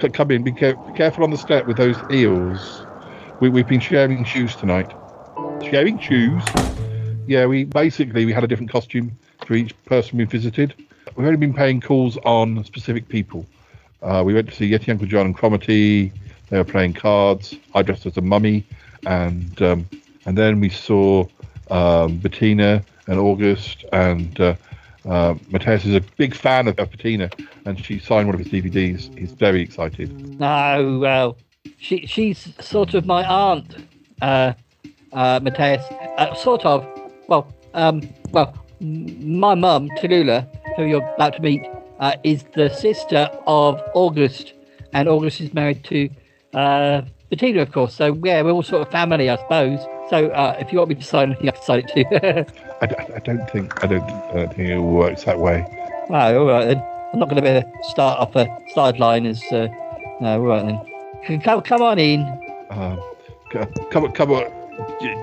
[0.00, 0.42] C- come in.
[0.42, 2.84] Be, care- be careful on the step with those eels.
[3.40, 4.92] We, we've been sharing shoes tonight.
[5.62, 6.42] Sharing shoes?
[7.26, 9.12] Yeah, we basically we had a different costume
[9.46, 10.74] for each person we visited.
[11.16, 13.46] We've only been paying calls on specific people.
[14.02, 16.12] Uh, we went to see Yeti Uncle John and Cromitty.
[16.50, 17.54] They were playing cards.
[17.74, 18.64] I dressed as a mummy,
[19.06, 19.88] and um,
[20.26, 21.26] and then we saw
[21.70, 24.54] um, Bettina and August and uh,
[25.06, 27.30] uh, Mateusz is a big fan of Bettina,
[27.64, 29.16] and she signed one of his DVDs.
[29.16, 30.38] He's very excited.
[30.40, 31.36] No, well,
[31.78, 33.76] she she's sort of my aunt,
[34.20, 34.52] uh,
[35.12, 35.84] uh, Mateusz.
[36.18, 36.86] Uh, sort of.
[37.28, 41.62] Well, um, well, my mum, Tallulah, who you're about to meet,
[42.00, 44.54] uh, is the sister of August,
[44.92, 46.08] and August is married to
[46.54, 47.94] uh, Bettina, of course.
[47.94, 49.80] So yeah, we're all sort of family, I suppose.
[50.10, 52.04] So uh, if you want me to sign anything, I can sign it too.
[52.80, 55.64] I, d- I don't think I don't, I don't think it works that way.
[56.10, 56.82] Oh, all right then.
[57.12, 59.42] I'm not going to be able to start off a sideline as.
[59.50, 59.68] Uh,
[60.20, 61.40] no, all right then.
[61.40, 62.20] Come, come on in.
[62.70, 63.00] Um,
[63.90, 64.44] come on, come on.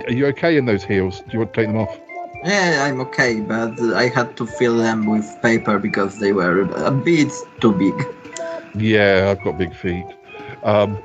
[0.08, 1.20] Are you okay in those heels?
[1.20, 2.00] Do you want to take them off?
[2.44, 6.92] Yeah, I'm okay, but I had to fill them with paper because they were a
[6.92, 7.32] bit
[7.62, 7.94] too big.
[8.76, 10.06] Yeah, I've got big feet.
[10.64, 10.98] Um,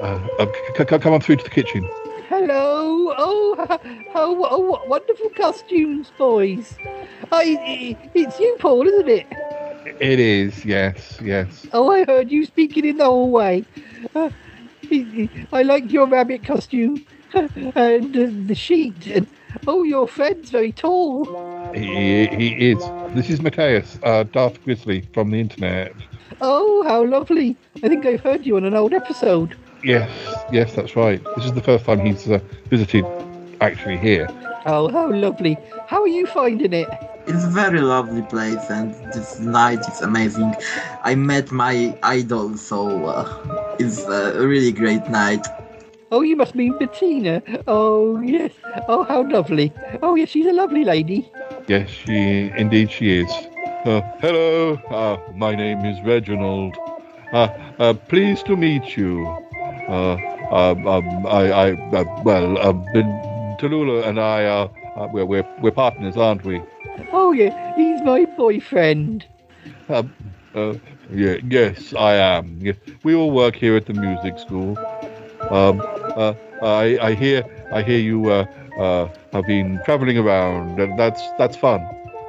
[0.00, 1.84] uh, uh, c- c- come on through to the kitchen.
[2.28, 3.14] Hello.
[3.16, 3.78] Oh,
[4.14, 6.76] oh, oh, what wonderful costumes, boys.
[7.32, 9.26] Oh, it- it- it's you, Paul, isn't it?
[10.00, 11.66] It is, yes, yes.
[11.72, 13.64] Oh, I heard you speaking in the hallway.
[14.14, 14.30] Uh,
[15.52, 17.04] I like your rabbit costume
[17.34, 19.06] and uh, the sheet.
[19.06, 19.26] And
[19.66, 21.24] Oh, your friend's very tall.
[21.74, 22.78] He, he is.
[23.14, 25.94] This is Mateusz, uh, Darth Grizzly from the internet.
[26.40, 27.56] Oh, how lovely.
[27.82, 29.56] I think I've heard you on an old episode.
[29.82, 30.10] Yes,
[30.52, 31.22] yes, that's right.
[31.36, 33.04] This is the first time he's uh, visited
[33.60, 34.28] actually here.
[34.66, 35.56] Oh, how lovely.
[35.86, 36.88] How are you finding it?
[37.26, 40.54] It's a very lovely place and this night is amazing.
[41.04, 45.46] I met my idol, so uh, it's a really great night.
[46.10, 47.42] Oh, you must mean Bettina.
[47.66, 48.52] Oh, yes.
[48.88, 49.72] Oh, how lovely.
[50.02, 51.30] Oh, yes, she's a lovely lady.
[51.66, 53.30] Yes, she indeed she is.
[53.84, 56.76] Uh, hello, uh, my name is Reginald.
[57.32, 57.48] Uh,
[57.78, 59.47] uh, pleased to meet you.
[59.88, 60.16] Uh,
[60.50, 62.84] um, um, I, I, uh, well, um,
[63.58, 66.62] Tallulah and I are, uh, we're, we're, we're partners, aren't we?
[67.12, 69.24] Oh, yeah, he's my boyfriend.
[69.88, 70.12] Um,
[70.54, 70.74] uh,
[71.10, 72.58] yeah, yes, I am.
[72.60, 74.78] Yes, we all work here at the music school.
[75.50, 75.80] Um,
[76.16, 78.44] uh, I, I hear, I hear you uh,
[78.78, 81.80] uh, have been traveling around, and that's that's fun.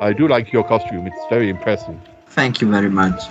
[0.01, 1.97] I do like your costume; it's very impressive.
[2.27, 3.21] Thank you very much.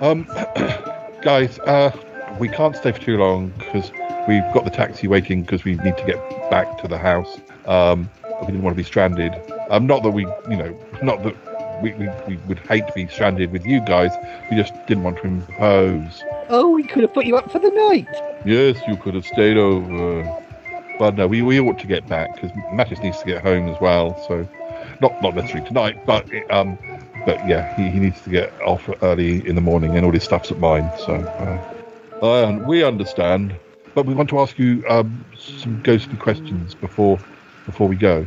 [0.00, 0.24] Um,
[1.22, 1.90] guys, uh,
[2.38, 3.90] we can't stay for too long because
[4.28, 7.38] we've got the taxi waiting because we need to get back to the house.
[7.66, 8.08] Um,
[8.40, 9.32] we didn't want to be stranded.
[9.70, 11.34] Um, not that we, you know, not that
[11.82, 14.10] we, we, we would hate to be stranded with you guys.
[14.50, 16.22] We just didn't want to impose.
[16.48, 18.08] Oh, we could have put you up for the night.
[18.44, 20.44] Yes, you could have stayed over.
[20.98, 23.80] But no, we, we ought to get back because Mateusz needs to get home as
[23.80, 24.20] well.
[24.26, 24.48] So,
[25.00, 26.76] not not necessarily tonight, but um,
[27.24, 30.24] but yeah, he, he needs to get off early in the morning, and all his
[30.24, 30.90] stuff's at mine.
[30.98, 31.77] So, uh,
[32.22, 33.54] uh, we understand.
[33.94, 37.18] But we want to ask you um, some ghostly questions before
[37.66, 38.26] before we go.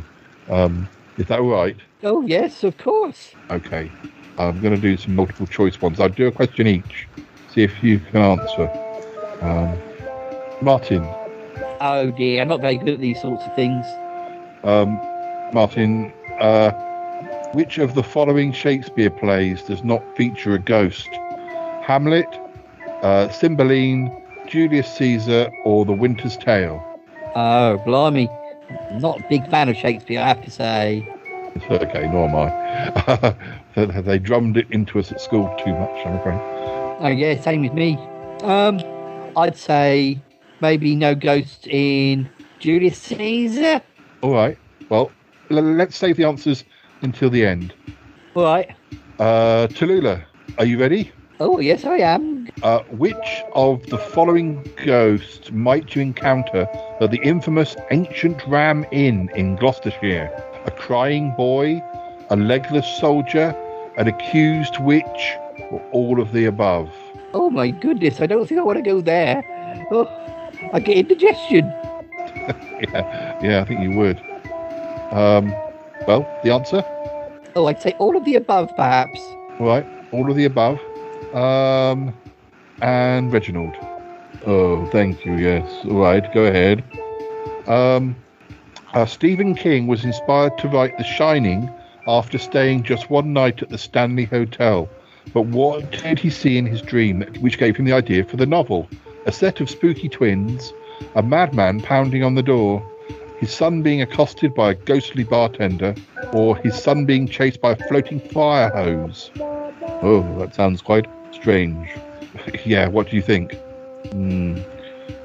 [0.50, 1.76] Um, is that all right?
[2.02, 3.32] Oh yes, of course.
[3.50, 3.90] Okay.
[4.38, 6.00] I'm going to do some multiple choice ones.
[6.00, 7.06] I'll do a question each.
[7.52, 8.68] See if you can answer.
[9.40, 9.78] Um,
[10.62, 11.06] Martin.
[11.80, 13.84] Oh dear, I'm not very good at these sorts of things.
[14.64, 14.96] Um,
[15.52, 16.70] Martin, uh,
[17.52, 21.08] which of the following Shakespeare plays does not feature a ghost?
[21.82, 22.26] Hamlet,
[23.02, 24.10] uh, Cymbeline,
[24.46, 26.82] Julius Caesar, or The Winter's Tale?
[27.34, 28.28] Oh, blimey.
[28.92, 31.06] Not a big fan of Shakespeare, I have to say.
[31.54, 34.00] It's okay, nor am I.
[34.02, 36.40] they drummed it into us at school too much, I'm afraid.
[37.00, 37.96] Oh, yeah, same with me.
[38.42, 38.80] Um,
[39.36, 40.20] I'd say
[40.60, 43.82] maybe no ghosts in Julius Caesar.
[44.22, 44.56] All right.
[44.88, 45.10] Well,
[45.50, 46.64] l- let's save the answers
[47.02, 47.74] until the end.
[48.34, 48.70] All right.
[49.18, 50.24] Uh, Tallulah,
[50.58, 51.12] are you ready?
[51.44, 52.48] Oh, yes, I am.
[52.62, 56.68] Uh, which of the following ghosts might you encounter
[57.00, 60.30] at the infamous Ancient Ram Inn in Gloucestershire?
[60.66, 61.82] A crying boy,
[62.30, 63.56] a legless soldier,
[63.96, 65.34] an accused witch,
[65.72, 66.88] or all of the above?
[67.34, 69.42] Oh, my goodness, I don't think I want to go there.
[69.90, 70.06] Oh,
[70.72, 71.64] I get indigestion.
[72.46, 74.18] yeah, yeah, I think you would.
[75.10, 75.50] Um,
[76.06, 76.84] well, the answer?
[77.56, 79.18] Oh, I'd say all of the above, perhaps.
[79.58, 80.78] All right, all of the above.
[81.34, 82.14] Um,
[82.80, 83.74] and Reginald.
[84.46, 85.36] Oh, thank you.
[85.36, 85.70] Yes.
[85.84, 86.82] All right, go ahead.
[87.66, 88.16] Um,
[88.92, 91.70] uh, Stephen King was inspired to write The Shining
[92.06, 94.88] after staying just one night at the Stanley Hotel.
[95.32, 98.46] But what did he see in his dream which gave him the idea for the
[98.46, 98.88] novel?
[99.26, 100.72] A set of spooky twins,
[101.14, 102.84] a madman pounding on the door,
[103.38, 105.94] his son being accosted by a ghostly bartender,
[106.32, 109.30] or his son being chased by a floating fire hose?
[110.02, 111.06] Oh, that sounds quite
[111.42, 111.90] strange.
[112.64, 113.54] yeah, what do you think?
[114.12, 114.58] Hmm.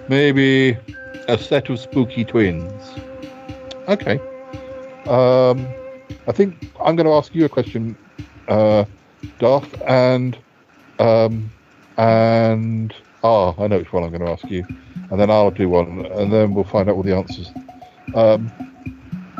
[0.10, 0.76] Maybe
[1.28, 2.84] a set of spooky twins.
[3.88, 4.20] Okay.
[5.08, 5.68] Um,
[6.28, 7.96] I think I'm going to ask you a question,
[8.48, 8.86] uh,
[9.40, 10.38] Darth, and
[11.00, 11.52] um,
[11.98, 14.66] and ah, I know which one I'm going to ask you,
[15.12, 17.52] and then I'll do one, and then we'll find out all the answers.
[18.16, 18.50] Um,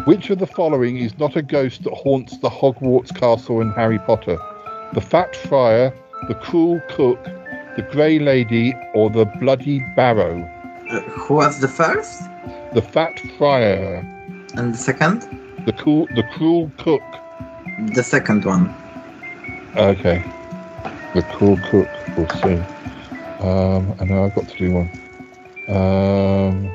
[0.06, 4.00] which of the following is not a ghost that haunts the Hogwarts castle in Harry
[4.00, 4.38] Potter?
[4.94, 5.94] The Fat Friar,
[6.28, 7.24] the Cruel Cook,
[7.76, 10.44] the Grey Lady, or the Bloody Baron?
[10.90, 12.22] Uh, who was the first?
[12.74, 13.98] The Fat Friar.
[14.56, 15.22] And the second?
[15.66, 17.02] The cool, the Cruel Cook.
[17.94, 18.74] The second one.
[19.76, 20.24] Okay.
[21.14, 21.88] The Cruel Cook.
[22.18, 22.62] We'll see.
[23.40, 24.90] Um, and now I've got to do one.
[25.70, 26.72] Um,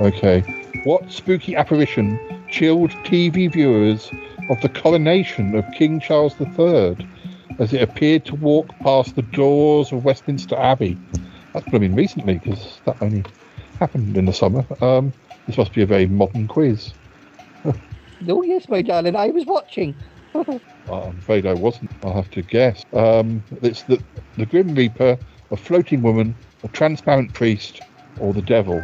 [0.00, 0.40] okay.
[0.84, 2.18] What spooky apparition
[2.50, 4.10] chilled TV viewers
[4.50, 6.96] of the coronation of King Charles III
[7.58, 10.98] as it appeared to walk past the doors of Westminster Abbey?
[11.52, 13.24] That's probably been recently because that only
[13.78, 14.64] happened in the summer.
[14.80, 15.12] Um,
[15.46, 16.92] this must be a very modern quiz.
[17.64, 19.94] oh, yes, my darling, I was watching.
[20.34, 20.60] I'm
[21.18, 21.90] afraid I wasn't.
[22.02, 22.84] I'll have to guess.
[22.92, 24.02] Um, it's the,
[24.36, 25.18] the Grim Reaper,
[25.50, 27.80] a floating woman, a transparent priest,
[28.20, 28.78] or the devil.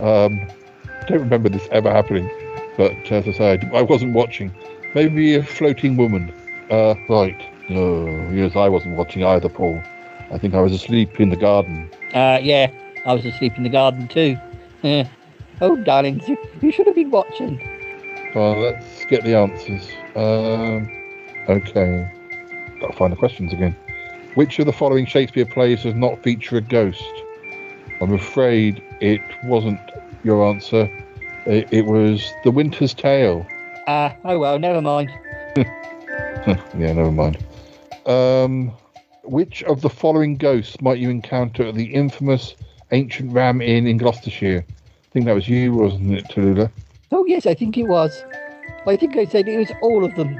[0.00, 0.48] Um,
[0.84, 2.30] I don't remember this ever happening.
[2.76, 4.54] But as I said, I wasn't watching.
[4.94, 6.32] Maybe a floating woman.
[6.70, 7.53] Uh, right.
[7.68, 9.82] No, yes, I wasn't watching either, Paul.
[10.30, 11.88] I think I was asleep in the garden.
[12.12, 12.70] Uh, yeah,
[13.06, 14.36] I was asleep in the garden too.
[14.82, 15.08] Yeah.
[15.60, 17.60] Oh, darlings, you, you should have been watching.
[18.34, 19.88] Well, let's get the answers.
[20.16, 20.90] Um,
[21.48, 22.10] okay.
[22.80, 23.76] Got to find the questions again.
[24.34, 27.04] Which of the following Shakespeare plays does not feature a ghost?
[28.00, 29.80] I'm afraid it wasn't
[30.24, 30.90] your answer.
[31.46, 33.46] It, it was The Winter's Tale.
[33.86, 35.10] Ah, oh well, never mind.
[35.56, 37.38] yeah, never mind.
[38.06, 38.72] Um,
[39.22, 42.54] which of the following ghosts might you encounter at the infamous
[42.92, 44.64] Ancient Ram Inn in Gloucestershire?
[44.68, 46.70] I think that was you, wasn't it, Tallulah?
[47.12, 48.24] Oh yes, I think it was.
[48.86, 50.38] I think I said it was all of them.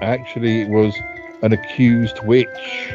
[0.00, 0.94] Actually, it was
[1.42, 2.94] an accused witch.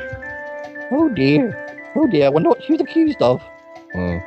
[0.91, 1.55] Oh dear.
[1.95, 2.25] Oh dear.
[2.25, 3.41] I wonder what she was accused of.
[3.95, 4.19] Uh,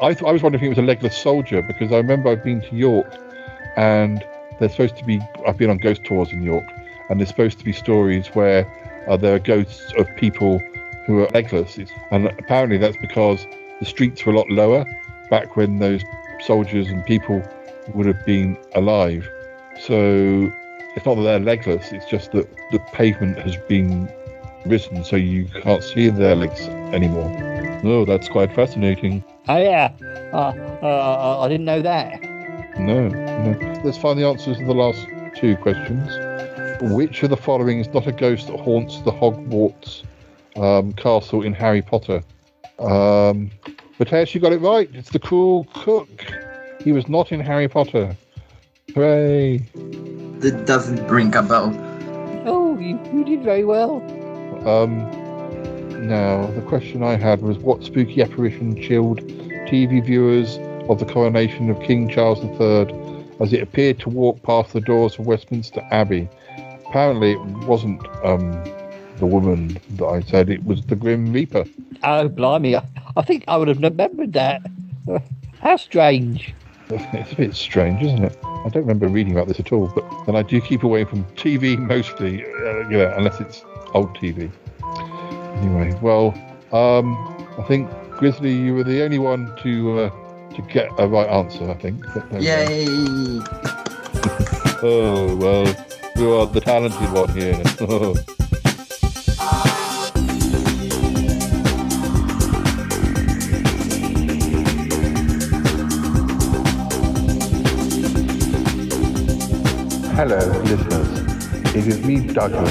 [0.00, 2.44] I, th- I was wondering if it was a legless soldier because I remember I've
[2.44, 3.14] been to York
[3.76, 4.22] and
[4.58, 6.64] there's supposed to be, I've been on ghost tours in York
[7.08, 8.66] and there's supposed to be stories where
[9.08, 10.60] uh, there are ghosts of people
[11.06, 11.78] who are legless.
[12.10, 13.46] And apparently that's because
[13.80, 14.84] the streets were a lot lower
[15.30, 16.02] back when those
[16.44, 17.42] soldiers and people
[17.94, 19.28] would have been alive.
[19.80, 20.52] So
[20.94, 24.08] it's not that they're legless, it's just that the pavement has been
[24.66, 26.60] risen so you can't see their legs
[26.94, 27.30] anymore.
[27.84, 29.24] Oh, that's quite fascinating.
[29.48, 29.92] Oh yeah.
[30.32, 30.52] Uh,
[30.82, 32.22] uh, I didn't know that.
[32.78, 33.80] No, no.
[33.84, 35.06] Let's find the answers to the last
[35.36, 36.08] two questions.
[36.90, 40.02] Which of the following is not a ghost that haunts the Hogwarts
[40.56, 42.24] um, castle in Harry Potter?
[42.80, 43.52] Um,
[44.00, 44.90] Mateusz, you got it right.
[44.92, 46.26] It's the cruel cook.
[46.82, 48.16] He was not in Harry Potter.
[48.96, 49.58] Hooray!
[50.40, 51.72] That doesn't ring a bell.
[52.46, 54.02] Oh, you, you did very well.
[54.68, 55.08] Um,
[56.08, 59.20] now, the question I had was what spooky apparition chilled
[59.68, 64.72] TV viewers of the coronation of King Charles III as it appeared to walk past
[64.72, 66.28] the doors of Westminster Abbey?
[66.92, 68.52] Apparently, it wasn't um,
[69.16, 71.64] the woman that I said, it was the Grim Reaper.
[72.04, 72.76] Oh, blimey.
[72.76, 72.86] I,
[73.16, 74.60] I think I would have remembered that.
[75.60, 76.52] How strange.
[76.90, 78.36] It's a bit strange, isn't it?
[78.44, 81.24] I don't remember reading about this at all, but then I do keep away from
[81.34, 83.64] TV mostly, uh, you know, unless it's
[83.94, 84.52] old TV.
[85.62, 86.34] Anyway, well,
[86.72, 87.16] um,
[87.58, 90.10] I think Grizzly, you were the only one to uh,
[90.56, 91.70] to get a right answer.
[91.70, 92.04] I think.
[92.12, 92.68] But there we go.
[92.68, 93.78] Yay!
[94.84, 95.64] Oh well,
[96.22, 97.54] you are the talented one here.
[110.14, 111.74] Hello, listeners.
[111.74, 112.70] It is me, Douglas.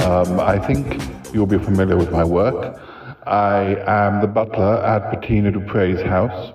[0.00, 1.02] Um, I think
[1.34, 2.80] you'll be familiar with my work.
[3.26, 6.54] I am the butler at Bettina Dupre's house,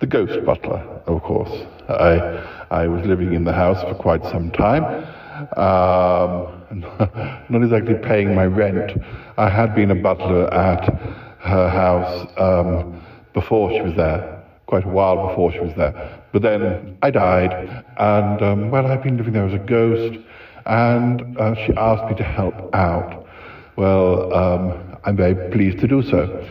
[0.00, 1.52] the ghost butler, of course.
[1.88, 5.06] I I was living in the house for quite some time,
[5.56, 6.84] um,
[7.48, 8.92] not exactly paying my rent.
[9.36, 10.84] I had been a butler at
[11.40, 13.02] her house um,
[13.34, 16.22] before she was there, quite a while before she was there.
[16.32, 20.18] But then I died, and um, well, I've been living there as a ghost,
[20.64, 23.26] and uh, she asked me to help out.
[23.76, 26.46] Well, um, I'm very pleased to do so.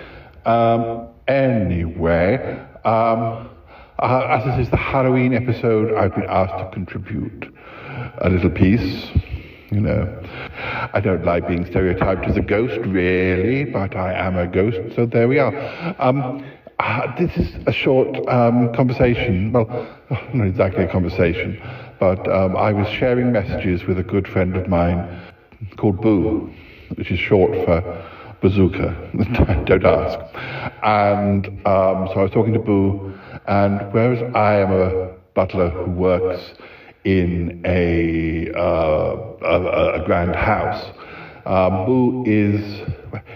[0.45, 2.37] Um, anyway,
[2.85, 3.49] um,
[3.97, 7.53] uh, as this is the Halloween episode, I've been asked to contribute
[8.19, 9.11] a little piece.
[9.71, 10.23] You know,
[10.93, 15.05] I don't like being stereotyped as a ghost, really, but I am a ghost, so
[15.05, 15.53] there we are.
[15.99, 16.45] Um,
[16.79, 19.51] uh, this is a short um, conversation.
[19.51, 19.67] Well,
[20.33, 21.59] not exactly a conversation,
[21.99, 25.21] but um, I was sharing messages with a good friend of mine
[25.77, 26.53] called Boo,
[26.95, 27.81] which is short for
[28.41, 28.93] bazooka.
[29.65, 30.19] Don't ask.
[30.83, 33.13] And um, so I was talking to Boo,
[33.47, 36.53] and whereas I am a butler who works
[37.05, 40.91] in a, uh, a, a grand house,
[41.45, 42.81] um, Boo is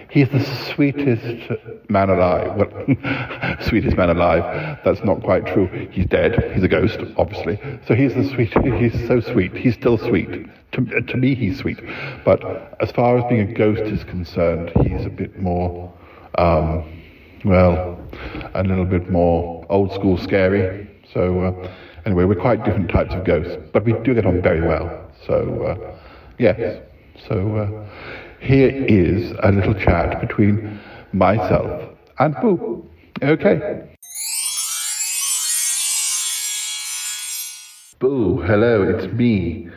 [0.09, 0.43] he's the
[0.73, 1.51] sweetest
[1.89, 2.55] man alive.
[2.57, 4.79] Well, sweetest man alive.
[4.83, 5.67] That's not quite true.
[5.91, 6.51] He's dead.
[6.53, 7.59] He's a ghost, obviously.
[7.87, 8.51] So he's the sweet.
[8.79, 9.55] He's so sweet.
[9.55, 10.47] He's still sweet.
[10.71, 11.79] To, to me, he's sweet.
[12.25, 12.43] But
[12.81, 15.93] as far as being a ghost is concerned, he's a bit more,
[16.37, 17.01] um,
[17.45, 17.99] well,
[18.55, 20.89] a little bit more old school scary.
[21.13, 21.71] So uh,
[22.10, 25.11] anyway, we're quite different types of ghosts, but we do get on very well.
[25.27, 25.98] So uh,
[26.40, 26.81] yes.
[27.27, 27.90] So uh,
[28.40, 30.80] here is a little chat between
[31.14, 32.90] myself and Boo.
[33.22, 33.95] Okay.
[37.99, 39.68] Boo, hello, it's me,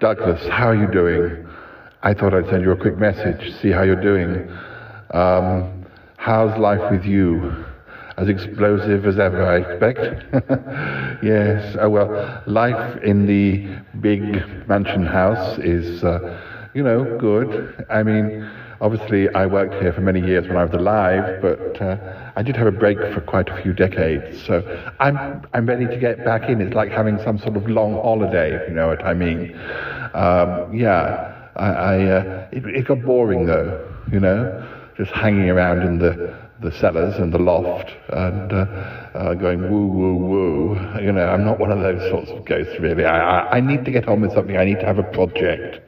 [0.00, 0.42] Douglas.
[0.48, 1.46] How are you doing?
[2.02, 4.50] I thought I'd send you a quick message, see how you're doing.
[5.12, 5.86] Um,
[6.16, 7.64] how's life with you?
[8.16, 10.00] As explosive as ever, I expect.
[11.22, 13.66] yes, oh well, life in the
[14.00, 14.22] big
[14.66, 16.40] mansion house is, uh,
[16.74, 17.84] you know, good.
[17.90, 18.48] I mean,
[18.80, 22.56] obviously, I worked here for many years when I was alive, but uh, I did
[22.56, 24.42] have a break for quite a few decades.
[24.46, 24.62] So
[24.98, 26.60] I'm, I'm ready to get back in.
[26.60, 29.54] It's like having some sort of long holiday, if you know what I mean.
[30.14, 31.32] Um, yeah.
[31.56, 34.66] I, I uh, it, it got boring though, you know,
[34.96, 38.56] just hanging around in the the cellars and the loft and uh,
[39.14, 41.00] uh, going woo woo woo.
[41.00, 43.04] You know, I'm not one of those sorts of ghosts really.
[43.04, 44.56] I, I, need to get on with something.
[44.56, 45.80] I need to have a project.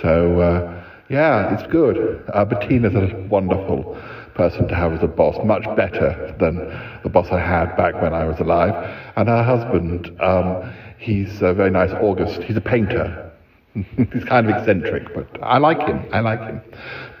[0.00, 2.22] So uh, yeah, it's good.
[2.32, 3.96] Uh, Bettina's a wonderful
[4.34, 6.56] person to have as a boss, much better than
[7.02, 8.72] the boss I had back when I was alive.
[9.16, 12.42] And her husband, um, he's a very nice, August.
[12.44, 13.24] He's a painter.
[13.74, 16.04] He's kind of eccentric, but I like him.
[16.12, 16.60] I like him.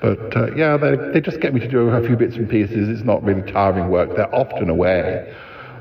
[0.00, 2.88] But uh, yeah, they, they just get me to do a few bits and pieces.
[2.88, 4.14] It's not really tiring work.
[4.14, 5.20] They're often away.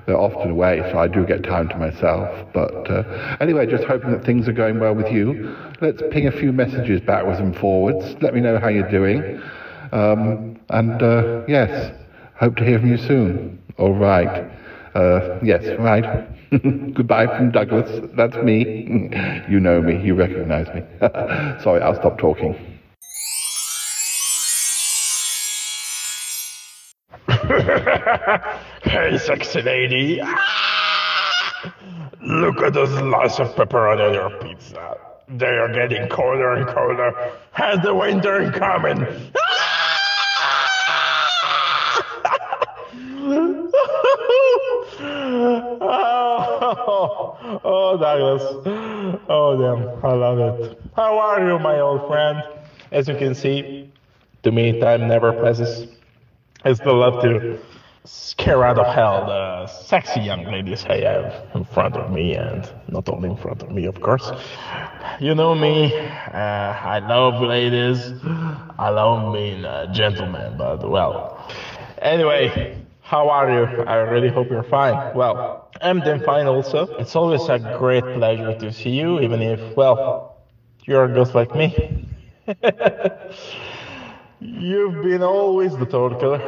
[0.05, 2.29] They're often away, so I do get time to myself.
[2.53, 3.03] But uh,
[3.41, 5.35] anyway, just hoping that things are going well with you.
[5.81, 8.15] Let's ping a few messages backwards and forwards.
[8.21, 9.25] Let me know how you're doing.
[9.91, 10.39] Um,
[10.69, 11.91] and uh, yes,
[12.35, 13.59] hope to hear from you soon.
[13.77, 14.41] All right.
[14.95, 16.07] Uh, yes, right.
[16.93, 17.99] Goodbye from Douglas.
[18.15, 18.65] That's me.
[19.47, 19.95] you know me.
[19.97, 20.83] You recognize me.
[21.59, 22.55] Sorry, I'll stop talking.
[28.83, 30.21] Hey, sexy lady.
[32.21, 34.97] Look at those slices of pepperoni on your pizza.
[35.29, 37.11] They are getting colder and colder
[37.51, 39.05] Has the winter coming.
[45.81, 48.43] oh, oh, Douglas.
[49.27, 50.05] Oh, damn.
[50.05, 50.79] I love it.
[50.95, 52.41] How are you, my old friend?
[52.91, 53.91] As you can see,
[54.43, 55.89] to me, time never passes.
[56.63, 57.59] I still love to
[58.07, 62.69] scare out of hell the sexy young ladies I have in front of me, and
[62.87, 64.31] not only in front of me, of course.
[65.19, 68.13] You know me, uh, I love ladies,
[68.79, 71.49] I love being a gentleman, but well.
[72.01, 73.83] Anyway, how are you?
[73.83, 75.15] I really hope you're fine.
[75.15, 76.87] Well, I'm doing fine also.
[76.97, 80.37] It's always a great pleasure to see you, even if, well,
[80.85, 82.07] you're just like me.
[84.39, 86.39] You've been always the talker.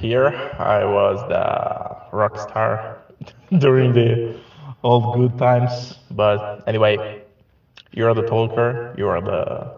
[0.00, 0.28] Here,
[0.58, 3.02] I was the rock star
[3.58, 4.34] during the
[4.82, 5.98] old good times.
[6.10, 7.22] But anyway,
[7.92, 9.74] you're the talker, you are the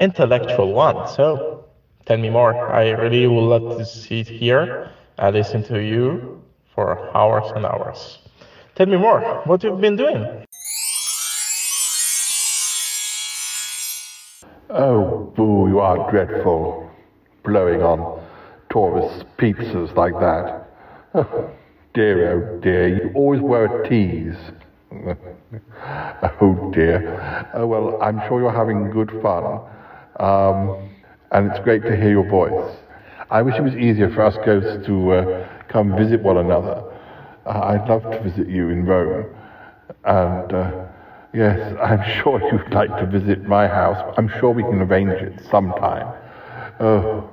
[0.00, 1.06] intellectual one.
[1.06, 1.66] So
[2.04, 2.52] tell me more.
[2.72, 6.42] I really would love to sit here and listen to you
[6.74, 8.18] for hours and hours.
[8.74, 9.42] Tell me more.
[9.44, 10.46] What you've been doing?
[14.68, 16.90] Oh, boo, you are dreadful.
[17.44, 18.21] Blowing on
[18.72, 20.68] tourist pizzas like that.
[21.94, 24.34] Dear, oh dear, you always wear a tease.
[26.40, 27.50] oh dear.
[27.52, 29.60] Oh well, I'm sure you're having good fun.
[30.18, 30.88] Um,
[31.32, 32.76] and it's great to hear your voice.
[33.30, 36.82] I wish it was easier for us ghosts to uh, come visit one another.
[37.44, 39.26] Uh, I'd love to visit you in Rome.
[40.04, 40.86] And uh,
[41.34, 44.14] yes, I'm sure you'd like to visit my house.
[44.16, 46.08] I'm sure we can arrange it sometime.
[46.80, 47.28] Oh,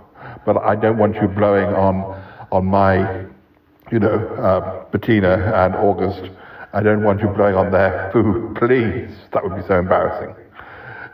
[0.46, 3.26] but I don't want you blowing on on my,
[3.92, 6.32] you know, uh, Bettina and August.
[6.74, 9.10] I don't want you blowing on their food, please.
[9.34, 10.36] That would be so embarrassing.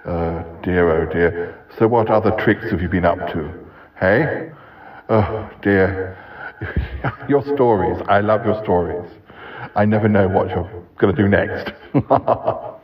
[0.06, 1.66] Uh, dear, oh dear.
[1.78, 3.52] So what other tricks have you been up to?
[4.00, 4.52] Hey?
[5.10, 6.18] Oh dear.
[7.30, 8.02] your stories.
[8.08, 9.10] I love your stories.
[9.76, 11.74] I never know what you're going to do next.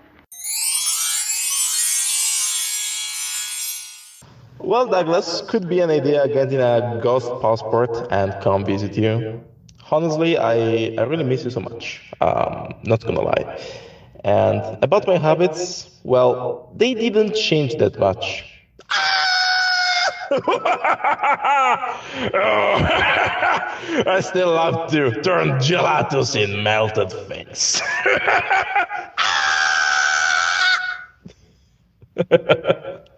[4.63, 9.23] Well, Douglas, could be an idea getting a ghost passport and come visit you.
[9.91, 12.01] Honestly, I, I really miss you so much.
[12.21, 13.45] Um, not gonna lie.
[14.23, 18.45] And about my habits, well, they didn't change that much.
[24.05, 27.81] I still love to turn gelatos in melted things.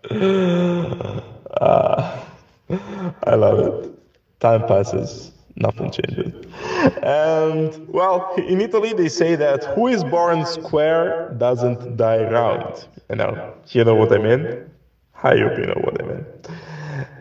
[1.61, 2.19] uh,
[3.23, 3.99] I love it.
[4.39, 6.33] Time passes, nothing changes.
[7.03, 12.87] And well, in Italy they say that who is born square doesn't die round.
[13.09, 14.47] You know, you know what I mean?
[15.23, 16.25] I hope you know what I mean.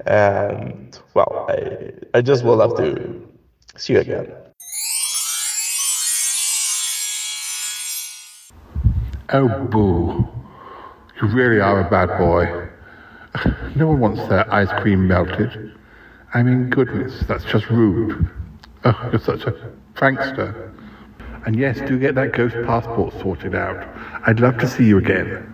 [0.06, 3.28] And well, I I just would love to
[3.76, 4.32] see you again.
[9.32, 10.28] oh, boo.
[11.20, 12.71] You really are a bad boy.
[13.76, 15.72] No one wants their ice cream melted.
[16.34, 18.28] I mean, goodness, that's just rude.
[18.84, 19.54] Oh, you're such a
[19.94, 20.72] prankster.
[21.46, 23.86] And yes, do get that ghost passport sorted out.
[24.26, 25.48] I'd love to see you again.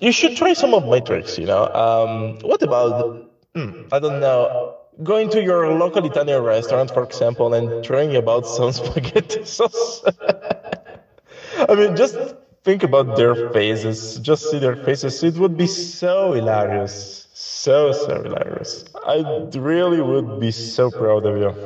[0.00, 1.66] You should try some of my tricks, you know.
[1.74, 7.52] Um, what about, hmm, I don't know, going to your local Italian restaurant, for example,
[7.54, 10.04] and trying about some spaghetti sauce?
[11.58, 12.16] I mean, just
[12.68, 14.18] think about their faces.
[14.22, 15.22] Just see their faces.
[15.22, 17.28] It would be so hilarious.
[17.32, 18.84] So, so hilarious.
[19.04, 21.56] I really would be so proud of you.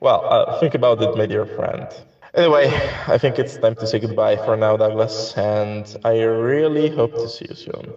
[0.00, 1.94] Well, uh, think about it, my dear friend.
[2.34, 2.66] Anyway,
[3.08, 7.28] I think it's time to say goodbye for now, Douglas, and I really hope to
[7.28, 7.94] see you soon.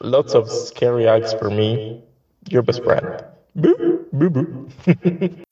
[0.00, 1.82] Lots of scary hugs for me,
[2.50, 3.12] your best friend.
[3.56, 3.76] Boo,
[4.12, 4.48] boo, boo.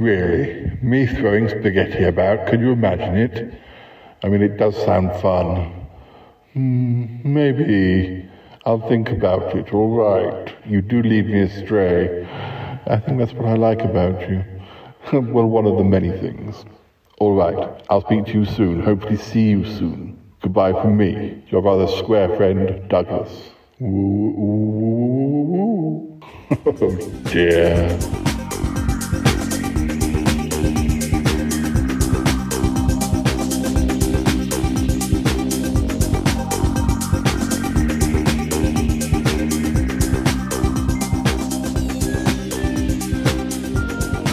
[0.00, 0.78] Really?
[0.80, 2.46] Me throwing spaghetti about?
[2.46, 3.54] Could you imagine it?
[4.24, 5.74] I mean, it does sound fun.
[6.54, 8.26] Hmm, maybe.
[8.64, 10.54] I'll think about it, all right.
[10.64, 12.26] You do lead me astray.
[12.86, 14.42] I think that's what I like about you.
[15.12, 16.64] well, one of the many things.
[17.18, 18.80] All right, I'll speak to you soon.
[18.80, 20.18] Hopefully, see you soon.
[20.40, 23.50] Goodbye from me, your rather square friend, Douglas.
[23.82, 25.10] Ooh, ooh,
[25.56, 26.20] ooh,
[26.64, 27.98] oh dear.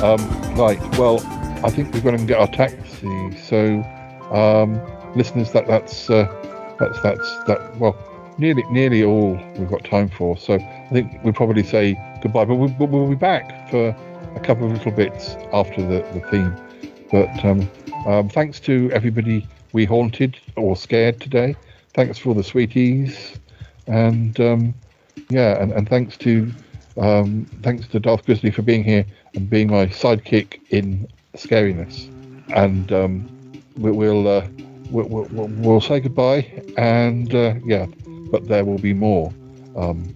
[0.03, 0.19] Um,
[0.55, 0.79] right.
[0.97, 1.19] Well,
[1.65, 3.35] I think we've got to get our taxi.
[3.37, 3.81] So,
[4.31, 4.79] um,
[5.15, 6.27] listeners, that that's uh,
[6.79, 7.77] that's that's that.
[7.77, 7.95] Well,
[8.37, 10.37] nearly nearly all we've got time for.
[10.37, 12.45] So I think we'll probably say goodbye.
[12.45, 13.95] But we'll, we'll be back for
[14.35, 16.55] a couple of little bits after the, the theme.
[17.11, 17.69] But um,
[18.05, 21.55] um, thanks to everybody we haunted or scared today.
[21.93, 23.33] Thanks for the sweeties,
[23.87, 24.73] and um,
[25.29, 26.51] yeah, and, and thanks to
[26.97, 29.05] um, thanks to Darth Grizzly for being here
[29.35, 32.07] and being my sidekick in scariness.
[32.55, 33.29] And um,
[33.77, 34.47] we, we'll, uh,
[34.89, 36.45] we'll, we'll we'll say goodbye.
[36.77, 37.87] And uh, yeah,
[38.31, 39.33] but there will be more
[39.75, 40.15] um,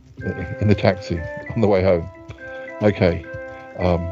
[0.60, 1.20] in the taxi
[1.54, 2.10] on the way home.
[2.82, 3.26] Okay.
[3.78, 4.08] Um,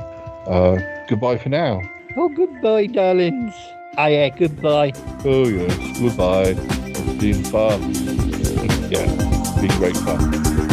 [0.48, 0.78] uh,
[1.08, 1.82] goodbye for now.
[2.18, 3.54] Oh, goodbye, darlings.
[3.98, 4.94] Ah, yeah, goodbye.
[5.26, 6.56] Oh yes, goodbye.
[6.88, 7.82] It's been fun.
[8.90, 10.69] yeah, it's been great fun.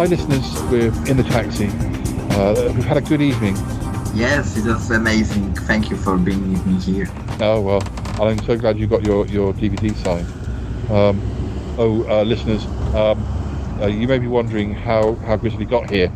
[0.00, 0.62] Hi, listeners.
[0.70, 1.66] We're in the taxi.
[2.34, 3.54] Uh, we've had a good evening.
[4.14, 5.54] Yes, it was amazing.
[5.54, 7.06] Thank you for being with me here.
[7.38, 7.82] Oh well,
[8.18, 10.26] I'm so glad you got your, your DVD signed.
[10.90, 11.20] Um,
[11.76, 12.64] oh, uh, listeners,
[12.94, 13.22] um,
[13.78, 16.10] uh, you may be wondering how, how Grizzly got here.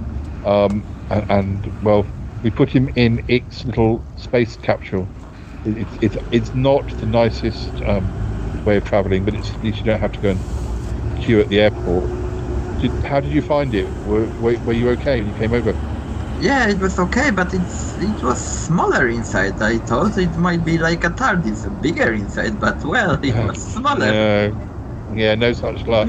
[0.47, 2.06] Um, and, and, well,
[2.43, 5.06] we put him in Ick's little space capsule.
[5.66, 9.77] It, it's, it's, it's not the nicest um, way of travelling, but it's, at least
[9.77, 12.24] you don't have to go and queue at the airport.
[12.85, 13.86] Did, how did you find it?
[14.05, 15.73] Were, were, were you okay when you came over?
[16.39, 19.62] Yeah, it was okay, but it's it was smaller inside.
[19.62, 24.12] I thought it might be like a TARDIS, bigger inside, but well, it was smaller.
[24.12, 24.61] No,
[25.15, 26.09] yeah, no such luck.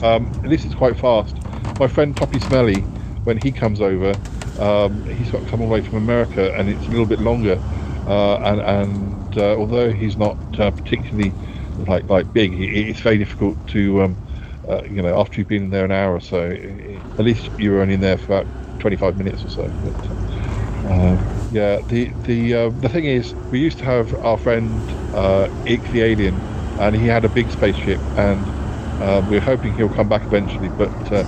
[0.00, 1.40] Um, at least it's quite fast.
[1.78, 2.88] My friend Toppie Smelly,
[3.24, 4.14] when he comes over,
[4.58, 7.20] um, he's got to come all the way from America, and it's a little bit
[7.20, 7.60] longer.
[8.06, 11.36] Uh, and and uh, although he's not uh, particularly
[11.76, 14.18] like like big, it's very difficult to um,
[14.68, 16.50] uh, you know after you've been in there an hour or so.
[17.18, 18.48] At least you were only in there for about
[18.80, 19.72] 25 minutes or so.
[19.82, 20.10] But,
[20.84, 21.18] uh,
[21.50, 25.90] yeah, the the uh, the thing is, we used to have our friend uh, Ick
[25.90, 26.44] the alien,
[26.78, 28.52] and he had a big spaceship, and
[28.98, 30.68] uh, we are hoping he'll come back eventually.
[30.70, 31.24] But uh,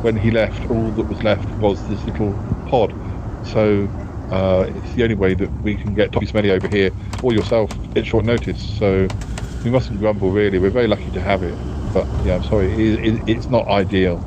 [0.00, 2.94] when he left, all that was left was this little pod.
[3.42, 3.90] So
[4.30, 7.72] uh, it's the only way that we can get Toppie Smelly over here, or yourself,
[7.96, 8.60] at short notice.
[8.62, 9.10] So
[9.62, 10.58] we mustn't grumble, really.
[10.58, 11.58] We're very lucky to have it.
[11.92, 14.18] But yeah, I'm sorry, it, it, it's not ideal.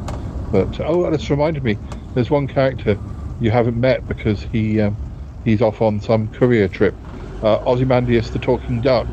[0.51, 1.77] But oh, that's reminded me.
[2.13, 2.97] There's one character
[3.41, 4.95] you haven't met because he um,
[5.43, 6.95] he's off on some career trip.
[7.43, 9.07] Uh, Ozymandias the Talking Duck.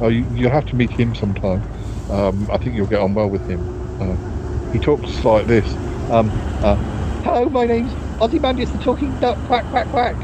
[0.00, 1.62] Uh, you, you'll have to meet him sometime.
[2.10, 3.60] Um, I think you'll get on well with him.
[4.00, 5.66] Uh, he talks like this.
[6.10, 6.28] Um,
[6.62, 6.76] uh,
[7.22, 9.36] Hello, my name's Ozymandias the Talking Duck.
[9.46, 10.16] Quack, quack, quack.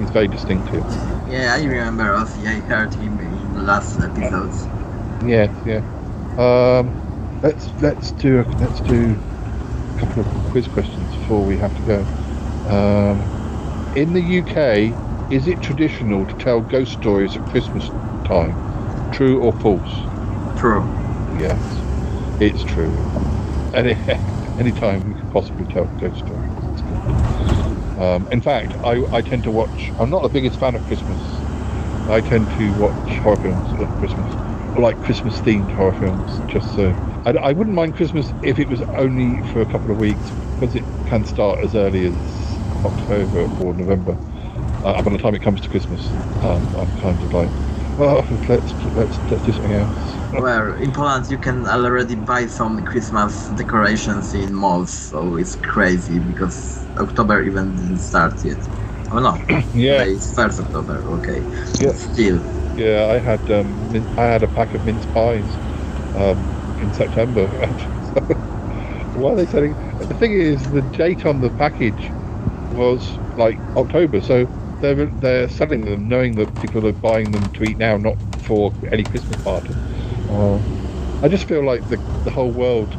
[0.00, 0.84] he's very distinctive.
[1.30, 2.44] Yeah, I remember Ozzy.
[2.46, 4.66] I heard him in the last episodes.
[5.24, 5.82] Yeah, yeah.
[6.36, 7.09] Um,
[7.42, 9.20] let's let's do a, let's do
[9.90, 12.08] a couple of quiz questions before we have to go.
[12.64, 13.32] Um,
[13.94, 14.98] in the UK,
[15.30, 17.92] is it traditional to tell ghost stories at Christmas
[18.24, 18.64] time?
[19.12, 20.08] True or false?
[20.56, 20.90] True.
[21.30, 21.84] Yes,
[22.38, 23.06] it's true.
[23.74, 23.98] Any
[24.58, 26.52] any time we could possibly tell a ghost story.
[27.96, 29.92] Um, in fact, I, I tend to watch.
[29.98, 31.44] I'm not the biggest fan of Christmas.
[32.08, 34.36] I tend to watch horror films at Christmas,
[34.74, 36.96] or like Christmas themed horror films, just so.
[37.24, 40.74] I, I wouldn't mind Christmas if it was only for a couple of weeks, because
[40.74, 44.18] it can start as early as October or November.
[44.82, 47.52] Uh, by the time it comes to Christmas, um, I'm kind of like,
[47.96, 50.20] well, let's let's let's do something else.
[50.32, 56.18] Well, in Poland you can already buy some Christmas decorations in malls, so it's crazy
[56.20, 58.58] because October even didn't start yet.
[59.10, 60.06] Oh no, Yeah.
[60.14, 61.04] it's first October.
[61.16, 61.48] Okay,
[61.78, 61.92] Yeah.
[61.94, 62.44] still.
[62.74, 65.58] Yeah, I had um, min- I had a pack of mince pies
[66.14, 67.48] um, in September.
[69.12, 69.76] Why are they selling?
[69.98, 72.14] The thing is, the date on the package
[72.70, 74.48] was like October, so
[74.80, 78.76] they're they're selling them knowing that people are buying them to eat now, not for
[78.92, 79.78] any Christmas party.
[80.28, 80.60] Uh,
[81.22, 82.98] I just feel like the the whole world,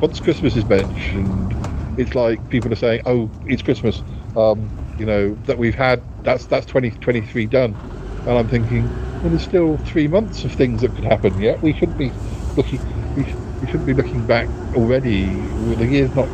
[0.00, 1.56] once Christmas is mentioned,
[1.96, 4.02] it's like people are saying, "Oh, it's Christmas."
[4.36, 7.78] Um, you know that we've had that's that's 2023 done,
[8.26, 11.38] and I'm thinking, well, there's still three months of things that could happen.
[11.38, 11.58] yet.
[11.62, 12.16] we shouldn't be
[12.56, 12.82] looking.
[13.18, 15.48] We, sh- we shouldn't be looking back already.
[15.76, 16.30] The year's not.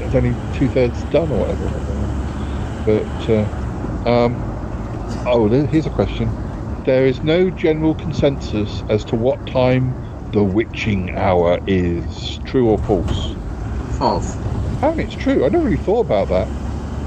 [0.00, 1.68] It's only two thirds done or whatever.
[2.86, 3.46] But uh,
[4.08, 4.42] um,
[5.26, 6.34] oh, here's a question.
[6.86, 9.94] There is no general consensus as to what time
[10.32, 12.40] the witching hour is.
[12.44, 13.36] True or false?
[13.98, 14.34] False.
[14.78, 15.44] Apparently, it's true.
[15.44, 16.48] I never really thought about that.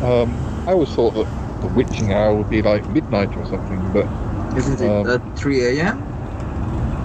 [0.08, 0.38] Um,
[0.68, 1.28] I always thought that
[1.62, 4.06] the witching hour would be like midnight or something, but
[4.58, 6.04] Isn't it Um, at 3 a.m.?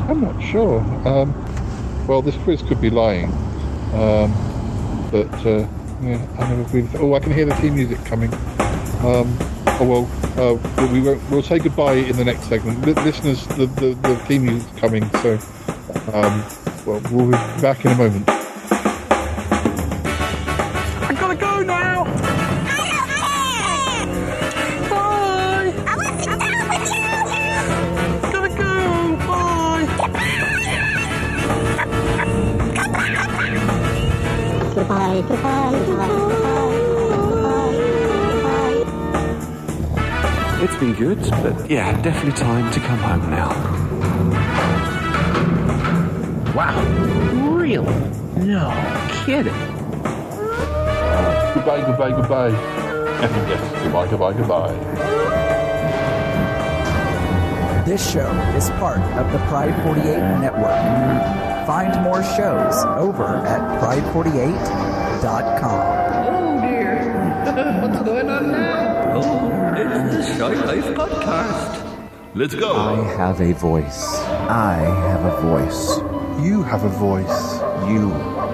[0.08, 0.80] I'm not sure.
[1.08, 1.34] Um,
[2.06, 3.32] well, this quiz could be lying,
[3.94, 4.32] um,
[5.10, 5.66] but uh,
[6.02, 6.88] yeah, I never really.
[6.88, 8.32] Th- oh, I can hear the theme music coming.
[9.02, 9.36] Um,
[9.80, 12.84] oh well, uh, we won't, we'll say goodbye in the next segment.
[12.86, 15.38] Li- listeners, the, the, the theme music coming, so
[16.12, 16.44] um,
[16.86, 18.39] well, we'll be back in a moment.
[40.62, 43.50] It's been good, but yeah, definitely time to come home now.
[46.54, 46.80] Wow.
[47.54, 47.84] Really?
[48.46, 48.70] No
[49.26, 49.52] kidding.
[51.54, 52.48] Goodbye, goodbye, goodbye.
[52.50, 54.74] yes, goodbye, goodbye, goodbye.
[57.84, 60.04] This show is part of the Pride 48
[60.40, 61.66] network.
[61.66, 64.89] Find more shows over at pride48.com.
[65.22, 66.96] Oh dear.
[67.82, 69.12] What's going on now?
[69.16, 71.84] Oh, it's the Shy Life podcast.
[72.34, 72.74] Let's go.
[72.74, 74.18] I have a voice.
[74.48, 74.76] I
[75.10, 75.98] have a voice.
[76.42, 77.60] You have a voice.
[77.86, 78.08] You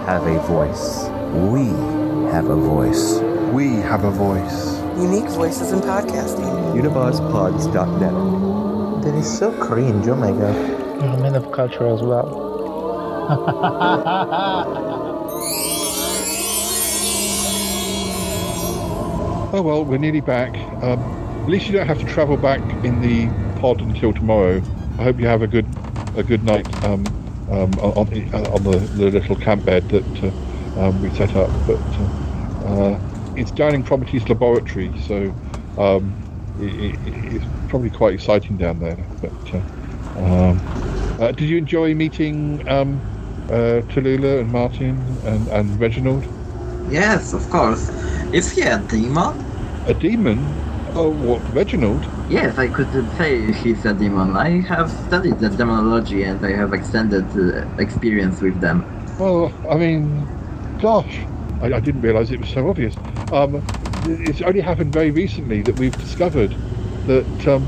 [0.07, 1.05] have a voice.
[1.53, 1.67] We
[2.33, 3.21] have a voice.
[3.53, 4.81] We have a voice.
[4.99, 6.75] Unique voices in podcasting.
[6.75, 9.05] UnivazPods.net.
[9.05, 10.57] That is so cringe, oh my god.
[11.01, 12.43] I'm a man of culture as well.
[19.57, 20.55] Oh well, we're nearly back.
[20.83, 21.01] Um,
[21.45, 23.27] at least you don't have to travel back in the
[23.59, 24.61] pod until tomorrow.
[24.99, 25.67] I hope you have a good
[26.15, 27.07] a good night um,
[27.51, 30.31] um, on, the- uh, on the, the little camp bed that uh,
[30.89, 31.49] um, we set up.
[31.67, 33.01] But uh, uh,
[33.35, 35.35] it's down in Properties Laboratory, so
[35.79, 36.15] um,
[36.61, 39.09] it, it, it's probably quite exciting down there.
[39.23, 40.61] But uh, um,
[41.35, 43.01] did you enjoy meeting um,
[43.49, 46.27] Tallulah and Martin and, and Reginald?
[46.91, 47.89] Yes, of course.
[48.35, 49.46] Is he a demon?
[49.87, 50.37] A demon?
[50.97, 52.05] Oh, what, Reginald?
[52.29, 54.37] Yes, I could say he's a demon.
[54.37, 58.85] I have studied the demonology and I have extended uh, experience with them.
[59.21, 60.27] Well, I mean,
[60.81, 61.21] gosh,
[61.63, 62.97] I, I didn't realise it was so obvious.
[63.31, 63.63] Um,
[64.09, 66.51] it's only happened very recently that we've discovered
[67.07, 67.63] that um,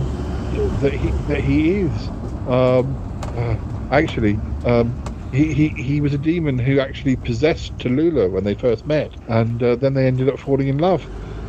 [0.81, 2.09] that he that he is
[2.49, 2.99] um,
[3.37, 3.57] uh,
[3.93, 4.93] actually um,
[5.33, 9.63] he, he he was a demon who actually possessed Tallulah when they first met, and
[9.63, 11.09] uh, then they ended up falling in love,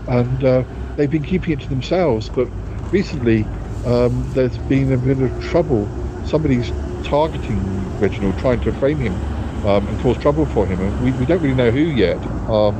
[0.09, 0.63] and uh,
[0.95, 2.29] they've been keeping it to themselves.
[2.29, 2.47] But
[2.91, 3.45] recently,
[3.85, 5.87] um, there's been a bit of trouble.
[6.25, 6.71] Somebody's
[7.03, 7.59] targeting
[7.99, 9.13] Reginald, trying to frame him
[9.65, 10.79] um, and cause trouble for him.
[10.79, 12.17] And we, we don't really know who yet.
[12.49, 12.75] Um,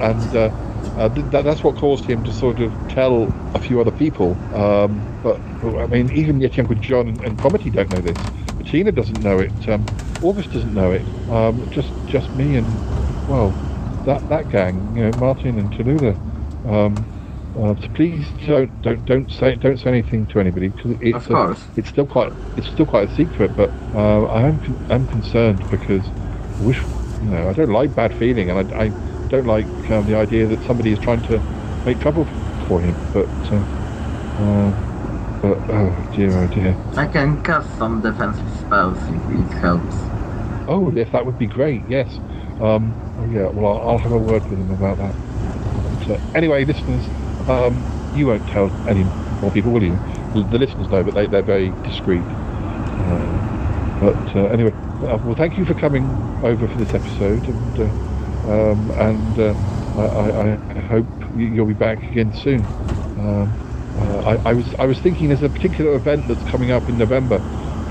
[0.00, 0.50] and uh,
[0.96, 4.32] uh, th- that, that's what caused him to sort of tell a few other people.
[4.54, 8.16] Um, but, I mean, even Yeti Uncle John and, and Cromitty don't know this.
[8.58, 9.68] Bettina doesn't know it.
[9.68, 9.84] Um,
[10.22, 11.02] August doesn't know it.
[11.30, 12.66] Um, just just me and,
[13.28, 13.50] well,
[14.04, 16.18] that, that gang, you know, Martin and Tallulah.
[16.66, 17.06] Um,
[17.56, 21.34] Uh, so please don't don't don't say don't say anything to anybody because it's Of
[21.34, 21.58] course.
[21.76, 23.56] A, it's still quite it's still quite a secret.
[23.56, 26.04] But uh, I am con- I'm concerned because
[26.60, 26.78] I wish
[27.22, 28.92] you know I don't like bad feeling and I, I
[29.30, 31.40] don't like um, the idea that somebody is trying to
[31.86, 32.26] make trouble
[32.68, 32.94] for him.
[33.12, 33.64] But uh,
[34.38, 34.70] uh,
[35.42, 36.76] but oh dear oh dear.
[36.96, 39.94] I can cast some defensive spells if it helps.
[40.68, 41.82] Oh, yes, that would be great.
[41.88, 42.20] Yes.
[42.60, 43.48] Um, oh, yeah.
[43.48, 45.27] Well, I'll, I'll have a word with him about that.
[46.10, 47.04] Uh, anyway, listeners,
[47.48, 49.96] um, you won't tell any more people, will you?
[50.34, 52.22] The, listeners know, but they, they're very discreet.
[52.22, 54.72] Uh, but uh, anyway,
[55.02, 56.04] uh, well, thank you for coming
[56.42, 57.84] over for this episode, and uh,
[58.50, 59.54] um, and uh,
[60.00, 61.06] I, I, hope
[61.36, 62.60] you- you'll be back again soon.
[63.18, 63.52] Um,
[63.98, 66.96] uh, I, I was I was thinking there's a particular event that's coming up in
[66.98, 67.38] November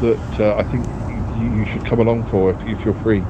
[0.01, 0.85] that I think
[1.39, 3.21] you, you should come along for if, if you're free.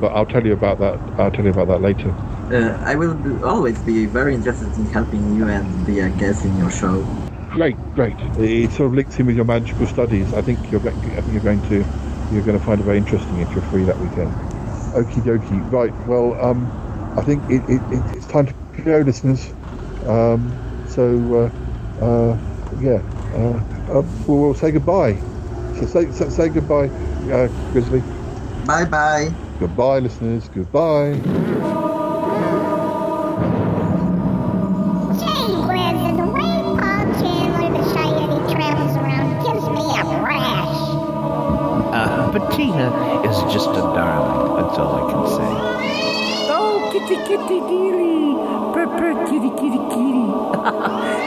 [0.00, 0.98] But I'll tell you about that.
[1.18, 2.16] I'll tell you about that later.
[2.50, 6.44] Uh, I will be, always be very interested in helping you and be a guest
[6.44, 7.02] in your show.
[7.50, 8.16] Great, great.
[8.38, 10.32] It sort of links in with your magical studies.
[10.34, 11.84] I think you're I think you're going to
[12.32, 14.32] you're going to find it very interesting if you're free that weekend.
[14.92, 15.72] Okie dokie.
[15.72, 15.92] Right.
[16.06, 16.66] Well, um,
[17.16, 19.52] I think it, it, it, it's time to go, listeners.
[20.06, 20.52] Um,
[20.88, 21.52] so
[22.00, 22.38] uh, uh,
[22.80, 23.00] yeah,
[23.34, 25.14] uh, uh, we'll, we'll say goodbye.
[25.78, 26.88] So say say, say goodbye,
[27.32, 28.00] uh, Grizzly.
[28.66, 29.30] Bye bye.
[29.60, 30.48] Goodbye, listeners.
[30.48, 31.73] Goodbye.
[42.74, 44.66] Bettina is just a darling.
[44.66, 45.50] That's all I can say.
[46.50, 48.34] Oh, kitty, kitty, dearie.
[48.74, 50.26] Purr, purr, kitty, kitty, kitty.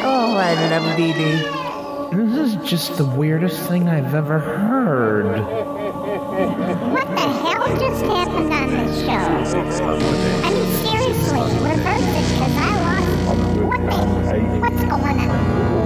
[0.03, 1.13] oh, I love Dee
[2.17, 5.39] This is just the weirdest thing I've ever heard.
[6.91, 9.11] What the hell just happened on this show?
[9.13, 13.07] I mean, seriously, reverse it, because I lost.
[13.63, 13.95] What the?
[14.59, 15.76] What's going on?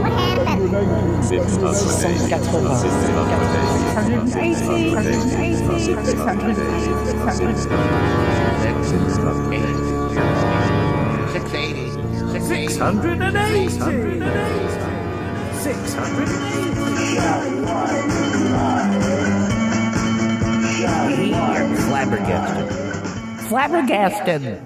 [21.89, 23.47] Flabbergasted.
[23.49, 24.61] Flabbergasted.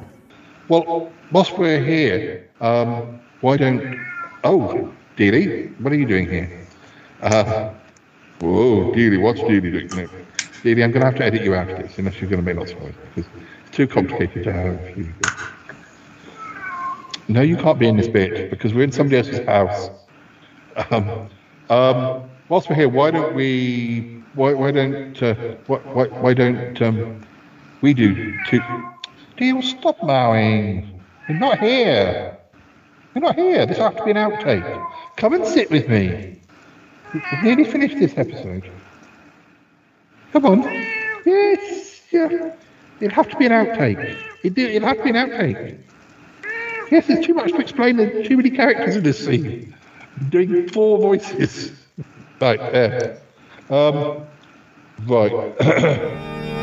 [0.69, 3.99] Well, whilst we're here, um, why don't?
[4.43, 6.67] Oh, Dealey, what are you doing here?
[7.21, 7.71] Uh,
[8.41, 9.87] whoa, Dealey, what's Dealey doing?
[9.95, 10.09] No.
[10.65, 12.57] I'm going to have to edit you out of this unless you're going to make
[12.57, 13.27] lots of noise it's
[13.71, 15.13] too complicated to have you.
[17.27, 19.89] No, you can't be in this bit because we're in somebody else's house.
[20.91, 21.29] Um,
[21.69, 24.23] um, whilst we're here, why don't we?
[24.33, 25.21] Why, why don't?
[25.21, 25.35] Uh,
[25.67, 27.21] why, why, why don't um,
[27.81, 28.59] we do two?
[29.61, 31.01] Stop mowing.
[31.27, 32.34] You're not here.
[33.15, 33.65] You're not here.
[33.65, 34.91] This will have to be an outtake.
[35.15, 36.37] Come and sit with me.
[37.13, 38.69] We've nearly finished this episode.
[40.33, 40.63] Come on.
[41.25, 42.01] Yes.
[42.11, 42.53] Yeah.
[42.99, 44.17] It'll have to be an outtake.
[44.43, 45.79] It, it'll have to be an outtake.
[46.91, 47.95] Yes, there's too much to explain.
[47.95, 49.73] There's too many characters in this scene.
[50.19, 51.71] I'm doing four voices.
[52.41, 53.21] Right, there.
[53.69, 54.25] Um,
[55.07, 56.51] right.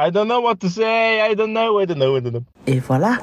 [0.00, 1.20] I don't know what to say.
[1.20, 1.78] I don't know.
[1.78, 2.16] I don't know.
[2.16, 2.44] I don't know.
[2.66, 3.20] Et voilà.